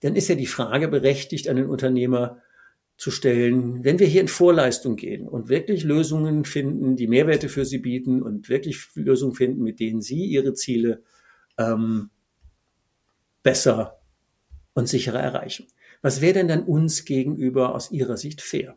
dann 0.00 0.14
ist 0.14 0.28
ja 0.28 0.36
die 0.36 0.46
Frage 0.46 0.88
berechtigt 0.88 1.48
an 1.48 1.56
den 1.56 1.66
Unternehmer, 1.66 2.40
zu 2.98 3.12
stellen, 3.12 3.84
wenn 3.84 4.00
wir 4.00 4.08
hier 4.08 4.20
in 4.20 4.28
Vorleistung 4.28 4.96
gehen 4.96 5.28
und 5.28 5.48
wirklich 5.48 5.84
Lösungen 5.84 6.44
finden, 6.44 6.96
die 6.96 7.06
Mehrwerte 7.06 7.48
für 7.48 7.64
sie 7.64 7.78
bieten 7.78 8.22
und 8.22 8.48
wirklich 8.48 8.88
Lösungen 8.96 9.36
finden, 9.36 9.62
mit 9.62 9.78
denen 9.78 10.02
sie 10.02 10.24
ihre 10.24 10.52
Ziele 10.52 11.04
ähm, 11.58 12.10
besser 13.42 14.00
und 14.74 14.88
sicherer 14.88 15.20
erreichen. 15.20 15.66
Was 16.02 16.20
wäre 16.20 16.34
denn 16.34 16.48
dann 16.48 16.62
uns 16.62 17.04
gegenüber 17.04 17.74
aus 17.74 17.90
Ihrer 17.90 18.16
Sicht 18.16 18.40
fair? 18.40 18.76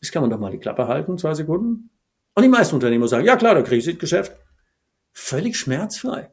Das 0.00 0.12
kann 0.12 0.22
man 0.22 0.30
doch 0.30 0.38
mal 0.38 0.52
die 0.52 0.58
Klappe 0.58 0.86
halten, 0.86 1.16
zwei 1.16 1.34
Sekunden. 1.34 1.90
Und 2.34 2.42
die 2.42 2.48
meisten 2.48 2.74
Unternehmer 2.74 3.08
sagen, 3.08 3.24
ja 3.24 3.36
klar, 3.36 3.54
da 3.54 3.62
kriege 3.62 3.90
ich 3.90 3.98
Geschäft. 3.98 4.36
Völlig 5.12 5.56
schmerzfrei. 5.56 6.30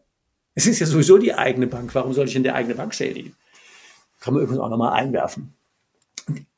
Es 0.55 0.67
ist 0.67 0.79
ja 0.79 0.85
sowieso 0.85 1.17
die 1.17 1.33
eigene 1.33 1.67
Bank. 1.67 1.95
Warum 1.95 2.13
soll 2.13 2.27
ich 2.27 2.35
in 2.35 2.43
der 2.43 2.55
eigene 2.55 2.75
Bank 2.75 2.93
schädigen? 2.93 3.35
Kann 4.19 4.33
man 4.33 4.43
übrigens 4.43 4.61
auch 4.61 4.69
nochmal 4.69 4.93
einwerfen. 4.93 5.53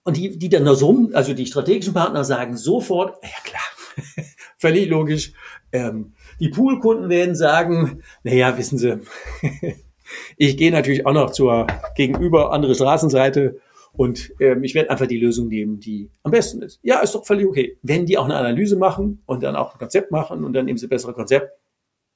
Und 0.04 0.18
die, 0.18 0.38
die 0.38 0.50
dann 0.50 0.76
so, 0.76 1.10
also 1.14 1.34
die 1.34 1.46
strategischen 1.46 1.94
Partner 1.94 2.24
sagen 2.24 2.58
sofort, 2.58 3.24
ja 3.24 3.30
klar, 3.44 4.26
völlig 4.58 4.90
logisch. 4.90 5.34
Ähm, 5.72 6.14
die 6.40 6.50
Poolkunden 6.50 7.10
werden 7.10 7.36
sagen, 7.36 8.04
naja, 8.24 8.58
wissen 8.58 8.78
Sie, 8.78 9.00
ich 10.38 10.58
gehe 10.58 10.72
natürlich 10.72 11.06
auch 11.06 11.14
noch 11.14 11.32
zur 11.32 11.68
gegenüber 11.96 12.52
andere 12.52 12.76
Straßenseite 12.76 13.60
und 13.94 14.34
ähm, 14.40 14.64
ich 14.64 14.74
werde 14.74 14.90
einfach 14.90 15.06
die 15.06 15.20
Lösung 15.20 15.48
nehmen, 15.48 15.80
die 15.80 16.10
am 16.24 16.32
besten 16.32 16.62
ist. 16.62 16.80
Ja, 16.82 17.00
ist 17.00 17.14
doch 17.14 17.26
völlig 17.26 17.46
okay. 17.46 17.78
Wenn 17.84 18.06
die 18.06 18.18
auch 18.18 18.26
eine 18.26 18.36
Analyse 18.36 18.76
machen 18.76 19.22
und 19.26 19.44
dann 19.44 19.56
auch 19.56 19.74
ein 19.74 19.80
Konzept 19.80 20.12
machen 20.12 20.44
und 20.44 20.54
dann 20.54 20.66
nehmen 20.66 20.78
sie 20.78 20.88
bessere 20.88 21.14
Konzept, 21.14 21.52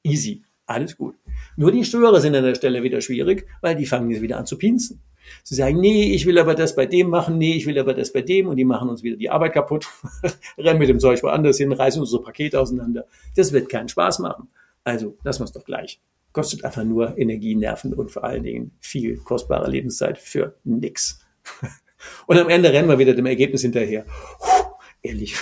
easy, 0.04 0.43
alles 0.66 0.98
gut. 0.98 1.16
Nur 1.56 1.72
die 1.72 1.86
Störer 1.86 2.20
sind 2.20 2.36
an 2.36 2.43
der 2.43 2.56
Stelle 2.56 2.82
wieder 2.82 3.00
schwierig, 3.02 3.48
weil 3.62 3.76
die 3.76 3.86
fangen 3.86 4.10
jetzt 4.10 4.22
wieder 4.22 4.38
an 4.38 4.45
zu 4.45 4.58
pinzen. 4.58 5.02
Sie 5.43 5.56
sagen, 5.56 5.80
nee, 5.80 6.14
ich 6.14 6.26
will 6.26 6.39
aber 6.39 6.56
das 6.56 6.76
bei 6.76 6.86
dem 6.86 7.10
machen, 7.10 7.38
nee, 7.38 7.56
ich 7.56 7.66
will 7.66 7.78
aber 7.78 7.93
das 7.93 8.14
bei 8.14 8.22
dem 8.22 8.48
und 8.48 8.56
die 8.56 8.66
machen 8.66 8.89
uns 8.89 9.04
wieder 9.04 9.18
die 9.18 9.30
Arbeit 9.30 9.54
kaputt, 9.54 9.88
rennen 10.58 10.80
mit 10.80 10.89
dem 10.89 11.00
Zeug 11.00 11.22
woanders 11.22 11.58
hin, 11.58 11.72
reißen 11.72 12.02
unsere 12.02 12.22
Pakete 12.22 12.60
auseinander. 12.60 13.06
Das 13.36 13.52
wird 13.52 13.70
keinen 13.70 13.89
Spaß 13.89 14.20
machen. 14.20 14.50
Also 14.84 15.18
lassen 15.24 15.41
wir 15.41 15.45
es 15.45 15.52
doch 15.52 15.66
gleich. 15.66 16.00
Kostet 16.38 16.63
einfach 16.63 16.83
nur 16.83 17.17
Energie, 17.17 17.55
Nerven 17.55 17.95
und 17.95 18.11
vor 18.11 18.23
allen 18.23 18.43
Dingen 18.43 18.77
viel 18.79 19.17
kostbare 19.17 19.71
Lebenszeit 19.71 20.19
für 20.19 20.55
nix. 20.63 21.25
Und 22.27 22.38
am 22.38 22.47
Ende 22.49 22.71
rennen 22.71 22.88
wir 22.88 22.99
wieder 22.99 23.15
dem 23.15 23.25
Ergebnis 23.25 23.63
hinterher. 23.63 24.05
Puh, 24.38 24.75
ehrlich, 25.01 25.33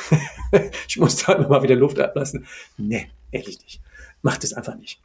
ich 0.87 0.95
muss 0.95 1.17
da 1.17 1.33
immer 1.33 1.49
mal 1.49 1.63
wieder 1.63 1.75
Luft 1.75 1.99
ablassen. 1.99 2.45
Nee, 2.77 3.07
ehrlich 3.31 3.59
nicht. 3.61 3.81
Macht 4.21 4.45
es 4.45 4.53
einfach 4.53 4.77
nicht. 4.77 5.01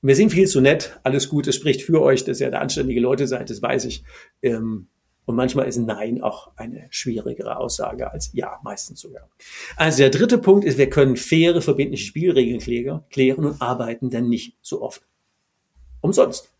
Wir 0.00 0.14
sind 0.14 0.30
viel 0.30 0.46
zu 0.46 0.60
nett, 0.60 1.00
alles 1.02 1.28
gut, 1.28 1.48
es 1.48 1.56
spricht 1.56 1.82
für 1.82 2.00
euch, 2.00 2.22
dass 2.22 2.40
ihr 2.40 2.52
da 2.52 2.60
anständige 2.60 3.00
Leute 3.00 3.26
seid, 3.26 3.50
das 3.50 3.60
weiß 3.60 3.86
ich. 3.86 4.04
Ähm, 4.42 4.86
und 5.24 5.34
manchmal 5.34 5.66
ist 5.66 5.78
Nein 5.78 6.22
auch 6.22 6.52
eine 6.54 6.86
schwierigere 6.90 7.56
Aussage 7.56 8.12
als 8.12 8.30
Ja, 8.32 8.60
meistens 8.62 9.00
sogar. 9.00 9.28
Also 9.74 9.98
der 9.98 10.10
dritte 10.10 10.38
Punkt 10.38 10.64
ist, 10.64 10.78
wir 10.78 10.88
können 10.88 11.16
faire, 11.16 11.60
verbindliche 11.62 12.06
Spielregeln 12.06 13.02
klären 13.10 13.44
und 13.44 13.60
arbeiten 13.60 14.08
dann 14.08 14.28
nicht 14.28 14.56
so 14.62 14.82
oft 14.82 15.02
umsonst. 16.02 16.50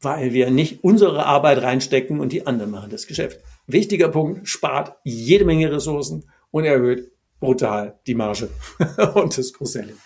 Weil 0.00 0.32
wir 0.32 0.50
nicht 0.50 0.82
unsere 0.82 1.26
Arbeit 1.26 1.62
reinstecken 1.62 2.20
und 2.20 2.32
die 2.32 2.46
anderen 2.46 2.70
machen 2.70 2.90
das 2.90 3.06
Geschäft. 3.06 3.40
Wichtiger 3.66 4.08
Punkt, 4.08 4.48
spart 4.48 4.96
jede 5.04 5.44
Menge 5.44 5.70
Ressourcen 5.70 6.24
und 6.50 6.64
erhöht 6.64 7.10
brutal 7.38 7.98
die 8.06 8.14
Marge 8.14 8.48
und 9.14 9.36
das 9.36 9.52
Cross-Selling. 9.52 9.98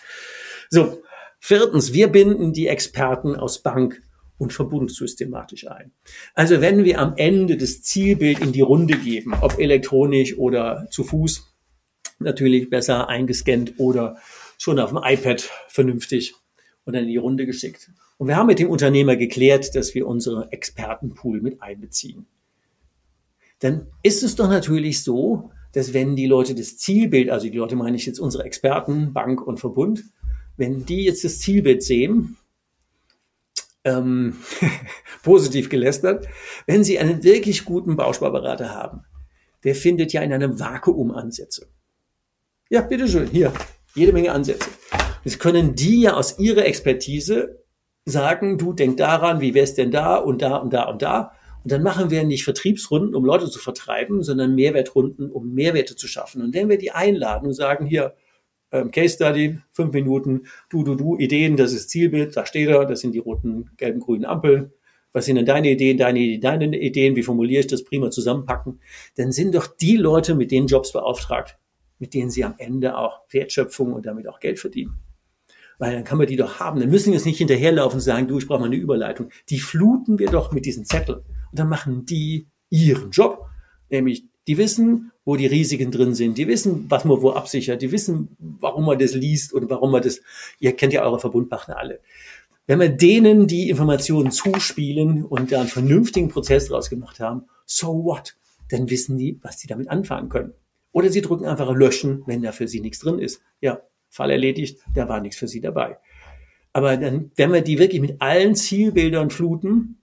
So, 0.69 1.01
viertens, 1.39 1.93
wir 1.93 2.09
binden 2.09 2.51
die 2.51 2.67
Experten 2.67 3.35
aus 3.35 3.63
Bank 3.63 4.01
und 4.37 4.51
Verbund 4.51 4.91
systematisch 4.91 5.67
ein. 5.67 5.91
Also 6.33 6.59
wenn 6.59 6.83
wir 6.83 6.99
am 6.99 7.13
Ende 7.15 7.57
das 7.57 7.81
Zielbild 7.83 8.39
in 8.39 8.51
die 8.51 8.61
Runde 8.61 8.97
geben, 8.97 9.33
ob 9.39 9.59
elektronisch 9.59 10.37
oder 10.37 10.87
zu 10.91 11.03
Fuß, 11.03 11.55
natürlich 12.19 12.69
besser 12.69 13.07
eingescannt 13.07 13.73
oder 13.77 14.17
schon 14.57 14.79
auf 14.79 14.89
dem 14.89 14.99
iPad 15.03 15.41
vernünftig 15.67 16.35
und 16.85 16.93
dann 16.93 17.03
in 17.03 17.09
die 17.09 17.17
Runde 17.17 17.45
geschickt. 17.45 17.91
Und 18.17 18.27
wir 18.27 18.37
haben 18.37 18.47
mit 18.47 18.59
dem 18.59 18.69
Unternehmer 18.69 19.15
geklärt, 19.15 19.75
dass 19.75 19.93
wir 19.93 20.07
unsere 20.07 20.51
Expertenpool 20.51 21.41
mit 21.41 21.61
einbeziehen. 21.61 22.25
Dann 23.59 23.87
ist 24.03 24.23
es 24.23 24.35
doch 24.35 24.49
natürlich 24.49 25.03
so, 25.03 25.51
dass 25.73 25.93
wenn 25.93 26.15
die 26.15 26.27
Leute 26.27 26.55
das 26.55 26.77
Zielbild, 26.77 27.29
also 27.29 27.49
die 27.49 27.57
Leute 27.57 27.75
meine 27.75 27.97
ich 27.97 28.05
jetzt 28.05 28.19
unsere 28.19 28.43
Experten, 28.45 29.11
Bank 29.11 29.45
und 29.45 29.59
Verbund, 29.59 30.03
wenn 30.57 30.85
die 30.85 31.03
jetzt 31.03 31.23
das 31.23 31.39
Zielbild 31.39 31.83
sehen, 31.83 32.37
ähm, 33.83 34.37
positiv 35.23 35.69
gelästert, 35.69 36.27
wenn 36.65 36.83
sie 36.83 36.99
einen 36.99 37.23
wirklich 37.23 37.65
guten 37.65 37.95
Bausparberater 37.95 38.73
haben, 38.73 39.01
der 39.63 39.75
findet 39.75 40.13
ja 40.13 40.21
in 40.21 40.31
einem 40.31 40.59
Vakuum 40.59 41.11
Ansätze. 41.11 41.67
Ja, 42.69 42.81
bitteschön, 42.81 43.27
hier, 43.29 43.53
jede 43.95 44.13
Menge 44.13 44.31
Ansätze. 44.31 44.69
Jetzt 45.25 45.39
können 45.39 45.73
die 45.73 46.01
ja 46.01 46.13
aus 46.13 46.37
ihrer 46.37 46.65
Expertise 46.65 47.63
sagen, 48.05 48.59
du 48.59 48.73
denk 48.73 48.97
daran, 48.97 49.41
wie 49.41 49.55
wär's 49.55 49.73
denn 49.73 49.89
da 49.89 50.17
und 50.17 50.43
da 50.43 50.57
und 50.57 50.71
da 50.71 50.83
und 50.83 51.01
da. 51.01 51.31
Und 51.63 51.71
dann 51.71 51.81
machen 51.81 52.11
wir 52.11 52.23
nicht 52.23 52.43
Vertriebsrunden, 52.43 53.15
um 53.15 53.25
Leute 53.25 53.49
zu 53.49 53.57
vertreiben, 53.57 54.21
sondern 54.21 54.53
Mehrwertrunden, 54.53 55.31
um 55.31 55.51
Mehrwerte 55.55 55.95
zu 55.95 56.07
schaffen. 56.07 56.43
Und 56.43 56.53
wenn 56.53 56.69
wir 56.69 56.77
die 56.77 56.91
einladen 56.91 57.47
und 57.47 57.53
sagen, 57.53 57.87
hier, 57.87 58.13
ähm, 58.71 58.91
Case 58.91 59.15
Study, 59.15 59.57
fünf 59.71 59.93
Minuten, 59.93 60.43
du, 60.69 60.83
du, 60.83 60.93
du, 60.93 61.17
Ideen, 61.17 61.57
das 61.57 61.73
ist 61.73 61.89
Zielbild, 61.89 62.37
da 62.37 62.45
steht 62.45 62.69
er, 62.69 62.85
das 62.85 62.99
sind 62.99 63.13
die 63.13 63.19
roten, 63.19 63.71
gelben, 63.77 64.01
grünen 64.01 64.25
Ampeln. 64.25 64.73
Was 65.11 65.25
sind 65.25 65.37
denn 65.37 65.45
deine 65.47 65.71
Ideen, 65.71 65.97
deine 65.97 66.19
Ideen, 66.19 66.41
deine 66.41 66.79
Ideen, 66.79 67.15
wie 67.15 67.23
formuliere 67.23 67.61
ich 67.61 67.67
das 67.67 67.83
prima 67.83 68.11
zusammenpacken? 68.11 68.79
Dann 69.15 69.31
sind 69.31 69.55
doch 69.55 69.65
die 69.65 69.97
Leute 69.97 70.35
mit 70.35 70.51
den 70.51 70.67
Jobs 70.67 70.91
beauftragt, 70.91 71.57
mit 71.97 72.13
denen 72.13 72.29
sie 72.29 72.43
am 72.43 72.53
Ende 72.59 72.95
auch 72.95 73.21
Wertschöpfung 73.31 73.91
und 73.93 74.05
damit 74.05 74.27
auch 74.27 74.39
Geld 74.39 74.59
verdienen. 74.59 74.99
Weil 75.77 75.93
dann 75.93 76.03
kann 76.03 76.17
man 76.17 76.27
die 76.27 76.35
doch 76.35 76.59
haben. 76.59 76.79
Dann 76.79 76.89
müssen 76.89 77.07
wir 77.07 77.13
jetzt 77.15 77.25
nicht 77.25 77.37
hinterherlaufen 77.37 77.97
und 77.97 78.01
sagen, 78.01 78.27
du, 78.27 78.37
ich 78.37 78.47
brauche 78.47 78.59
mal 78.59 78.67
eine 78.67 78.75
Überleitung. 78.75 79.29
Die 79.49 79.59
fluten 79.59 80.19
wir 80.19 80.29
doch 80.29 80.51
mit 80.51 80.65
diesen 80.65 80.85
Zetteln. 80.85 81.19
Und 81.19 81.59
dann 81.59 81.69
machen 81.69 82.05
die 82.05 82.47
ihren 82.69 83.11
Job. 83.11 83.47
Nämlich, 83.89 84.25
die 84.47 84.57
wissen, 84.57 85.11
wo 85.25 85.35
die 85.35 85.47
Risiken 85.47 85.91
drin 85.91 86.13
sind. 86.13 86.37
Die 86.37 86.47
wissen, 86.47 86.85
was 86.89 87.03
man 87.03 87.21
wo 87.21 87.31
absichert. 87.31 87.81
Die 87.81 87.91
wissen, 87.91 88.35
warum 88.39 88.85
man 88.85 88.99
das 88.99 89.13
liest 89.13 89.53
und 89.53 89.69
warum 89.69 89.91
man 89.91 90.01
das, 90.01 90.21
ihr 90.59 90.75
kennt 90.75 90.93
ja 90.93 91.03
eure 91.03 91.19
Verbundpartner 91.19 91.77
alle. 91.77 91.99
Wenn 92.67 92.79
wir 92.79 92.89
denen 92.89 93.47
die 93.47 93.69
Informationen 93.69 94.31
zuspielen 94.31 95.23
und 95.23 95.51
da 95.51 95.59
einen 95.59 95.69
vernünftigen 95.69 96.29
Prozess 96.29 96.67
draus 96.67 96.89
gemacht 96.89 97.19
haben, 97.19 97.43
so 97.65 98.03
what? 98.03 98.35
Dann 98.69 98.89
wissen 98.89 99.17
die, 99.17 99.39
was 99.43 99.59
sie 99.59 99.67
damit 99.67 99.87
anfangen 99.89 100.29
können. 100.29 100.53
Oder 100.91 101.09
sie 101.09 101.21
drücken 101.21 101.45
einfach 101.45 101.71
löschen, 101.75 102.23
wenn 102.25 102.41
da 102.41 102.51
für 102.51 102.67
sie 102.67 102.79
nichts 102.79 102.99
drin 102.99 103.19
ist. 103.19 103.41
Ja, 103.61 103.81
Fall 104.15 104.31
erledigt, 104.31 104.79
da 104.93 105.07
war 105.07 105.21
nichts 105.21 105.37
für 105.37 105.47
sie 105.47 105.61
dabei. 105.61 105.97
Aber 106.73 106.97
dann, 106.97 107.31
wenn 107.35 107.53
wir 107.53 107.61
die 107.61 107.79
wirklich 107.79 108.01
mit 108.01 108.21
allen 108.21 108.55
Zielbildern 108.55 109.29
fluten, 109.29 109.99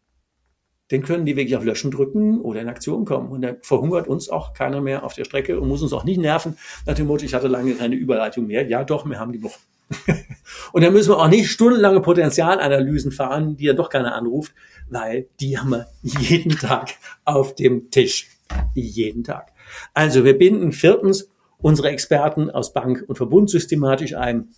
dann 0.88 1.02
können 1.02 1.24
die 1.24 1.36
wirklich 1.36 1.56
auf 1.56 1.64
Löschen 1.64 1.90
drücken 1.90 2.40
oder 2.40 2.60
in 2.60 2.68
Aktion 2.68 3.04
kommen. 3.04 3.30
Und 3.30 3.42
dann 3.42 3.56
verhungert 3.62 4.08
uns 4.08 4.28
auch 4.28 4.52
keiner 4.52 4.80
mehr 4.80 5.04
auf 5.04 5.14
der 5.14 5.24
Strecke 5.24 5.58
und 5.58 5.68
muss 5.68 5.82
uns 5.82 5.92
auch 5.92 6.04
nicht 6.04 6.18
nerven 6.18 6.58
nach 6.86 6.94
dem 6.94 7.06
Motto, 7.06 7.24
ich 7.24 7.34
hatte 7.34 7.48
lange 7.48 7.74
keine 7.74 7.94
Überleitung 7.94 8.46
mehr. 8.46 8.66
Ja, 8.68 8.84
doch, 8.84 9.06
wir 9.06 9.18
haben 9.18 9.32
die 9.32 9.38
noch. 9.38 9.58
und 10.72 10.82
dann 10.82 10.92
müssen 10.92 11.10
wir 11.10 11.18
auch 11.18 11.28
nicht 11.28 11.50
stundenlange 11.50 12.00
Potenzialanalysen 12.00 13.10
fahren, 13.10 13.56
die 13.56 13.64
ja 13.64 13.72
doch 13.72 13.88
keiner 13.88 14.14
anruft, 14.14 14.52
weil 14.90 15.26
die 15.40 15.58
haben 15.58 15.70
wir 15.70 15.86
jeden 16.02 16.58
Tag 16.58 16.90
auf 17.24 17.54
dem 17.54 17.90
Tisch. 17.90 18.28
Jeden 18.74 19.24
Tag. 19.24 19.52
Also 19.94 20.24
wir 20.24 20.36
binden 20.36 20.72
viertens 20.72 21.28
unsere 21.62 21.88
Experten 21.88 22.50
aus 22.50 22.72
Bank 22.72 23.04
und 23.06 23.16
Verbund 23.16 23.48
systematisch 23.48 24.14
ein. 24.14 24.50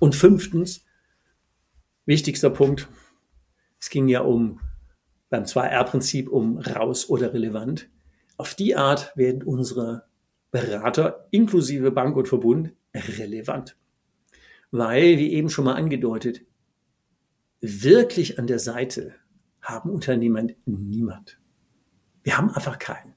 Und 0.00 0.14
fünftens, 0.14 0.84
wichtigster 2.06 2.50
Punkt, 2.50 2.88
es 3.80 3.90
ging 3.90 4.08
ja 4.08 4.20
um 4.20 4.60
beim 5.28 5.44
2R-Prinzip 5.44 6.28
um 6.28 6.58
raus 6.58 7.08
oder 7.08 7.32
relevant. 7.34 7.88
Auf 8.36 8.54
die 8.54 8.76
Art 8.76 9.12
werden 9.16 9.42
unsere 9.42 10.04
Berater 10.50 11.28
inklusive 11.30 11.90
Bank 11.90 12.16
und 12.16 12.28
Verbund 12.28 12.72
relevant. 12.94 13.76
Weil, 14.70 15.18
wie 15.18 15.32
eben 15.32 15.50
schon 15.50 15.64
mal 15.64 15.74
angedeutet, 15.74 16.42
wirklich 17.60 18.38
an 18.38 18.46
der 18.46 18.58
Seite 18.58 19.14
haben 19.60 19.90
Unternehmer 19.90 20.46
niemand. 20.64 21.40
Wir 22.22 22.38
haben 22.38 22.50
einfach 22.50 22.78
keinen. 22.78 23.14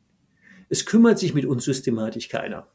Es 0.70 0.86
kümmert 0.86 1.20
sich 1.20 1.34
mit 1.34 1.46
uns 1.46 1.66
systematisch 1.66 2.30
keiner. 2.30 2.68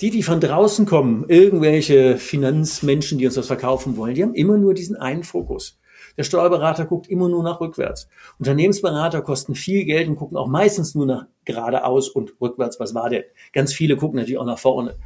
Die, 0.00 0.10
die 0.10 0.22
von 0.22 0.40
draußen 0.40 0.86
kommen, 0.86 1.24
irgendwelche 1.28 2.16
Finanzmenschen, 2.18 3.18
die 3.18 3.26
uns 3.26 3.34
das 3.34 3.46
verkaufen 3.46 3.96
wollen, 3.96 4.14
die 4.14 4.22
haben 4.22 4.34
immer 4.34 4.56
nur 4.56 4.74
diesen 4.74 4.96
einen 4.96 5.24
Fokus. 5.24 5.78
Der 6.16 6.24
Steuerberater 6.24 6.84
guckt 6.84 7.08
immer 7.08 7.28
nur 7.28 7.42
nach 7.42 7.60
rückwärts. 7.60 8.08
Unternehmensberater 8.38 9.22
kosten 9.22 9.54
viel 9.54 9.84
Geld 9.84 10.08
und 10.08 10.16
gucken 10.16 10.36
auch 10.36 10.48
meistens 10.48 10.94
nur 10.94 11.06
nach 11.06 11.26
geradeaus 11.44 12.08
und 12.08 12.34
rückwärts. 12.40 12.80
Was 12.80 12.94
war 12.94 13.08
denn? 13.08 13.22
Ganz 13.52 13.72
viele 13.72 13.96
gucken 13.96 14.16
natürlich 14.16 14.38
auch 14.38 14.44
nach 14.44 14.58
vorne. 14.58 14.96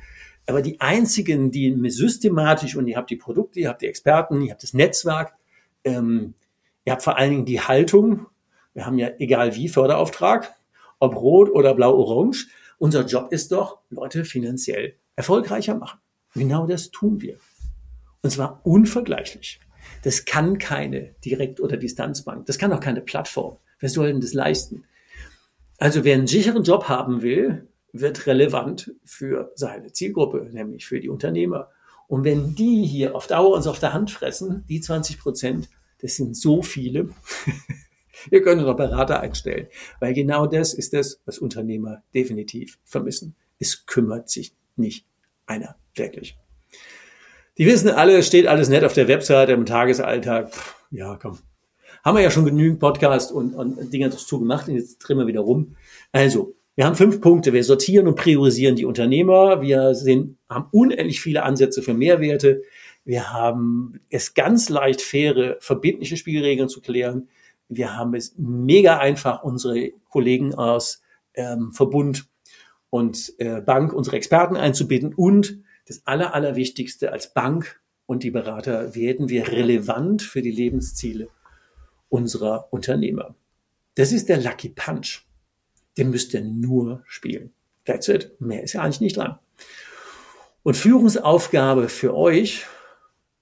Aber 0.47 0.63
die 0.63 0.81
einzigen, 0.81 1.51
die 1.51 1.77
systematisch, 1.91 2.77
und 2.77 2.89
ihr 2.89 2.97
habt 2.97 3.11
die 3.11 3.17
Produkte, 3.17 3.61
ihr 3.61 3.69
habt 3.69 3.83
die 3.83 3.87
Experten, 3.87 4.41
ihr 4.43 4.53
habt 4.53 4.63
das 4.63 4.75
Netzwerk, 4.75 5.35
ähm, 5.85 6.35
ihr 6.85 6.93
habt 6.93 7.03
vor 7.03 7.19
allen 7.19 7.31
Dingen 7.31 7.45
die 7.45 7.61
Haltung. 7.61 8.27
Wir 8.75 8.87
haben 8.87 8.99
ja 8.99 9.11
egal 9.19 9.55
wie 9.55 9.69
Förderauftrag 9.69 10.57
ob 11.03 11.17
rot 11.17 11.51
oder 11.51 11.75
blau-orange. 11.75 12.47
Unser 12.83 13.07
Job 13.07 13.31
ist 13.31 13.53
doch, 13.53 13.79
Leute 13.91 14.25
finanziell 14.25 14.95
erfolgreicher 15.15 15.77
machen. 15.77 16.01
Genau 16.35 16.67
das 16.67 16.91
tun 16.91 17.21
wir. 17.21 17.39
Und 18.23 18.31
zwar 18.31 18.61
unvergleichlich. 18.67 19.61
Das 20.03 20.25
kann 20.25 20.59
keine 20.59 21.15
Direkt- 21.25 21.61
oder 21.61 21.77
Distanzbank. 21.77 22.45
Das 22.47 22.59
kann 22.59 22.73
auch 22.73 22.81
keine 22.81 23.01
Plattform. 23.01 23.59
Wer 23.79 23.89
soll 23.89 24.09
denn 24.09 24.21
das 24.21 24.33
leisten? 24.33 24.83
Also 25.79 26.03
wer 26.03 26.17
einen 26.17 26.27
sicheren 26.27 26.65
Job 26.65 26.89
haben 26.89 27.23
will, 27.23 27.69
wird 27.93 28.27
relevant 28.27 28.93
für 29.05 29.53
seine 29.55 29.93
Zielgruppe, 29.93 30.51
nämlich 30.51 30.85
für 30.85 30.99
die 30.99 31.09
Unternehmer. 31.09 31.69
Und 32.09 32.25
wenn 32.25 32.57
die 32.57 32.85
hier 32.85 33.15
auf 33.15 33.29
Dauer 33.29 33.55
uns 33.55 33.69
auf 33.69 33.79
der 33.79 33.93
Hand 33.93 34.11
fressen, 34.11 34.65
die 34.69 34.81
20 34.81 35.21
Prozent, 35.21 35.69
das 36.01 36.17
sind 36.17 36.37
so 36.37 36.63
viele, 36.63 37.11
wir 38.31 38.43
können 38.43 38.65
noch 38.65 38.77
Berater 38.77 39.21
einstellen, 39.21 39.67
weil 40.01 40.15
genau 40.15 40.47
das 40.47 40.75
ist 40.75 40.93
das, 40.93 41.21
was 41.25 41.39
Unternehmer 41.39 42.03
definitiv 42.15 42.79
vermissen. 42.85 43.37
Es 43.59 43.87
kümmert 43.87 44.29
sich 44.29 44.55
nicht 44.77 45.07
einer 45.47 45.77
wirklich. 45.95 46.37
Die 47.59 47.67
wissen 47.67 47.91
alle, 47.91 48.17
es 48.17 48.27
steht 48.27 48.47
alles 48.47 48.69
nett 48.69 48.85
auf 48.85 48.95
der 48.95 49.09
Webseite 49.09 49.53
im 49.53 49.67
Tagesalltag. 49.67 50.51
Ja, 50.91 51.19
komm. 51.21 51.39
Haben 52.05 52.17
wir 52.17 52.23
ja 52.23 52.31
schon 52.31 52.45
genügend 52.45 52.81
Podcast 52.81 53.31
und, 53.31 53.55
und 53.55 53.93
Dinge 53.93 54.09
dazu 54.09 54.41
gemacht 54.41 54.69
und 54.69 54.75
jetzt 54.75 54.99
drehen 54.99 55.19
wir 55.19 55.27
wieder 55.27 55.41
rum. 55.41 55.77
Also, 56.11 56.55
wir 56.75 56.87
haben 56.87 56.97
fünf 56.97 57.21
Punkte. 57.21 57.53
Wir 57.53 57.65
sortieren 57.65 58.07
und 58.07 58.15
priorisieren 58.15 58.77
die 58.77 58.87
Unternehmer. 58.87 59.61
Wir 59.61 59.95
sind, 59.95 60.39
haben 60.49 60.69
unendlich 60.73 61.21
viele 61.21 61.43
Ansätze 61.43 61.83
für 61.83 61.93
Mehrwerte. 61.93 62.63
Wir 63.05 63.33
haben 63.33 64.01
es 64.09 64.33
ganz 64.33 64.69
leicht, 64.71 65.03
faire, 65.03 65.57
verbindliche 65.61 66.17
Spielregeln 66.17 66.71
zu 66.71 66.81
klären. 66.81 67.29
Wir 67.77 67.97
haben 67.97 68.15
es 68.15 68.35
mega 68.37 68.99
einfach, 68.99 69.43
unsere 69.43 69.91
Kollegen 70.11 70.55
aus 70.55 71.03
ähm, 71.35 71.73
Verbund 71.73 72.27
und 72.91 73.33
äh, 73.39 73.61
Bank, 73.61 73.93
unsere 73.93 74.17
Experten 74.17 74.57
einzubinden. 74.57 75.15
Und 75.15 75.63
das 75.87 76.07
Aller, 76.07 76.35
Allerwichtigste, 76.35 77.13
als 77.13 77.33
Bank 77.33 77.81
und 78.07 78.23
die 78.23 78.31
Berater 78.31 78.95
werden 78.95 79.29
wir 79.29 79.49
relevant 79.49 80.23
für 80.23 80.43
die 80.43 80.51
Lebensziele 80.51 81.29
unserer 82.09 82.69
Unternehmer. 82.73 83.35
Das 83.95 84.13
ist 84.13 84.29
der 84.29 84.41
Lucky 84.41 84.69
Punch 84.69 85.25
den 85.99 86.11
müsst 86.11 86.35
ihr 86.35 86.43
nur 86.43 87.03
spielen. 87.07 87.53
That's 87.85 88.09
it. 88.09 88.41
Mehr 88.41 88.63
ist 88.63 88.73
ja 88.75 88.83
eigentlich 88.83 89.01
nicht 89.01 89.17
dran. 89.17 89.39
Und 90.63 90.77
Führungsaufgabe 90.77 91.89
für 91.89 92.15
euch, 92.15 92.67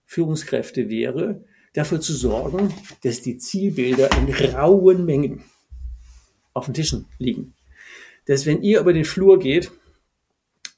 Führungskräfte 0.06 0.88
wäre, 0.88 1.44
dafür 1.72 2.00
zu 2.00 2.12
sorgen, 2.12 2.74
dass 3.02 3.22
die 3.22 3.38
Zielbilder 3.38 4.10
in 4.18 4.54
rauen 4.54 5.04
Mengen 5.04 5.44
auf 6.52 6.64
den 6.66 6.74
Tischen 6.74 7.06
liegen. 7.18 7.54
Dass 8.26 8.46
wenn 8.46 8.62
ihr 8.62 8.80
über 8.80 8.92
den 8.92 9.04
Flur 9.04 9.38
geht 9.38 9.70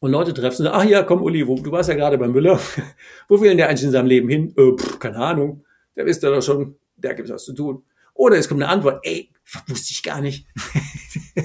und 0.00 0.10
Leute 0.10 0.34
trefft 0.34 0.58
und 0.58 0.66
sagt, 0.66 0.76
ach 0.76 0.84
ja, 0.84 1.02
komm 1.02 1.22
Uli, 1.22 1.46
wo, 1.46 1.56
du 1.56 1.72
warst 1.72 1.88
ja 1.88 1.94
gerade 1.94 2.18
beim 2.18 2.32
Müller, 2.32 2.60
wo 3.28 3.40
will 3.40 3.48
denn 3.48 3.58
der 3.58 3.68
eigentlich 3.68 3.84
in 3.84 3.90
seinem 3.90 4.06
Leben 4.06 4.28
hin? 4.28 4.54
Äh, 4.56 4.76
pff, 4.76 4.98
keine 4.98 5.16
Ahnung, 5.16 5.64
der 5.96 6.06
wisst 6.06 6.22
ja 6.22 6.30
doch 6.30 6.42
schon, 6.42 6.76
da 6.96 7.12
gibt's 7.12 7.32
was 7.32 7.44
zu 7.44 7.54
tun. 7.54 7.82
Oder 8.14 8.36
es 8.36 8.48
kommt 8.48 8.62
eine 8.62 8.70
Antwort, 8.70 9.00
ey, 9.04 9.30
wusste 9.66 9.92
ich 9.92 10.02
gar 10.02 10.20
nicht. 10.20 10.46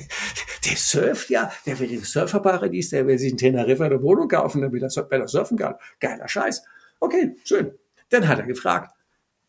der 0.66 0.76
surft 0.76 1.30
ja, 1.30 1.52
der 1.66 1.80
will 1.80 1.92
im 1.92 2.04
Surferparadies, 2.04 2.90
der 2.90 3.08
will 3.08 3.18
sich 3.18 3.32
in 3.32 3.38
Teneriffa 3.38 3.86
eine 3.86 4.02
Wohnung 4.02 4.28
kaufen, 4.28 4.62
damit 4.62 4.84
er, 4.84 5.10
weil 5.10 5.22
er 5.22 5.28
surfen 5.28 5.58
kann. 5.58 5.76
Geiler 6.00 6.28
Scheiß. 6.28 6.64
Okay, 7.00 7.36
schön. 7.46 7.72
Dann 8.10 8.28
hat 8.28 8.40
er 8.40 8.46
gefragt, 8.46 8.97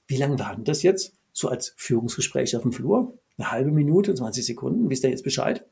wie 0.09 0.17
lange 0.17 0.39
war 0.39 0.57
denn 0.57 0.65
das 0.65 0.83
jetzt? 0.83 1.15
So 1.33 1.49
als 1.49 1.75
Führungsgespräch 1.77 2.57
auf 2.57 2.63
dem 2.63 2.73
Flur? 2.73 3.17
Eine 3.37 3.53
halbe 3.53 3.71
Minute, 3.71 4.15
20 4.15 4.45
Sekunden, 4.45 4.91
wisst 4.91 5.05
ihr 5.05 5.11
jetzt 5.11 5.23
Bescheid? 5.23 5.65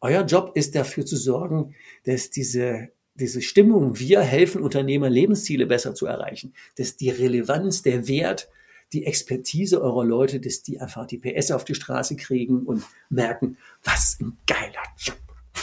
Euer 0.00 0.24
Job 0.24 0.52
ist 0.54 0.76
dafür 0.76 1.04
zu 1.04 1.16
sorgen, 1.16 1.74
dass 2.04 2.30
diese, 2.30 2.90
diese 3.14 3.42
Stimmung, 3.42 3.98
wir 3.98 4.20
helfen 4.20 4.62
Unternehmern, 4.62 5.12
Lebensziele 5.12 5.66
besser 5.66 5.94
zu 5.94 6.06
erreichen, 6.06 6.54
dass 6.76 6.96
die 6.96 7.10
Relevanz, 7.10 7.82
der 7.82 8.06
Wert 8.06 8.48
die 8.92 9.06
Expertise 9.06 9.82
eurer 9.82 10.04
Leute, 10.04 10.40
dass 10.40 10.62
die 10.62 10.80
einfach 10.80 11.06
die 11.06 11.18
PS 11.18 11.50
auf 11.50 11.64
die 11.64 11.74
Straße 11.74 12.16
kriegen 12.16 12.62
und 12.62 12.84
merken, 13.08 13.56
was 13.84 14.18
ein 14.20 14.36
geiler 14.46 14.82
Job. 14.98 15.18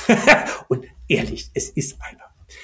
und 0.70 0.86
ehrlich, 1.08 1.50
es 1.54 1.70
ist 1.70 1.98
einer. 2.02 2.24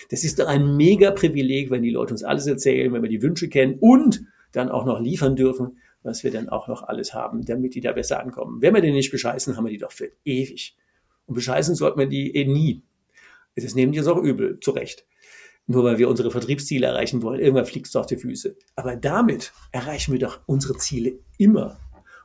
Das 0.09 0.23
ist 0.23 0.39
doch 0.39 0.47
ein 0.47 0.77
mega 0.77 1.11
Privileg, 1.11 1.69
wenn 1.69 1.83
die 1.83 1.89
Leute 1.89 2.13
uns 2.13 2.23
alles 2.23 2.47
erzählen, 2.47 2.93
wenn 2.93 3.01
wir 3.01 3.09
die 3.09 3.21
Wünsche 3.21 3.49
kennen 3.49 3.77
und 3.79 4.25
dann 4.53 4.69
auch 4.69 4.85
noch 4.85 4.99
liefern 4.99 5.35
dürfen, 5.35 5.77
was 6.01 6.23
wir 6.23 6.31
dann 6.31 6.49
auch 6.49 6.67
noch 6.67 6.83
alles 6.83 7.13
haben, 7.13 7.43
damit 7.45 7.75
die 7.75 7.81
da 7.81 7.91
besser 7.91 8.19
ankommen. 8.19 8.61
Wenn 8.61 8.73
wir 8.73 8.81
den 8.81 8.93
nicht 8.93 9.11
bescheißen, 9.11 9.57
haben 9.57 9.65
wir 9.65 9.71
die 9.71 9.77
doch 9.77 9.91
für 9.91 10.11
ewig. 10.23 10.77
Und 11.25 11.35
bescheißen 11.35 11.75
sollten 11.75 11.99
wir 11.99 12.07
die 12.07 12.35
eh 12.35 12.45
nie. 12.45 12.83
Das 13.55 13.75
nehmen 13.75 13.91
die 13.91 13.99
uns 13.99 14.07
auch 14.07 14.21
übel, 14.21 14.59
zurecht 14.59 15.05
nur 15.67 15.83
weil 15.83 15.97
wir 15.97 16.09
unsere 16.09 16.31
Vertriebsziele 16.31 16.87
erreichen 16.87 17.21
wollen. 17.21 17.39
Irgendwann 17.39 17.65
fliegt 17.65 17.87
es 17.87 17.95
auf 17.95 18.05
die 18.05 18.17
Füße. 18.17 18.55
Aber 18.75 18.95
damit 18.95 19.53
erreichen 19.71 20.11
wir 20.11 20.19
doch 20.19 20.41
unsere 20.45 20.77
Ziele 20.77 21.13
immer. 21.37 21.77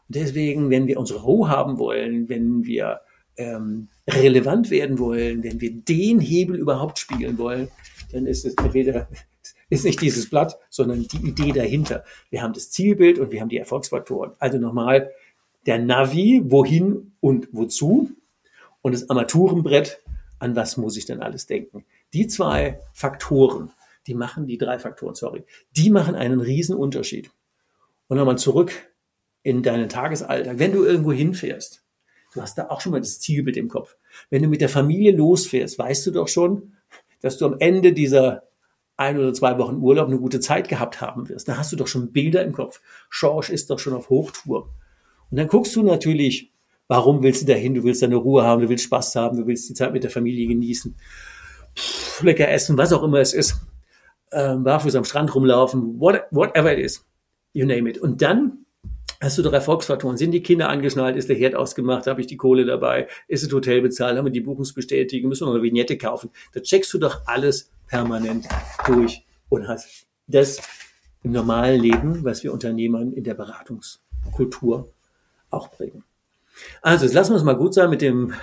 Und 0.09 0.17
deswegen, 0.17 0.71
wenn 0.71 0.87
wir 0.87 0.99
unsere 0.99 1.21
Ruhe 1.21 1.49
haben 1.49 1.79
wollen, 1.79 2.29
wenn 2.29 2.65
wir 2.65 3.01
ähm, 3.37 3.89
relevant 4.09 4.71
werden 4.71 4.99
wollen, 4.99 5.45
wenn 5.45 5.61
wir 5.61 5.73
den 5.73 6.19
Hebel 6.19 6.57
überhaupt 6.57 6.99
spielen 6.99 7.39
wollen, 7.39 7.69
dann 8.11 8.27
ist 8.27 8.45
es 8.45 8.55
entweder 8.55 9.09
ist 9.71 9.85
nicht 9.85 10.01
dieses 10.01 10.31
Blatt, 10.31 10.59
sondern 10.71 11.07
die 11.07 11.29
Idee 11.29 11.53
dahinter. 11.53 12.05
Wir 12.31 12.43
haben 12.43 12.55
das 12.55 12.71
Zielbild 12.71 13.19
und 13.19 13.33
wir 13.33 13.41
haben 13.41 13.49
die 13.49 13.59
Erfolgsfaktoren. 13.59 14.33
Also 14.39 14.59
nochmal 14.59 15.11
der 15.67 15.79
Navi, 15.79 16.43
wohin 16.47 17.13
und 17.21 17.49
wozu 17.53 18.11
und 18.81 18.93
das 18.93 19.11
Armaturenbrett, 19.11 20.03
an 20.39 20.57
was 20.57 20.77
muss 20.77 20.97
ich 20.97 21.05
denn 21.05 21.21
alles 21.21 21.47
denken. 21.47 21.85
Die 22.13 22.27
zwei 22.27 22.81
Faktoren, 22.93 23.71
die 24.07 24.15
machen, 24.15 24.47
die 24.47 24.57
drei 24.57 24.79
Faktoren, 24.79 25.15
sorry, 25.15 25.45
die 25.77 25.91
machen 25.91 26.15
einen 26.15 26.41
riesen 26.41 26.75
Unterschied. 26.75 27.31
Und 28.07 28.17
nochmal 28.17 28.39
zurück 28.39 28.73
in 29.43 29.63
deinen 29.63 29.91
Tagesalltag. 29.91 30.59
Wenn 30.59 30.73
du 30.73 30.85
irgendwo 30.85 31.13
hinfährst, 31.13 31.83
du 32.33 32.41
hast 32.41 32.57
da 32.57 32.69
auch 32.69 32.81
schon 32.81 32.93
mal 32.93 33.01
das 33.01 33.21
Zielbild 33.21 33.59
im 33.59 33.69
Kopf. 33.69 33.97
Wenn 34.31 34.43
du 34.43 34.49
mit 34.49 34.63
der 34.63 34.71
Familie 34.71 35.13
losfährst, 35.13 35.79
weißt 35.79 36.07
du 36.07 36.11
doch 36.13 36.29
schon, 36.29 36.73
dass 37.21 37.37
du 37.37 37.45
am 37.45 37.57
Ende 37.59 37.93
dieser 37.93 38.48
ein 38.99 39.19
oder 39.19 39.33
zwei 39.33 39.59
Wochen 39.59 39.77
Urlaub 39.77 40.09
eine 40.09 40.19
gute 40.19 40.41
Zeit 40.41 40.69
gehabt 40.69 41.01
haben 41.01 41.29
wirst. 41.29 41.49
Da 41.49 41.57
hast 41.57 41.73
du 41.73 41.77
doch 41.77 41.87
schon 41.87 42.13
Bilder 42.13 42.45
im 42.45 42.53
Kopf. 42.53 42.83
Schorsch 43.09 43.49
ist 43.49 43.71
doch 43.71 43.79
schon 43.79 43.95
auf 43.95 44.11
Hochtour. 44.11 44.69
Und 45.31 45.39
dann 45.39 45.49
guckst 45.49 45.75
du 45.77 45.83
natürlich, 45.83 46.53
warum 46.89 47.23
willst 47.23 47.43
du 47.43 47.47
dahin? 47.47 47.75
Du 47.75 47.85
willst 47.85 48.03
deine 48.03 48.17
Ruhe 48.17 48.43
haben, 48.43 48.61
du 48.61 48.69
willst 48.69 48.85
Spaß 48.85 49.15
haben, 49.17 49.39
du 49.39 49.47
willst 49.47 49.69
die 49.69 49.75
Zeit 49.75 49.93
mit 49.93 50.03
der 50.03 50.11
Familie 50.11 50.47
genießen 50.49 50.95
lecker 52.23 52.49
essen, 52.49 52.77
was 52.79 52.93
auch 52.93 53.03
immer 53.03 53.19
es 53.19 53.33
ist, 53.33 53.61
ähm, 54.33 54.65
barfuß 54.65 54.95
am 54.97 55.05
Strand 55.05 55.35
rumlaufen, 55.35 56.01
what, 56.01 56.23
whatever 56.31 56.73
it 56.73 56.85
is, 56.85 57.07
you 57.53 57.67
name 57.67 57.89
it. 57.89 57.99
Und 57.99 58.23
dann 58.23 58.65
hast 59.21 59.39
du 59.39 59.43
doch 59.43 59.53
Erfolgsfaktoren. 59.53 60.17
Sind 60.17 60.33
die 60.33 60.43
Kinder 60.43 60.69
angeschnallt? 60.69 61.17
Ist 61.17 61.29
der 61.29 61.37
Herd 61.37 61.55
ausgemacht? 61.55 62.07
Habe 62.07 62.21
ich 62.21 62.27
die 62.27 62.37
Kohle 62.37 62.65
dabei? 62.65 63.09
Ist 63.27 63.45
das 63.45 63.53
Hotel 63.53 63.81
bezahlt? 63.81 64.17
Haben 64.17 64.27
wir 64.27 64.33
die 64.33 64.41
Buchungsbestätigung? 64.41 65.29
Müssen 65.29 65.43
wir 65.43 65.47
noch 65.47 65.55
eine 65.55 65.63
Vignette 65.63 65.97
kaufen? 65.99 66.31
Da 66.53 66.61
checkst 66.61 66.93
du 66.95 66.99
doch 66.99 67.23
alles 67.27 67.71
permanent 67.89 68.47
durch 68.87 69.27
und 69.49 69.67
hast 69.67 70.07
das 70.27 70.61
im 71.23 71.33
normalen 71.33 71.81
Leben, 71.81 72.25
was 72.25 72.45
wir 72.45 72.53
Unternehmern 72.53 73.13
in 73.13 73.25
der 73.25 73.35
Beratungskultur 73.35 74.93
auch 75.51 75.71
bringen. 75.71 76.05
Also, 76.83 77.05
jetzt 77.05 77.15
lassen 77.15 77.33
wir 77.33 77.37
es 77.37 77.45
mal 77.45 77.57
gut 77.57 77.75
sein 77.75 77.91
mit 77.91 78.03
dem, 78.03 78.35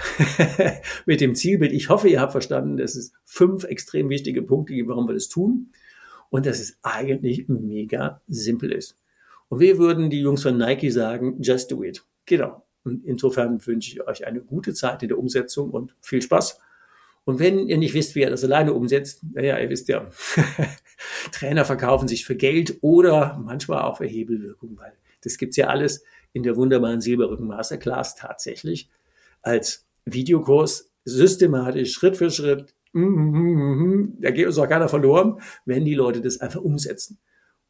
mit 1.05 1.21
dem 1.21 1.35
Zielbild. 1.35 1.73
Ich 1.73 1.89
hoffe, 1.89 2.07
ihr 2.07 2.21
habt 2.21 2.31
verstanden, 2.31 2.77
dass 2.77 2.95
es 2.95 3.13
fünf 3.25 3.65
extrem 3.65 4.09
wichtige 4.09 4.41
Punkte 4.41 4.73
gibt, 4.73 4.89
warum 4.89 5.07
wir 5.07 5.13
das 5.13 5.27
tun. 5.27 5.71
Und 6.29 6.45
dass 6.45 6.59
es 6.59 6.77
eigentlich 6.81 7.47
mega 7.47 8.21
simpel 8.27 8.71
ist. 8.71 8.97
Und 9.47 9.59
wir 9.59 9.77
würden 9.77 10.09
die 10.09 10.21
Jungs 10.21 10.41
von 10.41 10.57
Nike 10.57 10.89
sagen, 10.89 11.41
just 11.41 11.71
do 11.71 11.83
it. 11.83 12.03
Genau. 12.25 12.65
Und 12.83 13.05
insofern 13.05 13.65
wünsche 13.65 13.91
ich 13.91 14.07
euch 14.07 14.25
eine 14.25 14.41
gute 14.41 14.73
Zeit 14.73 15.03
in 15.03 15.09
der 15.09 15.19
Umsetzung 15.19 15.69
und 15.71 15.95
viel 16.01 16.21
Spaß. 16.21 16.59
Und 17.25 17.39
wenn 17.39 17.67
ihr 17.67 17.77
nicht 17.77 17.95
wisst, 17.95 18.15
wie 18.15 18.21
ihr 18.21 18.29
das 18.29 18.43
alleine 18.43 18.73
umsetzt, 18.73 19.23
naja, 19.33 19.59
ihr 19.59 19.69
wisst 19.69 19.87
ja, 19.87 20.09
Trainer 21.31 21.65
verkaufen 21.65 22.07
sich 22.07 22.23
für 22.23 22.35
Geld 22.35 22.77
oder 22.81 23.41
manchmal 23.43 23.81
auch 23.81 23.97
für 23.97 24.05
Hebelwirkung, 24.05 24.77
weil 24.77 24.93
das 25.21 25.37
gibt's 25.37 25.57
ja 25.57 25.67
alles 25.67 26.03
in 26.33 26.43
der 26.43 26.55
wunderbaren 26.55 27.01
Silberrücken 27.01 27.47
Masterclass 27.47 28.15
tatsächlich 28.15 28.89
als 29.41 29.87
Videokurs 30.05 30.91
systematisch, 31.03 31.93
Schritt 31.93 32.17
für 32.17 32.29
Schritt. 32.29 32.75
Mm, 32.93 33.01
mm, 33.01 33.93
mm, 34.01 34.17
da 34.21 34.31
geht 34.31 34.45
uns 34.45 34.57
auch 34.57 34.69
keiner 34.69 34.87
verloren, 34.87 35.41
wenn 35.65 35.83
die 35.83 35.95
Leute 35.95 36.21
das 36.21 36.41
einfach 36.41 36.61
umsetzen. 36.61 37.19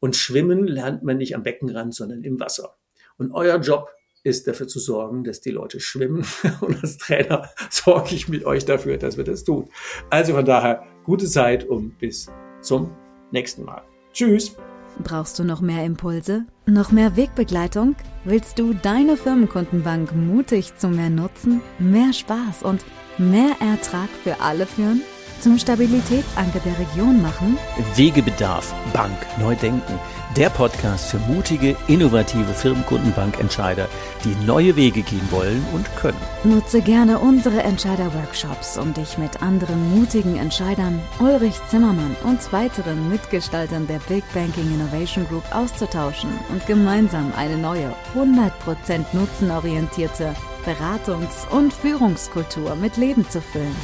Und 0.00 0.16
schwimmen 0.16 0.66
lernt 0.66 1.02
man 1.02 1.16
nicht 1.16 1.34
am 1.34 1.42
Beckenrand, 1.42 1.94
sondern 1.94 2.22
im 2.24 2.38
Wasser. 2.38 2.76
Und 3.16 3.32
euer 3.32 3.58
Job 3.58 3.88
ist 4.26 4.48
dafür 4.48 4.66
zu 4.66 4.80
sorgen, 4.80 5.22
dass 5.24 5.40
die 5.40 5.52
Leute 5.52 5.78
schwimmen. 5.80 6.26
Und 6.60 6.82
als 6.82 6.98
Trainer 6.98 7.48
sorge 7.70 8.14
ich 8.14 8.28
mit 8.28 8.44
euch 8.44 8.64
dafür, 8.64 8.98
dass 8.98 9.16
wir 9.16 9.24
das 9.24 9.44
tun. 9.44 9.68
Also 10.10 10.34
von 10.34 10.44
daher 10.44 10.84
gute 11.04 11.26
Zeit 11.26 11.64
und 11.64 11.98
bis 11.98 12.26
zum 12.60 12.90
nächsten 13.30 13.64
Mal. 13.64 13.82
Tschüss. 14.12 14.56
Brauchst 15.04 15.38
du 15.38 15.44
noch 15.44 15.60
mehr 15.60 15.84
Impulse? 15.84 16.46
Noch 16.66 16.90
mehr 16.90 17.16
Wegbegleitung? 17.16 17.94
Willst 18.24 18.58
du 18.58 18.74
deine 18.74 19.16
Firmenkundenbank 19.16 20.14
mutig 20.14 20.76
zu 20.76 20.88
mehr 20.88 21.10
Nutzen, 21.10 21.60
mehr 21.78 22.12
Spaß 22.12 22.62
und 22.62 22.84
mehr 23.18 23.56
Ertrag 23.60 24.08
für 24.24 24.40
alle 24.40 24.66
führen? 24.66 25.02
Zum 25.40 25.58
Stabilitätsanker 25.58 26.60
der 26.60 26.78
Region 26.78 27.20
machen? 27.20 27.58
Wegebedarf, 27.94 28.74
Bank, 28.92 29.16
neu 29.38 29.54
denken. 29.54 29.98
Der 30.36 30.50
Podcast 30.50 31.10
für 31.10 31.18
mutige, 31.18 31.76
innovative 31.88 32.52
Firmenkundenbankentscheider, 32.52 33.88
die 34.24 34.34
neue 34.44 34.76
Wege 34.76 35.02
gehen 35.02 35.26
wollen 35.30 35.64
und 35.72 35.86
können. 35.96 36.20
Nutze 36.44 36.82
gerne 36.82 37.18
unsere 37.18 37.62
Entscheider-Workshops, 37.62 38.76
um 38.76 38.92
dich 38.92 39.16
mit 39.16 39.42
anderen 39.42 39.98
mutigen 39.98 40.36
Entscheidern, 40.36 41.00
Ulrich 41.20 41.58
Zimmermann 41.68 42.16
und 42.24 42.52
weiteren 42.52 43.08
Mitgestaltern 43.08 43.86
der 43.86 44.00
Big 44.08 44.24
Banking 44.34 44.74
Innovation 44.74 45.26
Group 45.28 45.44
auszutauschen 45.54 46.30
und 46.50 46.66
gemeinsam 46.66 47.32
eine 47.36 47.56
neue, 47.56 47.94
100% 48.14 49.06
nutzenorientierte 49.12 50.34
Beratungs- 50.66 51.48
und 51.50 51.72
Führungskultur 51.72 52.74
mit 52.74 52.96
Leben 52.96 53.28
zu 53.30 53.40
füllen. 53.40 53.76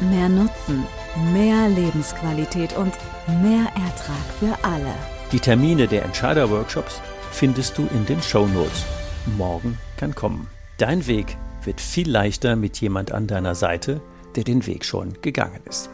Mehr 0.00 0.28
Nutzen, 0.28 0.86
mehr 1.32 1.68
Lebensqualität 1.68 2.76
und 2.76 2.92
mehr 3.42 3.66
Ertrag 3.74 4.24
für 4.38 4.64
alle. 4.64 4.94
Die 5.32 5.40
Termine 5.40 5.86
der 5.86 6.04
Entscheider-Workshops 6.04 7.00
findest 7.30 7.76
du 7.76 7.86
in 7.94 8.06
den 8.06 8.22
Show 8.22 8.46
Notes. 8.46 8.84
Morgen 9.36 9.78
kann 9.96 10.14
kommen. 10.14 10.48
Dein 10.78 11.06
Weg 11.06 11.36
wird 11.64 11.80
viel 11.80 12.10
leichter 12.10 12.56
mit 12.56 12.80
jemand 12.80 13.12
an 13.12 13.26
deiner 13.26 13.54
Seite, 13.54 14.00
der 14.36 14.44
den 14.44 14.66
Weg 14.66 14.84
schon 14.84 15.20
gegangen 15.20 15.60
ist. 15.68 15.90